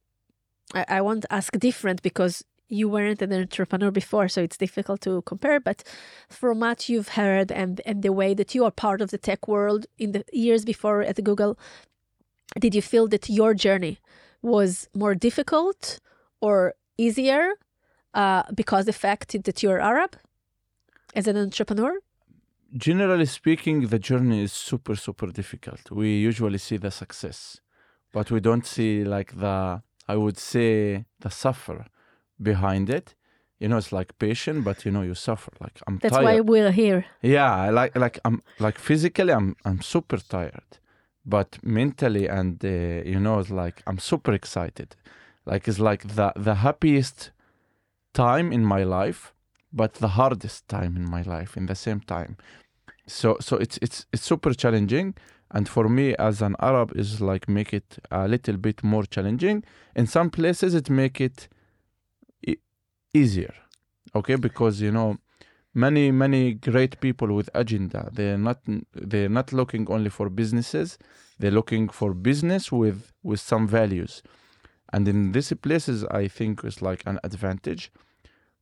I, 0.73 0.85
I 0.97 1.01
want 1.01 1.23
to 1.23 1.33
ask 1.33 1.57
different 1.57 2.01
because 2.01 2.43
you 2.71 2.89
weren't 2.89 3.21
an 3.21 3.33
entrepreneur 3.33 3.91
before, 3.91 4.27
so 4.27 4.41
it's 4.41 4.57
difficult 4.57 5.01
to 5.01 5.21
compare. 5.23 5.59
But 5.59 5.83
from 6.29 6.59
what 6.61 6.89
you've 6.89 7.09
heard 7.09 7.51
and 7.51 7.81
and 7.85 8.01
the 8.01 8.13
way 8.13 8.33
that 8.33 8.55
you 8.55 8.65
are 8.65 8.71
part 8.71 9.01
of 9.01 9.09
the 9.11 9.17
tech 9.17 9.47
world 9.47 9.85
in 9.97 10.11
the 10.13 10.23
years 10.31 10.65
before 10.65 11.01
at 11.01 11.23
Google, 11.23 11.57
did 12.59 12.73
you 12.75 12.81
feel 12.81 13.07
that 13.09 13.29
your 13.29 13.53
journey 13.53 13.99
was 14.41 14.89
more 14.93 15.15
difficult 15.15 15.99
or 16.39 16.73
easier 16.97 17.53
uh, 18.13 18.43
because 18.55 18.85
the 18.85 18.99
fact 19.05 19.35
that 19.43 19.61
you're 19.61 19.79
Arab 19.79 20.15
as 21.15 21.27
an 21.27 21.37
entrepreneur? 21.37 21.93
generally 22.77 23.25
speaking 23.25 23.87
the 23.87 23.99
journey 23.99 24.43
is 24.43 24.53
super 24.53 24.95
super 24.95 25.27
difficult 25.27 25.91
we 25.91 26.17
usually 26.17 26.57
see 26.57 26.77
the 26.77 26.89
success 26.89 27.59
but 28.13 28.31
we 28.31 28.39
don't 28.39 28.65
see 28.65 29.03
like 29.03 29.37
the 29.37 29.81
i 30.07 30.15
would 30.15 30.37
say 30.37 31.03
the 31.19 31.29
suffer 31.29 31.85
behind 32.41 32.89
it. 32.89 33.15
You 33.59 33.67
know 33.67 33.77
it's 33.77 33.91
like 33.91 34.17
patient 34.17 34.63
but 34.63 34.85
you 34.85 34.91
know 34.91 35.03
you 35.03 35.15
suffer. 35.15 35.51
Like 35.59 35.79
i'm 35.87 35.99
tired. 35.99 36.01
That's 36.01 36.15
tired. 36.15 36.25
why 36.25 36.39
we're 36.41 36.71
here. 36.71 37.05
yeah 37.21 37.69
like 37.69 37.95
like 37.95 38.19
i'm 38.25 38.41
like 38.59 38.77
physically 38.79 39.33
i'm 39.33 39.55
i'm 39.65 39.81
super 39.81 40.17
tired. 40.17 40.71
But 41.23 41.59
mentally 41.61 42.27
and 42.27 42.63
uh, 42.65 42.67
you 43.13 43.19
know 43.19 43.39
it's 43.39 43.51
like 43.51 43.83
i'm 43.87 43.99
super 43.99 44.33
excited. 44.33 44.95
Like 45.45 45.67
it's 45.67 45.79
like 45.79 46.15
the 46.15 46.33
the 46.35 46.55
happiest 46.55 47.31
time 48.13 48.51
in 48.51 48.65
my 48.65 48.83
life 48.83 49.33
but 49.73 49.93
the 49.95 50.09
hardest 50.09 50.67
time 50.67 50.95
in 50.97 51.09
my 51.09 51.21
life 51.21 51.55
in 51.55 51.65
the 51.67 51.75
same 51.75 52.01
time. 52.01 52.37
So 53.07 53.37
so 53.39 53.57
it's 53.57 53.77
it's 53.81 54.05
it's 54.13 54.23
super 54.23 54.53
challenging. 54.53 55.15
And 55.53 55.67
for 55.67 55.89
me 55.89 56.15
as 56.15 56.41
an 56.41 56.55
arab 56.61 56.93
is 56.95 57.19
like 57.19 57.49
make 57.49 57.73
it 57.73 57.99
a 58.09 58.27
little 58.27 58.57
bit 58.57 58.83
more 58.83 59.03
challenging. 59.03 59.63
In 59.95 60.07
some 60.07 60.29
places 60.29 60.73
it 60.73 60.89
make 60.89 61.19
it 61.19 61.49
easier 63.13 63.53
okay 64.15 64.35
because 64.35 64.81
you 64.81 64.91
know 64.91 65.17
many 65.73 66.11
many 66.11 66.53
great 66.53 66.99
people 67.01 67.33
with 67.33 67.49
agenda 67.53 68.09
they're 68.13 68.37
not 68.37 68.59
they're 68.93 69.29
not 69.29 69.53
looking 69.53 69.89
only 69.89 70.09
for 70.09 70.29
businesses 70.29 70.97
they're 71.39 71.51
looking 71.51 71.87
for 71.89 72.13
business 72.13 72.71
with 72.71 73.11
with 73.23 73.39
some 73.39 73.67
values 73.67 74.21
and 74.93 75.07
in 75.07 75.31
these 75.31 75.53
places 75.61 76.05
i 76.05 76.27
think 76.27 76.63
is 76.65 76.81
like 76.81 77.03
an 77.05 77.19
advantage 77.23 77.91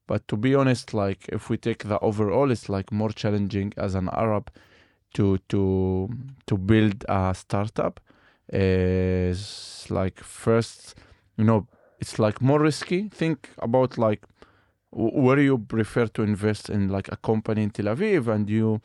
But 0.07 0.27
to 0.27 0.37
be 0.37 0.55
honest, 0.55 0.93
like 0.93 1.29
if 1.37 1.49
we 1.49 1.57
take 1.57 1.83
the 1.91 1.99
overall, 1.99 2.51
it's 2.51 2.67
like 2.69 2.91
more 2.91 3.11
challenging 3.11 3.73
as 3.77 3.95
an 3.95 4.09
Arab 4.11 4.49
to 5.15 5.37
to 5.49 6.09
to 6.47 6.57
build 6.57 7.05
a 7.09 7.33
startup. 7.35 7.99
Is 8.51 9.85
like 9.89 10.19
first, 10.23 10.95
you 11.37 11.43
know, 11.43 11.67
it's 11.99 12.17
like 12.17 12.41
more 12.41 12.59
risky. 12.59 13.09
Think 13.09 13.49
about 13.59 13.97
like 13.97 14.21
where 14.91 15.39
you 15.39 15.57
prefer 15.57 16.07
to 16.07 16.23
invest 16.23 16.69
in 16.69 16.89
like 16.89 17.09
a 17.11 17.17
company 17.17 17.63
in 17.63 17.69
Tel 17.69 17.85
Aviv? 17.85 18.27
And 18.27 18.49
you 18.49 18.81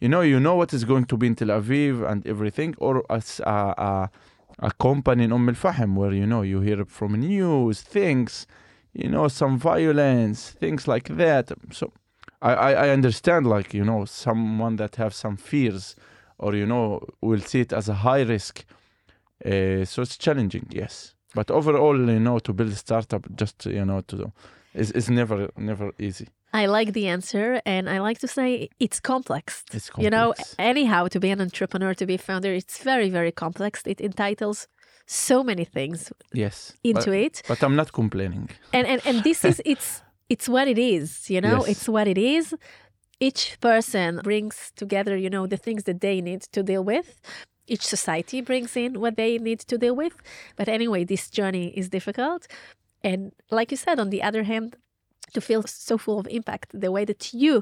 you 0.00 0.08
know 0.08 0.20
you 0.20 0.38
know 0.38 0.54
what 0.54 0.72
is 0.72 0.84
going 0.84 1.06
to 1.06 1.16
be 1.16 1.26
in 1.26 1.34
Tel 1.34 1.48
Aviv 1.48 2.08
and 2.08 2.26
everything 2.26 2.74
or 2.78 3.04
as 3.10 3.40
a, 3.40 3.50
a, 3.50 4.10
a 4.60 4.72
company 4.72 5.24
in 5.24 5.32
Umm 5.32 5.48
Al 5.48 5.54
Fahm 5.54 5.96
where 5.96 6.12
you 6.12 6.26
know 6.26 6.42
you 6.42 6.60
hear 6.60 6.84
from 6.84 7.14
news 7.14 7.80
things 7.80 8.46
you 8.92 9.08
know 9.08 9.28
some 9.28 9.58
violence 9.58 10.50
things 10.50 10.86
like 10.86 11.08
that. 11.16 11.52
So 11.72 11.92
I, 12.40 12.54
I, 12.54 12.72
I 12.86 12.88
understand 12.90 13.46
like 13.46 13.74
you 13.74 13.84
know 13.84 14.04
someone 14.04 14.76
that 14.76 14.96
have 14.96 15.14
some 15.14 15.36
fears 15.36 15.96
or 16.38 16.54
you 16.54 16.66
know 16.66 17.00
will 17.20 17.40
see 17.40 17.60
it 17.60 17.72
as 17.72 17.88
a 17.88 17.94
high 17.94 18.22
risk 18.22 18.64
uh, 19.44 19.84
so 19.84 20.02
it's 20.02 20.16
challenging 20.16 20.66
yes. 20.70 21.14
But 21.34 21.50
overall 21.50 21.96
you 21.96 22.20
know 22.20 22.38
to 22.38 22.52
build 22.52 22.70
a 22.70 22.76
startup 22.76 23.26
just 23.36 23.66
you 23.66 23.84
know 23.84 24.00
to 24.02 24.32
is 24.78 24.90
is 24.92 25.08
never 25.10 25.38
never 25.56 25.92
easy 25.98 26.26
I 26.62 26.64
like 26.78 26.90
the 26.94 27.06
answer, 27.08 27.60
and 27.66 27.90
I 27.90 27.98
like 28.08 28.20
to 28.20 28.28
say 28.36 28.70
it's 28.80 29.00
complex. 29.00 29.64
It's 29.76 29.90
complex. 29.90 30.04
You 30.04 30.10
know, 30.16 30.26
anyhow, 30.58 31.06
to 31.08 31.20
be 31.20 31.30
an 31.30 31.40
entrepreneur, 31.42 31.92
to 32.00 32.06
be 32.06 32.14
a 32.14 32.22
founder, 32.28 32.52
it's 32.60 32.82
very, 32.82 33.10
very 33.10 33.32
complex. 33.44 33.82
It 33.84 34.00
entitles 34.00 34.66
so 35.06 35.42
many 35.50 35.64
things 35.64 36.12
yes 36.34 36.56
into 36.84 37.10
but, 37.10 37.24
it, 37.26 37.42
but 37.48 37.62
i'm 37.62 37.74
not 37.74 37.90
complaining 37.92 38.46
and 38.74 38.86
and 38.86 39.00
and 39.08 39.16
this 39.24 39.42
is 39.42 39.56
it's 39.72 40.02
it's 40.28 40.48
what 40.48 40.68
it 40.68 40.78
is. 40.78 41.30
You 41.30 41.40
know, 41.40 41.58
Yes. 41.60 41.68
it's 41.68 41.88
what 41.88 42.06
it 42.06 42.18
is. 42.18 42.54
Each 43.20 43.58
person 43.60 44.20
brings 44.22 44.72
together, 44.76 45.16
you 45.16 45.30
know, 45.30 45.46
the 45.46 45.56
things 45.56 45.84
that 45.84 46.00
they 46.00 46.20
need 46.20 46.42
to 46.52 46.62
deal 46.62 46.84
with. 46.84 47.20
Each 47.66 47.86
society 47.86 48.40
brings 48.40 48.76
in 48.76 49.00
what 49.00 49.16
they 49.16 49.38
need 49.38 49.60
to 49.60 49.76
deal 49.76 49.96
with. 49.96 50.14
But 50.56 50.68
anyway, 50.68 51.04
this 51.04 51.28
journey 51.28 51.68
is 51.76 51.88
difficult. 51.88 52.46
And 53.08 53.20
like 53.58 53.68
you 53.72 53.78
said, 53.86 53.96
on 53.98 54.10
the 54.10 54.22
other 54.28 54.44
hand, 54.52 54.68
to 55.34 55.40
feel 55.40 55.62
so 55.66 55.94
full 56.04 56.18
of 56.22 56.26
impact, 56.38 56.68
the 56.84 56.90
way 56.96 57.04
that 57.04 57.22
you 57.42 57.54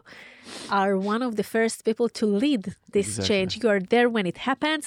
are 0.71 0.93
one 1.15 1.23
of 1.29 1.33
the 1.37 1.43
first 1.55 1.85
people 1.85 2.09
to 2.21 2.27
lead 2.45 2.63
this 2.97 3.09
Exactly. 3.09 3.29
change, 3.29 3.53
you 3.63 3.69
are 3.75 3.83
there 3.95 4.09
when 4.17 4.27
it 4.27 4.39
happens. 4.51 4.85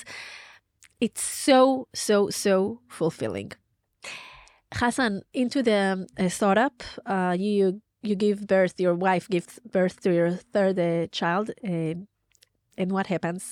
It's 1.05 1.23
so, 1.45 1.87
so, 1.93 2.29
so 2.29 2.79
fulfilling. 2.87 3.51
Hasan, 4.79 5.21
into 5.33 5.59
the 5.63 5.81
uh, 6.17 6.29
startup, 6.29 6.83
uh, 7.05 7.35
you 7.37 7.81
you 8.01 8.15
give 8.15 8.47
birth. 8.47 8.75
Your 8.79 8.95
wife 8.95 9.27
gives 9.35 9.59
birth 9.71 9.95
to 10.03 10.09
your 10.19 10.31
third 10.53 10.77
uh, 10.79 11.07
child, 11.19 11.51
uh, 11.63 11.95
and 12.77 12.91
what 12.95 13.07
happens? 13.07 13.43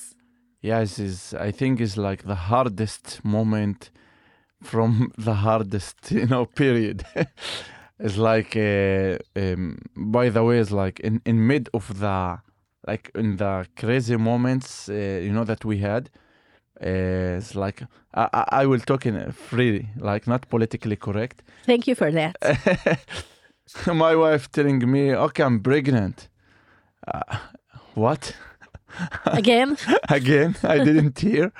yes 0.61 0.99
is 0.99 1.33
i 1.49 1.51
think 1.51 1.79
is 1.79 1.95
like 1.97 2.23
the 2.23 2.39
hardest 2.49 3.05
moment 3.23 3.91
from 4.63 5.11
the 5.17 5.33
hardest 5.33 5.95
you 6.11 6.25
know 6.27 6.45
period. 6.45 7.03
It's 7.99 8.17
like 8.17 8.55
uh, 8.55 9.17
um, 9.35 9.79
by 9.95 10.29
the 10.29 10.43
way 10.43 10.59
it's 10.59 10.71
like 10.71 10.99
in 10.99 11.19
in 11.25 11.47
mid 11.47 11.67
of 11.73 11.99
the 11.99 12.37
like 12.87 13.09
in 13.15 13.37
the 13.37 13.65
crazy 13.75 14.17
moments 14.17 14.87
uh, 14.87 14.93
you 14.93 15.31
know 15.31 15.43
that 15.43 15.65
we 15.65 15.79
had 15.79 16.11
uh, 16.79 17.37
it's 17.39 17.55
like 17.55 17.81
I, 18.13 18.45
I 18.61 18.65
will 18.67 18.79
talk 18.79 19.07
in 19.07 19.31
freely 19.31 19.89
like 19.97 20.27
not 20.27 20.47
politically 20.47 20.95
correct. 20.95 21.41
Thank 21.65 21.87
you 21.87 21.95
for 21.95 22.11
that. 22.11 22.35
my 23.87 24.15
wife 24.15 24.51
telling 24.51 24.79
me 24.91 25.15
okay 25.15 25.43
i'm 25.43 25.59
pregnant. 25.59 26.29
Uh, 27.07 27.37
what 27.95 28.35
Again, 29.25 29.77
again 30.09 30.55
i 30.63 30.77
didn't 30.77 31.19
hear. 31.19 31.51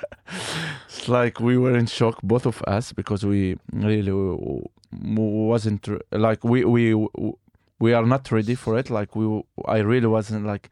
It's 0.86 1.08
like 1.08 1.40
we 1.40 1.56
were 1.58 1.76
in 1.76 1.86
shock 1.86 2.20
both 2.22 2.46
of 2.46 2.62
us 2.62 2.92
because 2.92 3.24
we 3.24 3.58
really 3.72 4.12
wasn't 4.92 5.88
like 6.10 6.42
we 6.44 6.64
we 6.64 6.94
we 7.78 7.92
are 7.92 8.06
not 8.06 8.30
ready 8.32 8.54
for 8.54 8.78
it. 8.78 8.90
Like 8.90 9.14
we 9.14 9.42
i 9.66 9.78
really 9.78 10.06
wasn't 10.06 10.46
like 10.46 10.70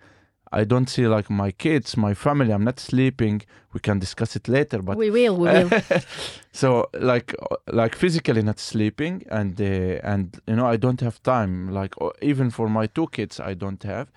i 0.53 0.65
don't 0.65 0.89
see 0.89 1.07
like 1.07 1.29
my 1.29 1.51
kids 1.51 1.97
my 1.97 2.15
family 2.15 2.53
i'm 2.53 2.65
not 2.65 2.81
sleeping. 2.81 3.43
We 3.73 3.81
can 3.81 3.99
discuss 3.99 4.37
it 4.37 4.49
later 4.49 4.81
but 4.83 4.97
we 4.97 5.11
will, 5.11 5.37
we 5.37 5.49
will. 5.49 5.71
so 6.53 6.89
like 6.95 7.35
like 7.71 7.95
physically 7.95 8.43
not 8.43 8.59
sleeping 8.59 9.27
and 9.31 9.61
uh, 9.61 10.01
and 10.13 10.41
you 10.47 10.57
know 10.57 10.67
i 10.67 10.77
don't 10.77 11.01
have 11.01 11.23
time. 11.23 11.71
Like 11.73 11.95
even 12.23 12.51
for 12.51 12.69
my 12.69 12.87
two 12.87 13.09
kids 13.09 13.39
i 13.41 13.55
don't 13.55 13.83
have 13.83 14.11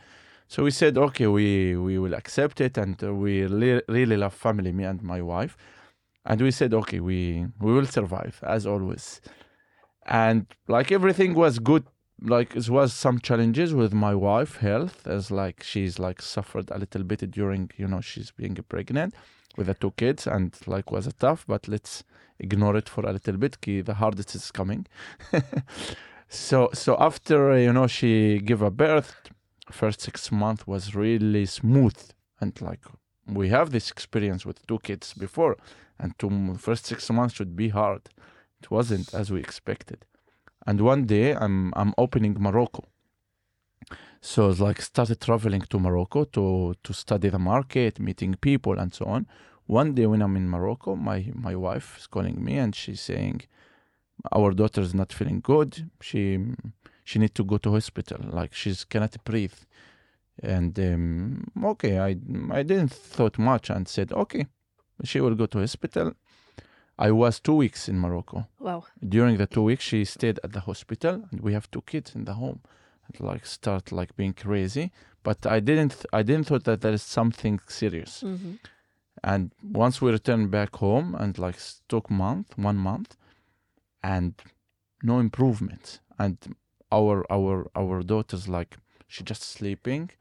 so 0.50 0.64
we 0.64 0.72
said 0.72 0.98
okay 0.98 1.28
we 1.28 1.76
we 1.78 2.00
will 2.00 2.16
accept 2.16 2.60
it 2.60 2.76
and 2.76 3.04
uh, 3.04 3.14
we 3.14 3.46
li- 3.46 3.84
really 3.88 4.18
love 4.18 4.34
family 4.34 4.72
me 4.72 4.84
and 4.84 5.04
my 5.04 5.22
wife. 5.22 5.56
And 6.26 6.42
we 6.42 6.50
said 6.50 6.74
okay 6.74 7.00
we 7.00 7.46
we 7.62 7.72
will 7.72 7.86
survive 7.86 8.40
as 8.42 8.66
always. 8.66 9.22
And 10.08 10.48
like 10.68 10.92
everything 10.92 11.36
was 11.36 11.60
good 11.60 11.86
like 12.22 12.56
it 12.56 12.68
was 12.68 12.94
some 12.94 13.20
challenges 13.20 13.76
with 13.76 13.94
my 13.94 14.16
wife 14.16 14.58
health 14.58 15.08
as 15.08 15.30
like 15.30 15.62
she's 15.62 16.00
like 16.00 16.20
suffered 16.20 16.72
a 16.72 16.80
little 16.80 17.04
bit 17.04 17.22
during 17.30 17.70
you 17.78 17.88
know 17.88 18.02
she's 18.02 18.32
being 18.32 18.56
pregnant 18.68 19.14
with 19.56 19.68
the 19.68 19.76
two 19.76 19.92
kids 19.98 20.26
and 20.26 20.58
like 20.66 20.92
was 20.92 21.06
a 21.06 21.14
tough 21.14 21.46
but 21.48 21.68
let's 21.68 22.04
ignore 22.40 22.76
it 22.76 22.90
for 22.90 23.06
a 23.06 23.14
little 23.14 23.38
bit 23.38 23.56
the 23.86 23.94
hardest 23.94 24.34
is 24.34 24.50
coming. 24.50 24.88
So 26.32 26.70
so 26.74 26.96
after 27.00 27.58
you 27.58 27.74
know 27.74 27.88
she 27.88 28.40
gave 28.40 28.62
a 28.62 28.70
birth 28.70 29.16
first 29.72 30.02
six 30.02 30.32
months 30.32 30.68
was 30.68 30.96
really 30.96 31.46
smooth. 31.46 31.98
And 32.42 32.60
like 32.62 32.84
we 33.28 33.50
have 33.50 33.72
this 33.72 33.92
experience 33.92 34.46
with 34.46 34.66
two 34.68 34.80
kids 34.80 35.14
before 35.14 35.58
and 36.00 36.18
two 36.18 36.56
first 36.58 36.86
six 36.86 37.10
months 37.10 37.36
should 37.36 37.56
be 37.56 37.70
hard. 37.70 38.10
It 38.62 38.72
wasn't 38.72 39.14
as 39.14 39.32
we 39.32 39.40
expected. 39.40 40.06
And 40.66 40.82
one 40.82 41.06
day 41.06 41.34
i'm 41.36 41.74
i'm 41.76 41.94
opening 41.98 42.36
morocco. 42.40 42.86
So 44.22 44.50
it's 44.50 44.60
like 44.60 44.82
started 44.82 45.22
traveling 45.22 45.62
to 45.70 45.80
morocco 45.80 46.26
to 46.26 46.76
to 46.84 46.94
study 46.94 47.30
the 47.30 47.40
market 47.40 48.00
meeting 48.00 48.36
people 48.36 48.80
and 48.80 48.94
so 48.94 49.06
on. 49.06 49.28
One 49.66 49.94
day 49.94 50.06
when 50.08 50.22
i'm 50.22 50.36
in 50.36 50.50
morocco 50.50 50.96
my 50.96 51.32
my 51.34 51.56
wife 51.56 51.98
is 52.00 52.08
calling 52.08 52.44
me 52.44 52.58
and 52.58 52.76
she's 52.76 53.02
saying 53.02 53.42
our 54.32 54.52
daughter 54.52 54.82
is 54.82 54.94
not 54.94 55.14
feeling 55.14 55.40
good. 55.40 55.90
She 56.02 56.40
she 57.10 57.18
need 57.18 57.34
to 57.34 57.44
go 57.44 57.58
to 57.58 57.72
hospital. 57.72 58.20
Like 58.40 58.54
she's 58.54 58.84
cannot 58.84 59.16
breathe. 59.24 59.60
And 60.42 60.74
um, 60.80 61.52
okay 61.74 61.94
i 62.00 62.12
i 62.60 62.62
didn't 62.70 62.94
thought 63.16 63.38
much 63.52 63.70
and 63.70 63.84
said 63.96 64.14
okay 64.14 64.44
she 65.04 65.20
will 65.24 65.36
go 65.36 65.48
to 65.48 65.60
hospital. 65.60 66.14
I 67.08 67.12
was 67.12 67.40
two 67.40 67.56
weeks 67.64 67.90
in 67.90 67.98
morocco. 68.00 68.38
Wow. 68.60 68.84
during 69.16 69.36
the 69.38 69.48
two 69.48 69.64
weeks 69.70 69.84
she 69.84 70.06
stayed 70.06 70.40
at 70.46 70.52
the 70.54 70.62
hospital 70.70 71.16
and 71.30 71.42
we 71.42 71.52
have 71.58 71.70
two 71.72 71.82
kids 71.92 72.16
in 72.16 72.24
the 72.26 72.36
home. 72.36 72.60
And 73.06 73.16
like 73.30 73.46
start 73.46 73.92
like 73.92 74.12
being 74.16 74.34
crazy 74.46 74.86
but 75.28 75.40
i 75.56 75.60
didn't 75.60 75.94
i 76.14 76.22
didn't 76.28 76.46
thought 76.48 76.66
that 76.70 76.82
there 76.82 76.94
is 77.00 77.04
something 77.20 77.60
serious. 77.68 78.22
Hmm 78.22 78.54
and 79.32 79.52
once 79.84 79.96
we 80.02 80.12
returned 80.12 80.50
back 80.50 80.72
home 80.86 81.08
and 81.22 81.38
like 81.46 81.58
took 81.90 82.10
month 82.10 82.48
one 82.70 82.78
month 82.78 83.18
and 84.02 84.34
no 85.04 85.20
improvement. 85.20 86.00
And 86.18 86.38
our 86.92 87.26
our 87.32 87.70
our 87.76 88.02
daughter's 88.02 88.48
like 88.48 88.78
she 89.08 89.24
just 89.24 89.44
sleeping 89.44 90.12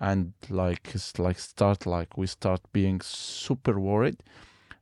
and 0.00 0.32
like 0.48 0.90
it's 0.94 1.18
like 1.18 1.38
start 1.38 1.86
like 1.86 2.16
we 2.16 2.26
start 2.26 2.60
being 2.72 3.00
super 3.02 3.78
worried. 3.78 4.16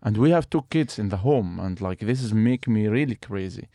And 0.00 0.16
we 0.16 0.30
have 0.30 0.48
two 0.48 0.64
kids 0.70 0.98
in 0.98 1.08
the 1.08 1.18
home 1.18 1.58
and 1.58 1.80
like 1.80 1.98
this 1.98 2.22
is 2.22 2.32
make 2.32 2.68
me 2.68 2.86
really 2.86 3.16
crazy. 3.16 3.68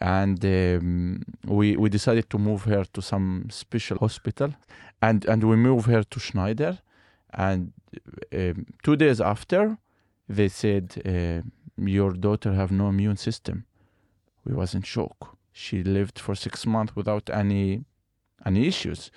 And 0.00 0.44
um, 0.44 1.24
we 1.46 1.76
we 1.76 1.88
decided 1.88 2.28
to 2.30 2.38
move 2.38 2.64
her 2.64 2.84
to 2.84 3.00
some 3.00 3.46
special 3.50 3.98
hospital 3.98 4.54
and 5.00 5.24
and 5.24 5.42
we 5.44 5.56
move 5.56 5.86
her 5.86 6.02
to 6.02 6.20
schneider. 6.20 6.78
And 7.32 7.72
um, 8.34 8.66
two 8.82 8.96
days 8.96 9.20
after 9.20 9.78
they 10.28 10.48
said 10.48 11.02
uh, 11.06 11.40
your 11.76 12.12
daughter 12.12 12.52
have 12.52 12.70
no 12.70 12.88
immune 12.88 13.16
system. 13.16 13.64
We 14.44 14.54
was 14.54 14.74
in 14.74 14.82
shock 14.82 15.39
she 15.52 15.82
lived 15.82 16.18
for 16.18 16.34
six 16.34 16.66
months 16.66 16.94
without 16.96 17.30
any 17.30 17.84
any 18.44 18.66
issues. 18.66 19.10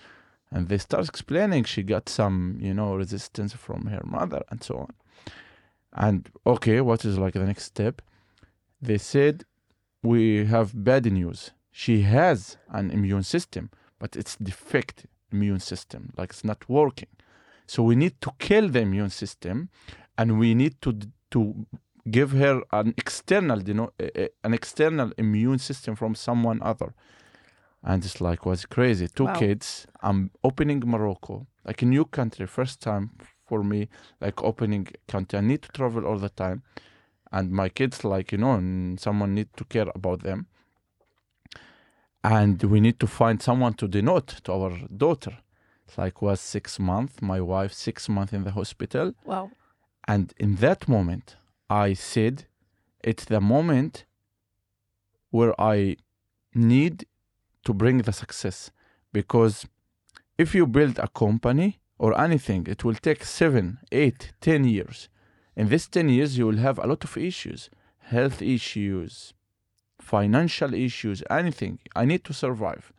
And 0.51 0.69
they 0.69 0.77
start 0.77 1.07
explaining 1.07 1.63
she 1.63 1.83
got 1.83 2.09
some 2.09 2.57
you 2.61 2.73
know 2.73 2.95
resistance 2.95 3.53
from 3.53 3.87
her 3.87 4.01
mother 4.05 4.43
and 4.49 4.63
so 4.63 4.77
on. 4.77 4.93
And 5.93 6.29
okay 6.45 6.81
what 6.81 7.05
is 7.05 7.17
like 7.17 7.33
the 7.33 7.45
next 7.45 7.63
step? 7.63 8.01
They 8.81 8.97
said 8.97 9.45
we 10.01 10.45
have 10.45 10.83
bad 10.83 11.05
news. 11.11 11.51
She 11.71 12.01
has 12.01 12.57
an 12.69 12.91
immune 12.91 13.23
system 13.23 13.69
but 13.99 14.15
it's 14.15 14.35
defect 14.35 15.05
immune 15.31 15.59
system 15.59 16.13
like 16.17 16.31
it's 16.31 16.43
not 16.43 16.67
working. 16.69 17.09
So 17.65 17.81
we 17.83 17.95
need 17.95 18.19
to 18.21 18.31
kill 18.37 18.69
the 18.69 18.81
immune 18.81 19.09
system 19.09 19.69
and 20.17 20.39
we 20.39 20.53
need 20.53 20.81
to 20.81 20.99
to 21.31 21.65
give 22.09 22.31
her 22.31 22.61
an 22.71 22.93
external 22.97 23.61
you 23.63 23.73
know 23.73 23.91
an 24.43 24.53
external 24.53 25.11
immune 25.17 25.59
system 25.59 25.95
from 25.95 26.15
someone 26.15 26.59
other 26.61 26.93
and 27.85 28.03
it's 28.05 28.21
like 28.21 28.45
was 28.45 28.65
crazy. 28.65 29.07
Two 29.09 29.25
Wow. 29.25 29.33
kids. 29.39 29.85
I'm 30.01 30.31
opening 30.41 30.79
Morocco, 30.85 31.47
like 31.65 31.81
a 31.81 31.85
new 31.85 32.05
country, 32.05 32.47
first 32.47 32.79
time 32.81 33.11
for 33.45 33.61
me, 33.61 33.89
like 34.21 34.41
opening 34.41 34.87
country. 35.07 35.37
I 35.39 35.41
need 35.41 35.61
to 35.63 35.69
travel 35.69 36.05
all 36.05 36.17
the 36.17 36.29
time, 36.29 36.61
and 37.31 37.51
my 37.51 37.67
kids, 37.69 38.05
like 38.05 38.31
you 38.31 38.37
know, 38.37 38.55
someone 38.97 39.33
need 39.35 39.49
to 39.57 39.65
care 39.65 39.89
about 39.93 40.23
them, 40.23 40.47
and 42.23 42.63
we 42.63 42.79
need 42.79 42.99
to 42.99 43.07
find 43.07 43.41
someone 43.41 43.73
to 43.73 43.87
denote 43.87 44.27
to 44.45 44.53
our 44.53 44.71
daughter. 44.95 45.37
It's 45.85 45.97
like 45.97 46.21
was 46.21 46.39
six 46.39 46.79
months. 46.79 47.21
My 47.21 47.41
wife 47.41 47.73
six 47.73 48.07
months 48.07 48.33
in 48.33 48.43
the 48.45 48.51
hospital. 48.51 49.13
Wow. 49.25 49.51
And 50.07 50.33
in 50.37 50.55
that 50.55 50.87
moment, 50.87 51.35
I 51.69 51.93
said, 51.93 52.45
it's 53.03 53.25
the 53.25 53.41
moment 53.41 54.05
where 55.31 55.59
I 55.59 55.97
need 56.53 57.05
to 57.65 57.73
bring 57.73 57.99
the 57.99 58.13
success. 58.13 58.71
Because 59.11 59.65
if 60.37 60.55
you 60.55 60.67
build 60.67 60.99
a 60.99 61.07
company 61.07 61.79
or 61.97 62.19
anything, 62.19 62.67
it 62.67 62.83
will 62.83 62.95
take 62.95 63.23
seven, 63.23 63.79
eight, 63.91 64.33
ten 64.41 64.63
years. 64.63 65.09
In 65.55 65.69
this 65.69 65.87
10 65.87 66.09
years, 66.09 66.37
you 66.37 66.47
will 66.47 66.57
have 66.57 66.79
a 66.79 66.87
lot 66.87 67.03
of 67.03 67.17
issues 67.17 67.69
health 68.07 68.41
issues, 68.41 69.33
financial 69.99 70.73
issues, 70.73 71.23
anything. 71.29 71.79
I 71.95 72.03
need 72.03 72.23
to 72.25 72.33
survive. 72.33 72.91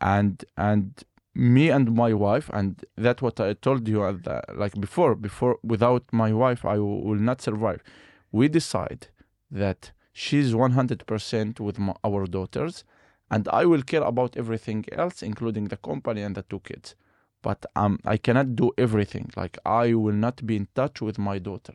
And, 0.00 0.44
and, 0.56 1.02
me 1.34 1.70
and 1.70 1.94
my 1.94 2.12
wife 2.12 2.50
and 2.52 2.84
that 2.96 3.22
what 3.22 3.40
i 3.40 3.54
told 3.54 3.88
you 3.88 4.04
at 4.04 4.22
the, 4.24 4.42
like 4.54 4.78
before 4.80 5.14
before 5.14 5.58
without 5.62 6.04
my 6.12 6.32
wife 6.32 6.64
i 6.64 6.78
will 6.78 7.14
not 7.14 7.40
survive. 7.40 7.82
We 8.30 8.48
decide 8.48 9.08
that 9.50 9.92
she's 10.14 10.54
100% 10.54 11.60
with 11.60 11.78
my, 11.78 11.94
our 12.04 12.26
daughters 12.26 12.84
and 13.30 13.48
i 13.48 13.64
will 13.64 13.82
care 13.82 14.02
about 14.02 14.36
everything 14.36 14.84
else 14.92 15.22
including 15.22 15.68
the 15.68 15.76
company 15.78 16.22
and 16.22 16.34
the 16.34 16.42
two 16.42 16.60
kids. 16.60 16.94
But 17.40 17.64
um, 17.76 17.98
i 18.04 18.18
cannot 18.18 18.54
do 18.54 18.72
everything. 18.76 19.30
Like 19.34 19.56
i 19.64 19.94
will 19.94 20.14
not 20.14 20.46
be 20.46 20.56
in 20.56 20.68
touch 20.74 21.00
with 21.00 21.18
my 21.18 21.38
daughter. 21.38 21.74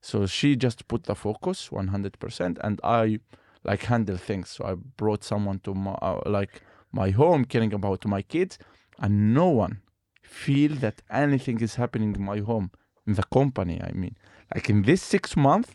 So 0.00 0.24
she 0.24 0.56
just 0.56 0.88
put 0.88 1.02
the 1.04 1.14
focus 1.14 1.68
100% 1.68 2.58
and 2.64 2.80
i 2.82 3.20
like 3.62 3.82
handle 3.82 4.16
things. 4.16 4.48
So 4.48 4.64
i 4.64 4.74
brought 4.74 5.22
someone 5.22 5.58
to 5.60 5.74
my 5.74 5.92
uh, 6.00 6.22
like 6.24 6.62
my 6.92 7.10
home 7.10 7.44
caring 7.44 7.72
about 7.72 8.04
my 8.06 8.22
kids 8.22 8.58
and 8.98 9.34
no 9.34 9.48
one 9.48 9.80
feel 10.22 10.74
that 10.76 11.02
anything 11.10 11.60
is 11.60 11.74
happening 11.76 12.14
in 12.14 12.22
my 12.22 12.38
home 12.40 12.70
in 13.06 13.14
the 13.14 13.24
company 13.24 13.80
i 13.82 13.92
mean. 13.92 14.16
Like 14.54 14.68
in 14.68 14.82
this 14.82 15.02
six 15.02 15.36
months 15.36 15.70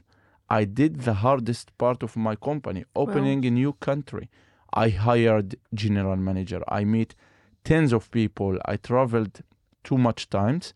i 0.49 0.63
did 0.66 1.01
the 1.01 1.16
hardest 1.16 1.78
part 1.78 2.03
of 2.03 2.16
my 2.16 2.36
company 2.36 2.86
opening 2.95 3.45
a 3.45 3.51
new 3.51 3.74
country. 3.74 4.30
I 4.74 4.89
hired 4.89 5.55
general 5.74 6.18
manager. 6.18 6.61
I 6.68 6.84
meet 6.84 7.16
tens 7.63 7.93
of 7.93 8.11
people. 8.11 8.59
I 8.66 8.76
traveled 8.76 9.41
too 9.84 9.97
much 9.97 10.30
times 10.30 10.74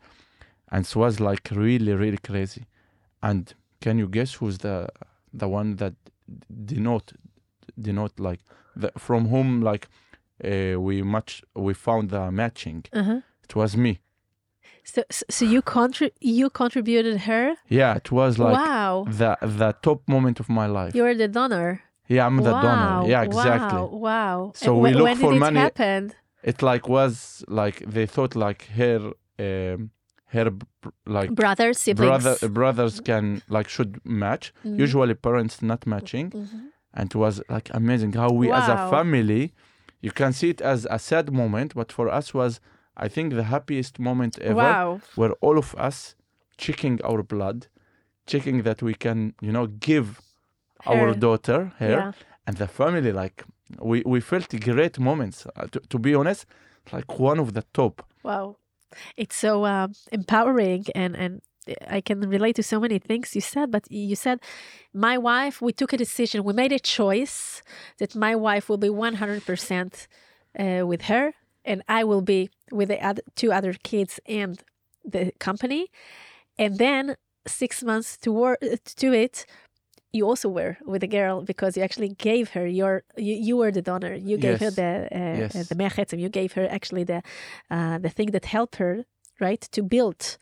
and 0.71 0.85
it 0.85 0.95
was 0.95 1.19
like 1.19 1.49
really 1.51 1.93
really 1.93 2.17
crazy. 2.17 2.65
And 3.21 3.53
can 3.81 3.97
you 3.99 4.07
guess 4.07 4.35
who's 4.35 4.59
the 4.59 4.87
the 5.33 5.47
one 5.47 5.75
that 5.75 5.93
denote 6.65 7.13
denote 7.79 8.19
like 8.19 8.39
the, 8.75 8.91
from 8.97 9.27
whom 9.27 9.61
like 9.61 9.87
uh, 10.43 10.79
we 10.79 11.01
much 11.15 11.43
we 11.55 11.73
found 11.73 12.09
the 12.09 12.31
matching 12.31 12.83
Uh-huh. 12.93 13.19
it 13.43 13.55
was 13.55 13.75
me 13.75 13.93
So, 14.83 15.01
so 15.37 15.45
you 15.45 15.61
contri- 15.61 16.17
you 16.37 16.49
contributed 16.49 17.17
her. 17.29 17.43
yeah 17.79 17.95
it 18.01 18.09
was 18.11 18.31
like 18.39 18.55
wow. 18.59 19.05
the 19.21 19.31
the 19.61 19.71
top 19.87 19.99
moment 20.07 20.39
of 20.39 20.47
my 20.49 20.67
life 20.79 20.91
You're 20.97 21.15
the 21.23 21.27
donor. 21.37 21.69
yeah 22.07 22.25
i'm 22.27 22.37
the 22.49 22.53
wow. 22.57 22.61
donor 22.65 23.09
yeah 23.13 23.21
exactly 23.29 23.79
Wow. 23.79 23.99
Wow. 24.09 24.51
So 24.61 24.71
And 24.73 24.81
we 24.83 24.89
wh- 24.91 24.95
look 24.97 25.03
when 25.09 25.17
for 25.23 25.31
did 25.31 25.37
it 25.37 25.45
money- 25.47 25.59
happen? 25.67 26.01
it 26.51 26.57
like 26.71 26.85
was 26.97 27.43
like 27.61 27.77
they 27.95 28.05
thought 28.15 28.33
like 28.47 28.61
her 28.79 28.99
um, 29.45 29.79
her 30.35 30.47
like 31.17 31.29
Brothers, 31.41 31.77
siblings. 31.85 32.09
brother 32.23 32.35
brothers 32.59 32.95
can 33.09 33.25
like 33.55 33.67
should 33.75 33.91
match 34.23 34.45
Mhm. 34.65 34.77
usually 34.85 35.15
parents 35.27 35.55
not 35.71 35.81
matching 35.93 36.27
Mhm. 36.31 36.61
and 36.97 37.05
it 37.11 37.15
was 37.23 37.35
like 37.55 37.67
amazing 37.81 38.11
how 38.21 38.29
we 38.41 38.45
as 38.59 38.67
a 38.75 38.77
family 38.95 39.43
you 40.01 40.11
can 40.11 40.31
see 40.33 40.49
it 40.49 40.61
as 40.61 40.87
a 40.89 40.99
sad 40.99 41.31
moment 41.31 41.73
but 41.75 41.91
for 41.91 42.07
us 42.19 42.33
was 42.33 42.59
i 42.97 43.07
think 43.07 43.33
the 43.33 43.43
happiest 43.55 43.99
moment 43.99 44.37
ever 44.39 44.55
Wow. 44.73 45.01
where 45.15 45.33
all 45.41 45.57
of 45.57 45.75
us 45.75 46.15
checking 46.57 46.95
our 47.03 47.21
blood 47.23 47.67
checking 48.25 48.63
that 48.63 48.81
we 48.81 48.93
can 48.93 49.33
you 49.41 49.51
know 49.51 49.67
give 49.67 50.07
our 50.85 51.13
daughter 51.13 51.59
her 51.79 51.89
Yeah. 51.89 52.11
and 52.47 52.57
the 52.57 52.67
family 52.67 53.11
like 53.11 53.43
we 53.79 53.97
we 54.13 54.19
felt 54.21 54.49
great 54.69 54.99
moments 54.99 55.45
uh, 55.55 55.67
to, 55.71 55.79
to 55.91 55.97
be 55.99 56.15
honest 56.15 56.45
like 56.91 57.19
one 57.19 57.39
of 57.39 57.53
the 57.53 57.63
top 57.73 57.95
Wow. 58.23 58.57
It's 59.15 59.35
so 59.35 59.65
um, 59.65 59.93
empowering 60.11 60.83
and 60.95 61.15
and 61.15 61.41
I 61.87 62.01
can 62.01 62.21
relate 62.29 62.55
to 62.55 62.63
so 62.63 62.79
many 62.79 62.99
things 62.99 63.35
you 63.35 63.41
said, 63.41 63.71
but 63.71 63.89
you 63.91 64.15
said 64.15 64.39
my 64.93 65.17
wife, 65.17 65.61
we 65.61 65.73
took 65.73 65.93
a 65.93 65.97
decision, 65.97 66.43
we 66.43 66.53
made 66.53 66.71
a 66.71 66.79
choice 66.79 67.61
that 67.97 68.15
my 68.15 68.35
wife 68.35 68.69
will 68.69 68.77
be 68.77 68.89
100% 68.89 70.07
uh, 70.59 70.87
with 70.87 71.03
her 71.03 71.33
and 71.65 71.83
I 71.87 72.03
will 72.03 72.21
be 72.21 72.49
with 72.71 72.89
the 72.89 72.99
other, 73.05 73.21
two 73.35 73.51
other 73.51 73.73
kids 73.83 74.19
and 74.25 74.61
the 75.05 75.31
company. 75.39 75.87
And 76.57 76.77
then 76.77 77.15
six 77.47 77.83
months 77.83 78.17
to 78.17 78.31
work 78.31 78.59
to 78.97 79.13
it, 79.13 79.45
you 80.11 80.25
also 80.25 80.49
were 80.49 80.77
with 80.85 81.03
a 81.03 81.07
girl 81.07 81.41
because 81.43 81.77
you 81.77 81.83
actually 81.83 82.09
gave 82.09 82.49
her 82.51 82.65
your 82.65 83.03
you, 83.15 83.35
you 83.35 83.57
were 83.57 83.71
the 83.71 83.81
donor 83.81 84.13
you 84.15 84.37
gave 84.37 84.59
her 84.59 84.65
Yes. 84.65 84.75
the 84.75 85.07
uh, 85.11 85.37
Yes. 85.41 85.53
the 85.69 85.75
mechetzim 85.75 86.19
you 86.19 86.29
gave 86.29 86.53
her 86.53 86.67
actually 86.67 87.03
the 87.03 87.21
uh, 87.69 87.99
the 87.99 88.09
thing 88.09 88.31
that 88.31 88.45
helped 88.45 88.77
her 88.77 89.05
right 89.39 89.61
to 89.71 89.83
build 89.83 90.37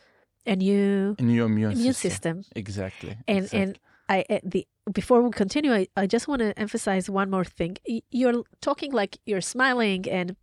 a 0.48 0.56
new 0.56 1.16
in 1.20 1.30
your 1.30 1.45
immune, 1.45 1.74
immune 1.74 1.93
system. 1.93 2.43
system 2.43 2.52
exactly 2.56 3.18
and 3.28 3.38
exactly. 3.38 3.62
and 3.62 3.80
I 4.10 4.26
uh, 4.30 4.39
the 4.43 4.68
before 4.91 5.22
we 5.22 5.32
continue 5.32 5.74
I, 5.74 5.88
I 5.95 6.08
just 6.08 6.28
want 6.28 6.39
to 6.39 6.58
emphasize 6.58 7.10
one 7.10 7.30
more 7.30 7.45
thing 7.45 7.78
you're 8.10 8.43
talking 8.62 8.91
like 8.93 9.18
you're 9.26 9.41
smiling 9.41 10.08
and 10.10 10.36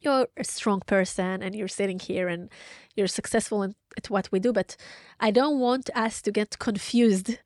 you're 0.00 0.28
a 0.36 0.44
strong 0.44 0.80
person 0.80 1.42
and 1.42 1.54
you're 1.54 1.68
sitting 1.68 1.98
here 1.98 2.28
and 2.28 2.50
you're 2.94 3.06
successful 3.06 3.62
in, 3.62 3.74
at 3.96 4.10
what 4.10 4.28
we 4.30 4.38
do 4.38 4.52
but 4.52 4.76
i 5.20 5.30
don't 5.30 5.58
want 5.58 5.90
us 5.94 6.22
to 6.22 6.30
get 6.30 6.58
confused 6.58 7.38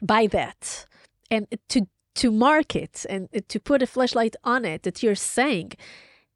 by 0.00 0.26
that 0.26 0.86
and 1.30 1.46
to 1.68 1.86
to 2.14 2.30
mark 2.30 2.76
it 2.76 3.06
and 3.08 3.28
to 3.48 3.58
put 3.58 3.82
a 3.82 3.86
flashlight 3.86 4.36
on 4.44 4.64
it 4.64 4.82
that 4.82 5.02
you're 5.02 5.14
saying 5.14 5.72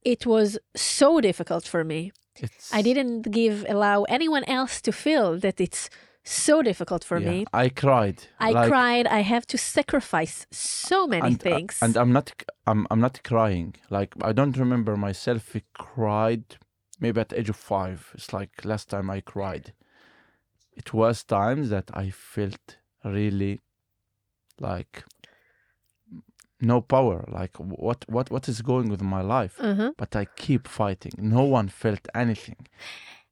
it 0.07 0.25
was 0.25 0.59
so 0.77 1.21
difficult 1.21 1.65
for 1.67 1.83
me. 1.85 2.13
It's 2.45 2.73
i 2.79 2.81
didn't 2.89 3.23
give 3.41 3.57
allow 3.75 3.99
anyone 4.19 4.45
else 4.59 4.75
to 4.87 4.93
feel 4.93 5.29
that 5.45 5.57
it's 5.67 5.83
so 6.23 6.55
difficult 6.71 7.03
for 7.05 7.19
yeah, 7.19 7.31
me. 7.31 7.39
I 7.65 7.69
cried 7.69 8.19
I 8.49 8.51
like, 8.51 8.69
cried. 8.69 9.07
I 9.07 9.21
have 9.35 9.47
to 9.53 9.59
sacrifice 9.59 10.47
so 10.51 11.07
many 11.07 11.29
and, 11.29 11.41
uh, 11.41 11.51
things. 11.51 11.79
and 11.85 11.97
i'm 11.97 12.13
not 12.19 12.27
i'm 12.69 12.87
i'm 12.91 13.01
not 13.01 13.17
crying. 13.31 13.71
Like 13.91 14.11
i 14.29 14.33
don't 14.39 14.57
remember 14.65 14.97
myself 15.09 15.43
I 15.59 15.63
cried 15.75 16.45
maybe 17.03 17.21
at 17.21 17.29
the 17.31 17.39
age 17.41 17.51
of 17.51 17.57
five. 17.57 17.99
It's 18.17 18.33
like 18.39 18.53
last 18.73 18.87
time 18.91 19.09
i 19.19 19.21
cried. 19.35 19.67
It 20.81 20.89
was 21.01 21.25
times 21.25 21.67
that 21.75 21.89
i 22.03 22.07
felt 22.11 22.67
really 23.19 23.55
like 24.69 24.95
no 26.61 26.81
power 26.81 27.25
like 27.29 27.57
what 27.59 28.05
what 28.09 28.31
what 28.31 28.49
is 28.49 28.63
going 28.63 28.89
with 28.89 29.03
my 29.03 29.21
life 29.21 29.57
uh-huh. 29.61 29.93
but 29.97 30.17
i 30.17 30.25
keep 30.37 30.67
fighting 30.67 31.13
no 31.19 31.43
one 31.43 31.69
felt 31.69 32.01
anything 32.15 32.57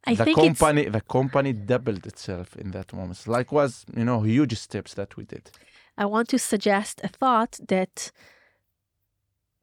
I 0.06 0.14
the 0.14 0.34
company 0.34 0.84
the 0.88 1.00
company 1.00 1.52
doubled 1.52 2.06
itself 2.06 2.56
in 2.56 2.72
that 2.72 2.92
moment 2.92 3.26
like 3.26 3.50
was 3.52 3.86
you 3.96 4.04
know 4.04 4.20
huge 4.20 4.58
steps 4.58 4.94
that 4.94 5.16
we 5.16 5.24
did. 5.24 5.50
I 5.96 6.06
want 6.06 6.28
to 6.28 6.38
suggest 6.38 7.00
a 7.02 7.08
thought 7.08 7.58
that 7.68 8.10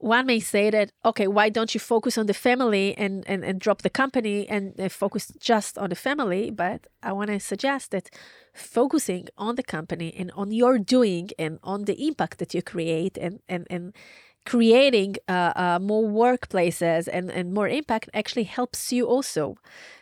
one 0.02 0.26
may 0.26 0.40
say 0.40 0.70
that 0.70 0.92
okay, 1.04 1.28
why 1.28 1.50
don't 1.50 1.74
you 1.74 1.80
focus 1.80 2.18
on 2.18 2.26
the 2.26 2.34
family 2.34 2.96
and 2.98 3.24
and, 3.28 3.44
and 3.44 3.60
drop 3.60 3.82
the 3.82 3.90
company 3.90 4.48
and 4.50 4.74
focus 4.92 5.32
just 5.40 5.78
on 5.78 5.90
the 5.90 5.96
family? 5.96 6.52
But 6.52 6.88
I 7.02 7.12
want 7.14 7.30
to 7.30 7.40
suggest 7.40 7.92
that 7.92 8.10
focusing 8.54 9.28
on 9.38 9.56
the 9.56 9.64
company 9.64 10.14
and 10.20 10.32
on 10.36 10.52
your 10.52 10.78
doing 10.80 11.30
and 11.40 11.60
on 11.64 11.86
the 11.86 12.08
impact 12.08 12.38
that 12.40 12.54
you 12.54 12.62
create 12.62 13.18
and 13.18 13.40
and 13.48 13.68
and 13.70 13.94
creating 14.44 15.16
uh, 15.28 15.54
uh, 15.56 15.80
more 15.80 16.10
workplaces 16.10 17.08
and, 17.14 17.30
and 17.30 17.54
more 17.54 17.70
impact 17.70 18.10
actually 18.14 18.46
helps 18.46 18.92
you 18.92 19.06
also 19.06 19.56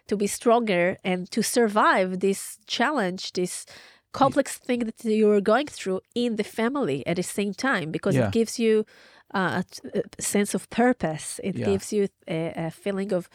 to 0.07 0.15
be 0.15 0.27
stronger 0.27 0.97
and 1.03 1.29
to 1.29 1.41
survive 1.43 2.19
this 2.21 2.57
challenge, 2.65 3.33
this 3.33 3.65
complex 4.13 4.57
thing 4.57 4.79
that 4.79 5.03
you're 5.03 5.41
going 5.41 5.67
through 5.67 5.99
in 6.15 6.37
the 6.37 6.43
family 6.43 7.05
at 7.05 7.17
the 7.17 7.23
same 7.23 7.53
time, 7.53 7.91
because 7.91 8.15
Yeah. 8.15 8.27
it 8.27 8.31
gives 8.31 8.57
you 8.59 8.85
uh, 9.33 9.61
a, 9.93 10.01
a 10.17 10.21
sense 10.21 10.53
of 10.55 10.69
purpose. 10.69 11.39
It 11.43 11.55
Yeah. 11.55 11.65
gives 11.65 11.93
you 11.93 12.07
a, 12.27 12.53
a 12.55 12.71
feeling 12.71 13.13
of 13.13 13.29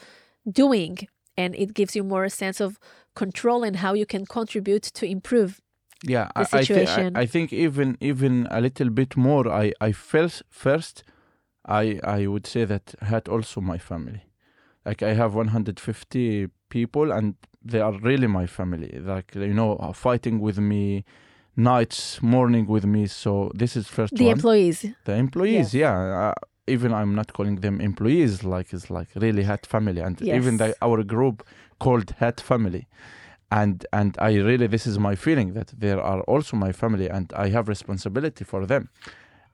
doing, 0.49 0.97
and 1.37 1.55
it 1.55 1.73
gives 1.73 1.95
you 1.95 2.03
more 2.03 2.23
a 2.25 2.29
sense 2.29 2.59
of 2.59 2.79
control 3.15 3.63
and 3.63 3.77
how 3.77 3.93
you 3.93 4.05
can 4.05 4.25
contribute 4.25 4.83
to 4.93 5.05
improve. 5.05 5.61
yeah 6.07 6.27
the 6.35 6.45
I, 6.45 6.59
situation. 6.59 7.15
I, 7.15 7.21
I 7.21 7.25
think 7.27 7.51
even 7.53 7.97
even 7.99 8.47
a 8.51 8.59
little 8.61 8.89
bit 8.89 9.15
more 9.17 9.47
i 9.63 9.71
i 9.89 9.91
felt 9.93 10.41
first 10.49 11.03
I 11.67 11.99
I 12.03 12.27
would 12.27 12.45
say 12.47 12.65
that 12.65 12.95
had 13.01 13.27
also 13.27 13.61
my 13.61 13.79
family. 13.79 14.21
Like 14.85 15.01
I 15.11 15.13
have 15.15 15.33
150 15.33 16.47
people, 16.69 17.11
and 17.11 17.35
they 17.63 17.81
are 17.81 17.93
really 18.03 18.27
my 18.27 18.45
family. 18.47 18.99
Like 18.99 19.33
you 19.35 19.53
know, 19.53 19.75
are 19.77 19.93
fighting 19.93 20.39
with 20.39 20.57
me, 20.59 21.03
nights, 21.55 22.21
morning 22.21 22.65
with 22.67 22.85
me. 22.85 23.07
So 23.07 23.51
this 23.55 23.75
is 23.75 23.87
first 23.87 24.15
The 24.15 24.25
one. 24.25 24.33
employees. 24.33 24.85
the 25.05 25.13
employees, 25.13 25.73
yeah. 25.73 25.95
Uh, 26.29 26.33
even 26.67 26.93
I'm 26.93 27.13
not 27.15 27.33
calling 27.33 27.57
them 27.61 27.79
employees, 27.79 28.43
like 28.43 28.73
it's 28.73 28.89
like 28.89 29.09
really 29.15 29.43
HAAT 29.43 29.65
family, 29.65 30.01
and 30.01 30.19
even 30.21 30.57
the, 30.57 30.75
our 30.81 31.03
group 31.03 31.43
called 31.79 32.15
HAAT 32.19 32.41
family. 32.41 32.87
And 33.51 33.85
and 33.93 34.17
I 34.19 34.35
really 34.35 34.67
this 34.67 34.87
is 34.87 34.97
my 34.97 35.15
feeling 35.15 35.53
that 35.53 35.73
there 35.77 36.01
are 36.01 36.21
also 36.21 36.57
my 36.57 36.71
family, 36.71 37.07
and 37.09 37.31
I 37.35 37.49
have 37.49 37.67
responsibility 37.67 38.43
for 38.43 38.65
them, 38.65 38.89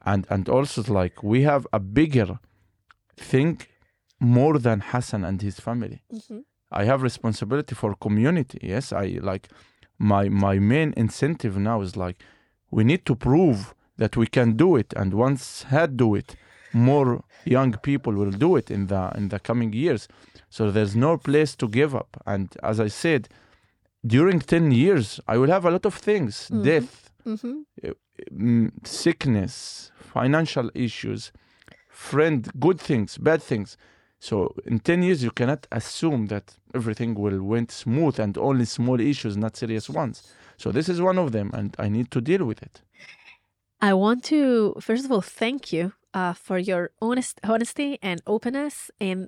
and 0.05 0.25
and 0.29 0.47
also 0.49 0.81
like 0.93 1.21
we 1.23 1.43
have 1.43 1.67
a 1.73 1.79
bigger 1.79 2.39
thing 3.17 3.59
more 4.19 4.57
than 4.59 4.79
Hasan 4.79 5.25
and 5.25 5.41
his 5.41 5.59
family. 5.59 6.01
Mhm. 6.13 6.43
I 6.71 6.85
have 6.85 7.01
responsibility 7.03 7.75
for 7.75 7.95
community. 7.95 8.59
Yes, 8.61 8.93
I 8.93 9.19
like 9.21 9.49
my 10.01 10.29
my 10.29 10.55
main 10.59 10.93
incentive 10.97 11.55
now 11.57 11.81
is 11.81 11.95
like 11.95 12.17
we 12.71 12.83
need 12.83 13.05
to 13.05 13.15
prove 13.15 13.59
that 13.97 14.17
we 14.17 14.25
can 14.37 14.49
do 14.57 14.75
it, 14.81 14.93
and 14.99 15.13
once 15.13 15.63
HAAT 15.73 15.95
do 15.97 16.15
it, 16.15 16.35
more 16.73 17.23
young 17.45 17.73
people 17.89 18.13
will 18.13 18.31
do 18.45 18.55
it 18.59 18.71
in 18.71 18.87
the 18.87 19.11
in 19.19 19.29
the 19.29 19.39
coming 19.39 19.71
years. 19.73 20.07
So 20.49 20.71
there's 20.71 20.95
no 20.95 21.17
place 21.17 21.55
to 21.57 21.67
give 21.67 21.93
up. 22.01 22.09
And 22.25 22.47
as 22.63 22.79
I 22.79 22.89
said, 22.89 23.21
during 24.15 24.39
ten 24.39 24.71
years, 24.71 25.19
I 25.27 25.37
will 25.37 25.51
have 25.51 25.65
a 25.65 25.71
lot 25.71 25.85
of 25.85 25.93
things: 26.09 26.33
Mhm. 26.49 26.63
death, 26.63 26.91
Mhm. 27.25 27.65
mm, 28.31 28.69
sickness, 28.87 29.91
financial 30.13 30.67
issues, 30.73 31.31
friend, 31.89 32.41
good 32.59 32.79
things, 32.79 33.17
bad 33.17 33.41
things. 33.43 33.77
So 34.21 34.53
in 34.67 34.79
10 34.79 35.01
years, 35.01 35.23
you 35.23 35.31
cannot 35.31 35.65
assume 35.71 36.27
that 36.27 36.53
everything 36.75 37.15
will 37.15 37.41
went 37.41 37.71
smooth 37.71 38.19
and 38.19 38.37
only 38.37 38.65
small 38.65 38.99
issues, 38.99 39.35
not 39.35 39.57
serious 39.57 39.89
ones. 39.89 40.31
So 40.57 40.71
this 40.71 40.87
is 40.87 41.01
one 41.01 41.17
of 41.17 41.31
them, 41.31 41.49
and 41.55 41.75
I 41.79 41.89
need 41.89 42.11
to 42.11 42.21
deal 42.21 42.45
with 42.45 42.61
it. 42.61 42.81
I 43.81 43.93
want 43.95 44.23
to 44.25 44.75
first 44.79 45.05
of 45.05 45.11
all 45.11 45.21
thank 45.21 45.73
you 45.73 45.93
uh, 46.13 46.33
for 46.33 46.59
your 46.59 46.91
honest 47.01 47.39
honesty 47.43 47.97
and 48.03 48.21
openness 48.27 48.91
and 48.99 49.27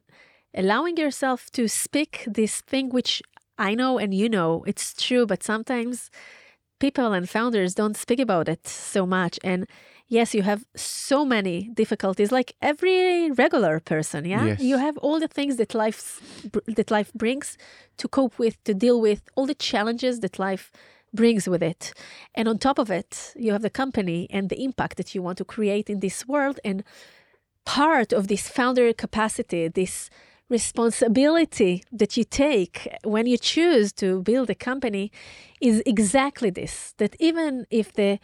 allowing 0.53 0.95
yourself 0.95 1.49
to 1.53 1.67
speak 1.67 2.23
this 2.27 2.61
thing 2.61 2.89
which 2.89 3.23
I 3.57 3.73
know 3.73 3.97
and 3.97 4.13
you 4.13 4.29
know 4.29 4.63
it's 4.67 4.93
true, 4.93 5.25
but 5.25 5.41
sometimes 5.41 6.11
people 6.79 7.13
and 7.13 7.27
founders 7.27 7.73
don't 7.73 7.97
speak 7.97 8.19
about 8.19 8.47
it 8.47 8.67
so 8.67 9.07
much. 9.07 9.39
And 9.43 9.65
yes, 10.07 10.33
you 10.35 10.43
have 10.43 10.63
so 10.75 11.25
many 11.25 11.69
difficulties, 11.73 12.31
like 12.31 12.53
every 12.61 13.31
regular 13.31 13.79
person. 13.79 14.25
Yeah, 14.25 14.45
Yes. 14.45 14.59
you 14.59 14.77
have 14.77 14.97
all 14.99 15.19
the 15.19 15.27
things 15.27 15.55
that 15.57 15.73
life 15.73 16.21
that 16.77 16.91
life 16.91 17.11
brings 17.13 17.57
to 17.97 18.07
cope 18.07 18.37
with, 18.39 18.55
to 18.63 18.73
deal 18.73 18.99
with, 19.01 19.21
all 19.35 19.45
the 19.47 19.55
challenges 19.55 20.19
that 20.19 20.37
life 20.39 20.71
brings 21.13 21.47
with 21.47 21.63
it. 21.63 21.93
And 22.35 22.47
on 22.47 22.57
top 22.57 22.79
of 22.79 22.89
it, 22.89 23.33
you 23.35 23.51
have 23.51 23.61
the 23.61 23.69
company 23.69 24.27
and 24.29 24.49
the 24.49 24.63
impact 24.63 24.97
that 24.97 25.13
you 25.13 25.21
want 25.21 25.37
to 25.37 25.45
create 25.45 25.89
in 25.89 25.99
this 25.99 26.27
world. 26.27 26.59
And 26.65 26.83
part 27.65 28.11
of 28.13 28.27
this 28.27 28.49
founder 28.49 28.91
capacity, 28.93 29.67
this 29.67 30.09
responsibility 30.49 31.83
that 31.91 32.17
you 32.17 32.23
take 32.23 32.87
when 33.03 33.25
you 33.25 33.37
choose 33.37 33.93
to 33.93 34.21
build 34.21 34.49
a 34.49 34.55
company 34.55 35.11
is 35.61 35.81
exactly 35.85 36.49
this 36.49 36.93
that 36.97 37.15
even 37.19 37.65
if 37.69 37.93
the 37.93 38.19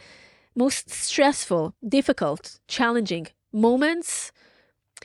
most 0.55 0.89
stressful, 0.89 1.75
difficult, 1.87 2.59
challenging 2.67 3.27
moments, 3.51 4.31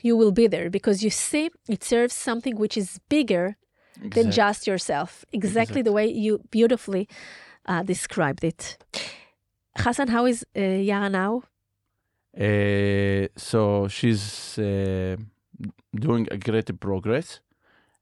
you 0.01 0.17
will 0.17 0.31
be 0.31 0.47
there 0.47 0.69
because 0.69 1.03
you 1.03 1.09
see 1.09 1.49
it 1.69 1.83
serves 1.83 2.13
something 2.13 2.55
which 2.57 2.77
is 2.77 2.99
bigger 3.09 3.55
than 4.01 4.31
just 4.31 4.67
yourself. 4.67 5.25
Exactly 5.31 5.81
the 5.81 5.91
way 5.91 6.07
you 6.07 6.41
beautifully 6.51 7.07
uh, 7.65 7.83
described 7.83 8.43
it. 8.43 8.77
Hasan, 9.77 10.07
how 10.07 10.25
is 10.25 10.45
uh, 10.55 10.61
Yara 10.61 11.09
now? 11.09 11.43
Uh, 12.37 13.27
so 13.37 13.87
she's 13.87 14.57
uh, 14.59 15.15
doing 15.93 16.27
a 16.31 16.37
great 16.37 16.79
progress. 16.79 17.39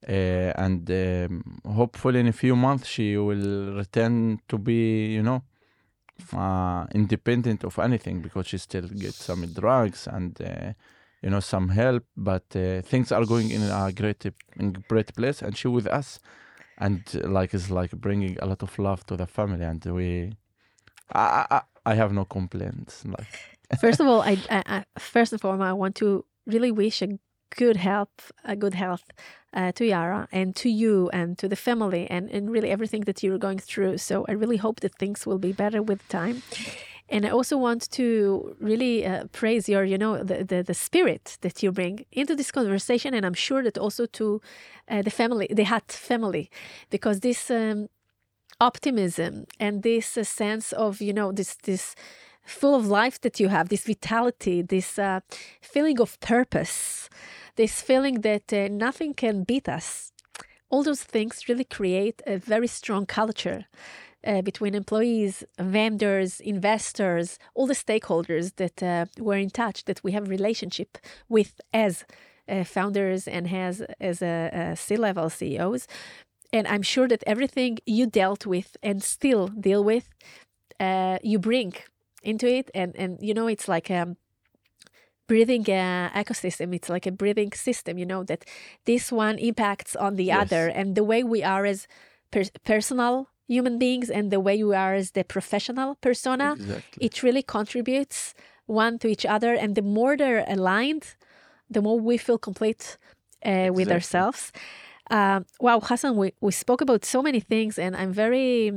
Uh, 0.08 0.52
and 0.58 0.90
um, 0.92 1.62
hopefully 1.66 2.20
in 2.20 2.28
a 2.28 2.34
few 2.34 2.56
months 2.56 2.88
she 2.88 3.16
will 3.16 3.74
return 3.74 4.38
to 4.50 4.58
be, 4.58 5.14
you 5.14 5.24
know, 5.24 5.44
uh, 6.34 6.86
independent 6.94 7.64
of 7.64 7.80
anything 7.80 8.22
because 8.22 8.48
she 8.48 8.58
still 8.58 8.88
gets 8.88 9.24
some 9.24 9.46
drugs 9.48 10.08
and 10.08 10.40
uh, 10.42 10.74
you 11.22 11.30
know 11.30 11.40
some 11.40 11.70
help. 11.70 12.04
But 12.16 12.44
uh, 12.56 12.82
things 12.82 13.12
are 13.12 13.26
going 13.26 13.52
in 13.52 13.62
a 13.64 13.92
great 13.92 14.26
in 14.58 14.74
great 14.88 15.14
place, 15.16 15.42
and 15.42 15.58
she 15.58 15.68
with 15.68 15.88
us, 15.88 16.20
and 16.78 17.02
uh, 17.16 17.28
like 17.28 17.54
is 17.54 17.70
like 17.70 17.92
bringing 17.92 18.38
a 18.40 18.46
lot 18.46 18.64
of 18.64 18.78
love 18.80 19.06
to 19.08 19.18
the 19.18 19.28
family, 19.28 19.66
and 19.66 19.84
we, 19.86 20.34
I, 21.12 21.46
I, 21.50 21.62
I 21.86 21.94
have 21.96 22.14
no 22.14 22.26
complaints. 22.26 23.04
Like 23.06 23.28
First 23.80 24.00
of 24.00 24.08
all, 24.08 24.22
I, 24.22 24.38
I, 24.50 24.64
I 24.66 25.00
first 25.00 25.32
and 25.32 25.42
foremost, 25.42 25.68
I 25.68 25.74
want 25.74 25.96
to 25.96 26.26
really 26.46 26.72
wish 26.72 27.02
a 27.02 27.20
good 27.56 27.78
health, 27.78 28.32
a 28.44 28.56
good 28.56 28.76
health 28.76 29.06
uh, 29.54 29.72
to 29.74 29.86
Yara 29.86 30.28
and 30.32 30.56
to 30.56 30.70
you 30.70 31.10
and 31.14 31.38
to 31.38 31.48
the 31.48 31.56
family 31.56 32.08
and, 32.10 32.30
and 32.30 32.52
really 32.52 32.70
everything 32.70 33.02
that 33.02 33.24
you're 33.24 33.38
going 33.38 33.60
through. 33.60 33.98
So 33.98 34.26
I 34.28 34.34
really 34.34 34.58
hope 34.58 34.80
that 34.82 34.96
things 34.96 35.26
will 35.26 35.40
be 35.40 35.52
better 35.52 35.82
with 35.82 36.08
time. 36.08 36.42
And 37.10 37.26
I 37.26 37.30
also 37.30 37.58
want 37.58 37.92
to 37.92 38.56
really 38.60 39.06
uh, 39.06 39.26
praise 39.32 39.70
your, 39.70 39.84
you 39.84 39.98
know, 39.98 40.24
the, 40.24 40.44
the, 40.44 40.64
the 40.64 40.74
spirit 40.74 41.38
that 41.42 41.62
you 41.62 41.72
bring 41.72 42.06
into 42.12 42.36
this 42.36 42.52
conversation. 42.52 43.14
And 43.14 43.26
I'm 43.26 43.34
sure 43.34 43.62
that 43.64 43.78
also 43.78 44.06
to 44.06 44.42
uh, 44.90 45.02
the 45.02 45.12
family, 45.12 45.48
the 45.50 45.64
HAAT 45.64 45.92
family, 45.92 46.50
because 46.90 47.20
this 47.20 47.52
um, 47.52 47.90
optimism 48.60 49.46
and 49.60 49.84
this 49.84 50.18
uh, 50.18 50.24
sense 50.24 50.72
of, 50.72 51.02
you 51.02 51.14
know, 51.14 51.32
this, 51.32 51.56
this, 51.64 51.96
full 52.46 52.76
of 52.76 52.88
life 52.88 53.22
that 53.22 53.40
you 53.40 53.48
have, 53.48 53.70
this 53.70 53.86
vitality, 53.86 54.62
this 54.62 55.00
uh, 55.00 55.22
feeling 55.62 56.00
of 56.00 56.20
purpose, 56.20 57.10
this 57.56 57.82
feeling 57.82 58.22
that 58.22 58.52
uh, 58.54 58.68
nothing 58.70 59.14
can 59.14 59.44
beat 59.44 59.70
us. 59.70 60.12
All 60.70 60.84
those 60.84 61.04
things 61.04 61.48
really 61.48 61.66
create 61.66 62.22
a 62.26 62.38
very 62.38 62.68
strong 62.68 63.06
culture 63.06 63.66
uh, 64.26 64.42
between 64.42 64.74
employees, 64.74 65.44
vendors, 65.60 66.40
investors, 66.40 67.38
all 67.54 67.68
the 67.68 67.74
stakeholders 67.74 68.56
that 68.56 68.82
uh, 68.82 69.06
we're 69.20 69.38
in 69.38 69.50
touch, 69.50 69.86
that 69.86 70.04
we 70.04 70.14
have 70.14 70.30
relationship 70.30 70.98
with 71.30 71.60
as 71.74 72.06
uh, 72.50 72.64
founders 72.64 73.28
and 73.28 73.54
as 73.54 73.82
as 74.00 74.22
a, 74.22 74.50
a 74.54 74.76
C-level 74.76 75.30
CEOs. 75.30 75.88
And 76.52 76.68
I'm 76.68 76.84
sure 76.84 77.08
that 77.08 77.24
everything 77.26 77.80
you 77.86 78.06
dealt 78.06 78.46
with 78.46 78.78
and 78.84 79.02
still 79.02 79.48
deal 79.48 79.84
with, 79.84 80.10
uh, 80.80 81.18
you 81.24 81.40
bring 81.40 81.74
into 82.22 82.48
it 82.48 82.72
and 82.74 82.96
and 82.96 83.18
you 83.22 83.34
know 83.34 83.48
it's 83.48 83.68
like 83.68 83.90
a 83.90 84.16
breathing 85.34 85.66
uh, 85.70 86.10
ecosystem. 86.24 86.68
It's 86.78 86.90
like 86.96 87.06
a 87.08 87.12
breathing 87.22 87.52
system 87.68 87.94
you 88.02 88.08
know 88.12 88.24
that 88.32 88.42
this 88.90 89.06
one 89.12 89.38
impacts 89.50 89.94
on 90.06 90.12
the 90.22 90.28
Yes. 90.32 90.42
other. 90.42 90.64
And 90.80 90.88
the 91.00 91.04
way 91.12 91.22
we 91.24 91.40
are 91.54 91.66
as 91.74 91.80
per- 92.34 92.54
personal 92.74 93.14
human 93.48 93.76
beings 93.84 94.08
and 94.18 94.26
the 94.36 94.40
way 94.48 94.58
we 94.64 94.76
are 94.86 94.94
as 95.02 95.12
the 95.18 95.24
professional 95.36 95.90
persona 96.08 96.48
exactly. 96.60 97.06
it 97.08 97.14
really 97.26 97.44
contributes 97.58 98.34
one 98.84 98.94
to 99.02 99.08
each 99.14 99.26
other. 99.36 99.54
And 99.64 99.76
the 99.76 99.82
more 99.98 100.14
they're 100.18 100.46
aligned 100.58 101.06
the 101.76 101.82
more 101.88 102.00
we 102.10 102.18
feel 102.18 102.38
complete 102.50 102.84
uh, 103.52 103.70
with 103.78 103.90
ourselves. 103.92 104.52
Um, 105.18 105.46
wow 105.60 105.80
hasan 105.90 106.16
we, 106.22 106.28
we 106.46 106.52
spoke 106.64 106.82
about 106.88 107.02
so 107.14 107.20
many 107.28 107.42
things 107.52 107.74
and 107.84 107.94
i'm 108.02 108.14
very 108.26 108.72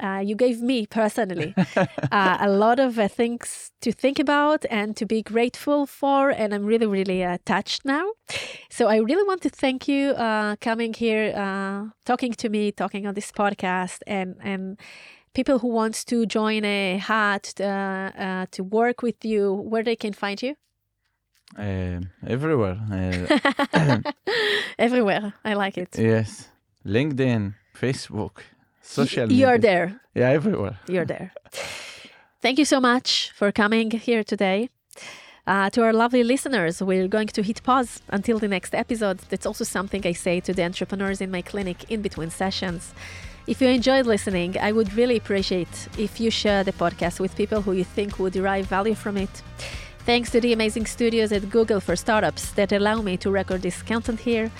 uh, 0.00 0.22
you 0.24 0.34
gave 0.34 0.60
me 0.62 0.86
personally 0.86 1.54
uh, 1.76 2.38
a 2.40 2.48
lot 2.48 2.78
of 2.78 2.98
uh, 2.98 3.08
things 3.08 3.70
to 3.80 3.92
think 3.92 4.18
about 4.18 4.64
and 4.70 4.96
to 4.96 5.06
be 5.06 5.22
grateful 5.22 5.86
for 5.86 6.30
and 6.30 6.54
i'm 6.54 6.64
really 6.64 6.86
really 6.86 7.24
uh, 7.24 7.38
touched 7.44 7.84
now. 7.84 8.12
So 8.70 8.86
i 8.88 8.96
really 8.96 9.24
want 9.24 9.42
to 9.42 9.50
thank 9.50 9.88
you 9.88 10.10
uh, 10.10 10.56
coming 10.60 10.94
here 10.94 11.32
uh, 11.36 11.90
talking 12.04 12.32
to 12.34 12.48
me 12.48 12.72
talking 12.72 13.06
on 13.06 13.14
this 13.14 13.32
podcast 13.32 13.98
and 14.06 14.36
and 14.42 14.78
people 15.34 15.58
who 15.58 15.68
wants 15.68 16.04
to 16.04 16.26
join 16.26 16.64
a 16.64 16.98
HAAT 16.98 17.60
uh, 17.60 17.64
uh, 17.64 18.46
to 18.50 18.62
work 18.62 19.02
with 19.02 19.24
you 19.24 19.52
where 19.52 19.82
they 19.82 19.96
can 19.96 20.12
find 20.12 20.42
you? 20.42 20.56
Um, 21.56 22.10
everywhere. 22.26 22.78
Uh, 22.90 23.98
everywhere. 24.78 25.34
I 25.44 25.54
like 25.54 25.78
it. 25.78 25.98
Yes. 25.98 26.48
LinkedIn, 26.86 27.54
Facebook, 27.74 28.38
social 28.82 29.30
you're 29.32 29.58
there 29.58 30.00
Yeah, 30.14 30.30
everywhere. 30.30 30.78
you're 30.88 31.06
there. 31.06 31.32
Thank 32.40 32.58
you 32.58 32.64
so 32.64 32.80
much 32.80 33.30
for 33.34 33.52
coming 33.52 33.90
here 33.92 34.24
today. 34.24 34.68
Uh, 35.46 35.70
to 35.70 35.82
our 35.82 35.92
lovely 35.92 36.22
listeners, 36.22 36.80
we're 36.82 37.08
going 37.08 37.26
to 37.28 37.42
hit 37.42 37.62
pause 37.62 38.00
until 38.08 38.38
the 38.38 38.48
next 38.48 38.74
episode. 38.74 39.18
That's 39.28 39.46
also 39.46 39.64
something 39.64 40.06
I 40.06 40.12
say 40.12 40.40
to 40.40 40.52
the 40.52 40.64
entrepreneurs 40.64 41.20
in 41.20 41.30
my 41.30 41.42
clinic 41.42 41.90
in 41.90 42.00
between 42.02 42.30
sessions. 42.30 42.92
If 43.48 43.60
you 43.60 43.68
enjoyed 43.68 44.06
listening, 44.06 44.56
I 44.60 44.70
would 44.70 44.92
really 44.94 45.16
appreciate 45.16 45.88
if 45.98 46.20
you 46.20 46.30
share 46.30 46.62
the 46.62 46.72
podcast 46.72 47.18
with 47.18 47.34
people 47.36 47.60
who 47.62 47.72
you 47.72 47.82
think 47.84 48.18
would 48.20 48.32
derive 48.32 48.66
value 48.66 48.94
from 48.94 49.16
it. 49.16 49.42
Thanks 50.06 50.30
to 50.30 50.40
the 50.40 50.52
amazing 50.52 50.86
studios 50.86 51.32
at 51.32 51.50
Google 51.50 51.80
for 51.80 51.96
Startups 51.96 52.52
that 52.52 52.70
allow 52.72 53.02
me 53.02 53.16
to 53.18 53.30
record 53.30 53.62
this 53.62 53.82
content 53.82 54.20
here. 54.20 54.50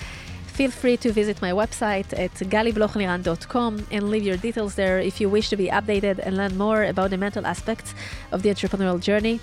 Feel 0.53 0.69
free 0.69 0.97
to 0.97 1.11
visit 1.11 1.41
my 1.41 1.51
website 1.51 2.13
at 2.17 2.31
galiblochliran.com 2.35 3.87
and 3.91 4.09
leave 4.09 4.23
your 4.23 4.37
details 4.37 4.75
there 4.75 4.99
if 4.99 5.19
you 5.19 5.27
wish 5.27 5.49
to 5.49 5.57
be 5.57 5.67
updated 5.67 6.19
and 6.19 6.37
learn 6.37 6.55
more 6.57 6.83
about 6.83 7.09
the 7.09 7.17
mental 7.17 7.45
aspects 7.45 7.95
of 8.31 8.43
the 8.43 8.49
entrepreneurial 8.49 9.01
journey. 9.01 9.39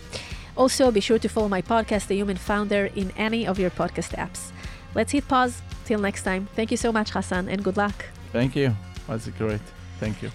Also, 0.57 0.91
be 0.91 1.01
sure 1.01 1.19
to 1.19 1.29
follow 1.29 1.49
my 1.49 1.63
podcast, 1.63 2.07
The 2.07 2.15
Human 2.15 2.37
Founder, 2.37 2.91
in 2.95 3.11
any 3.17 3.47
of 3.47 3.59
your 3.59 3.71
podcast 3.71 4.15
apps. 4.17 4.53
Let's 4.95 5.13
hit 5.13 5.27
pause. 5.27 5.63
Till 5.91 5.99
next 5.99 6.23
time. 6.23 6.47
Thank 6.55 6.71
you 6.71 6.77
so 6.77 6.93
much, 6.93 7.11
Hasan, 7.11 7.49
and 7.49 7.65
good 7.65 7.77
luck. 7.77 8.05
Thank 8.33 8.55
you. 8.55 8.77
That's 9.09 9.27
great. 9.31 9.61
Thank 9.99 10.23
you. 10.23 10.31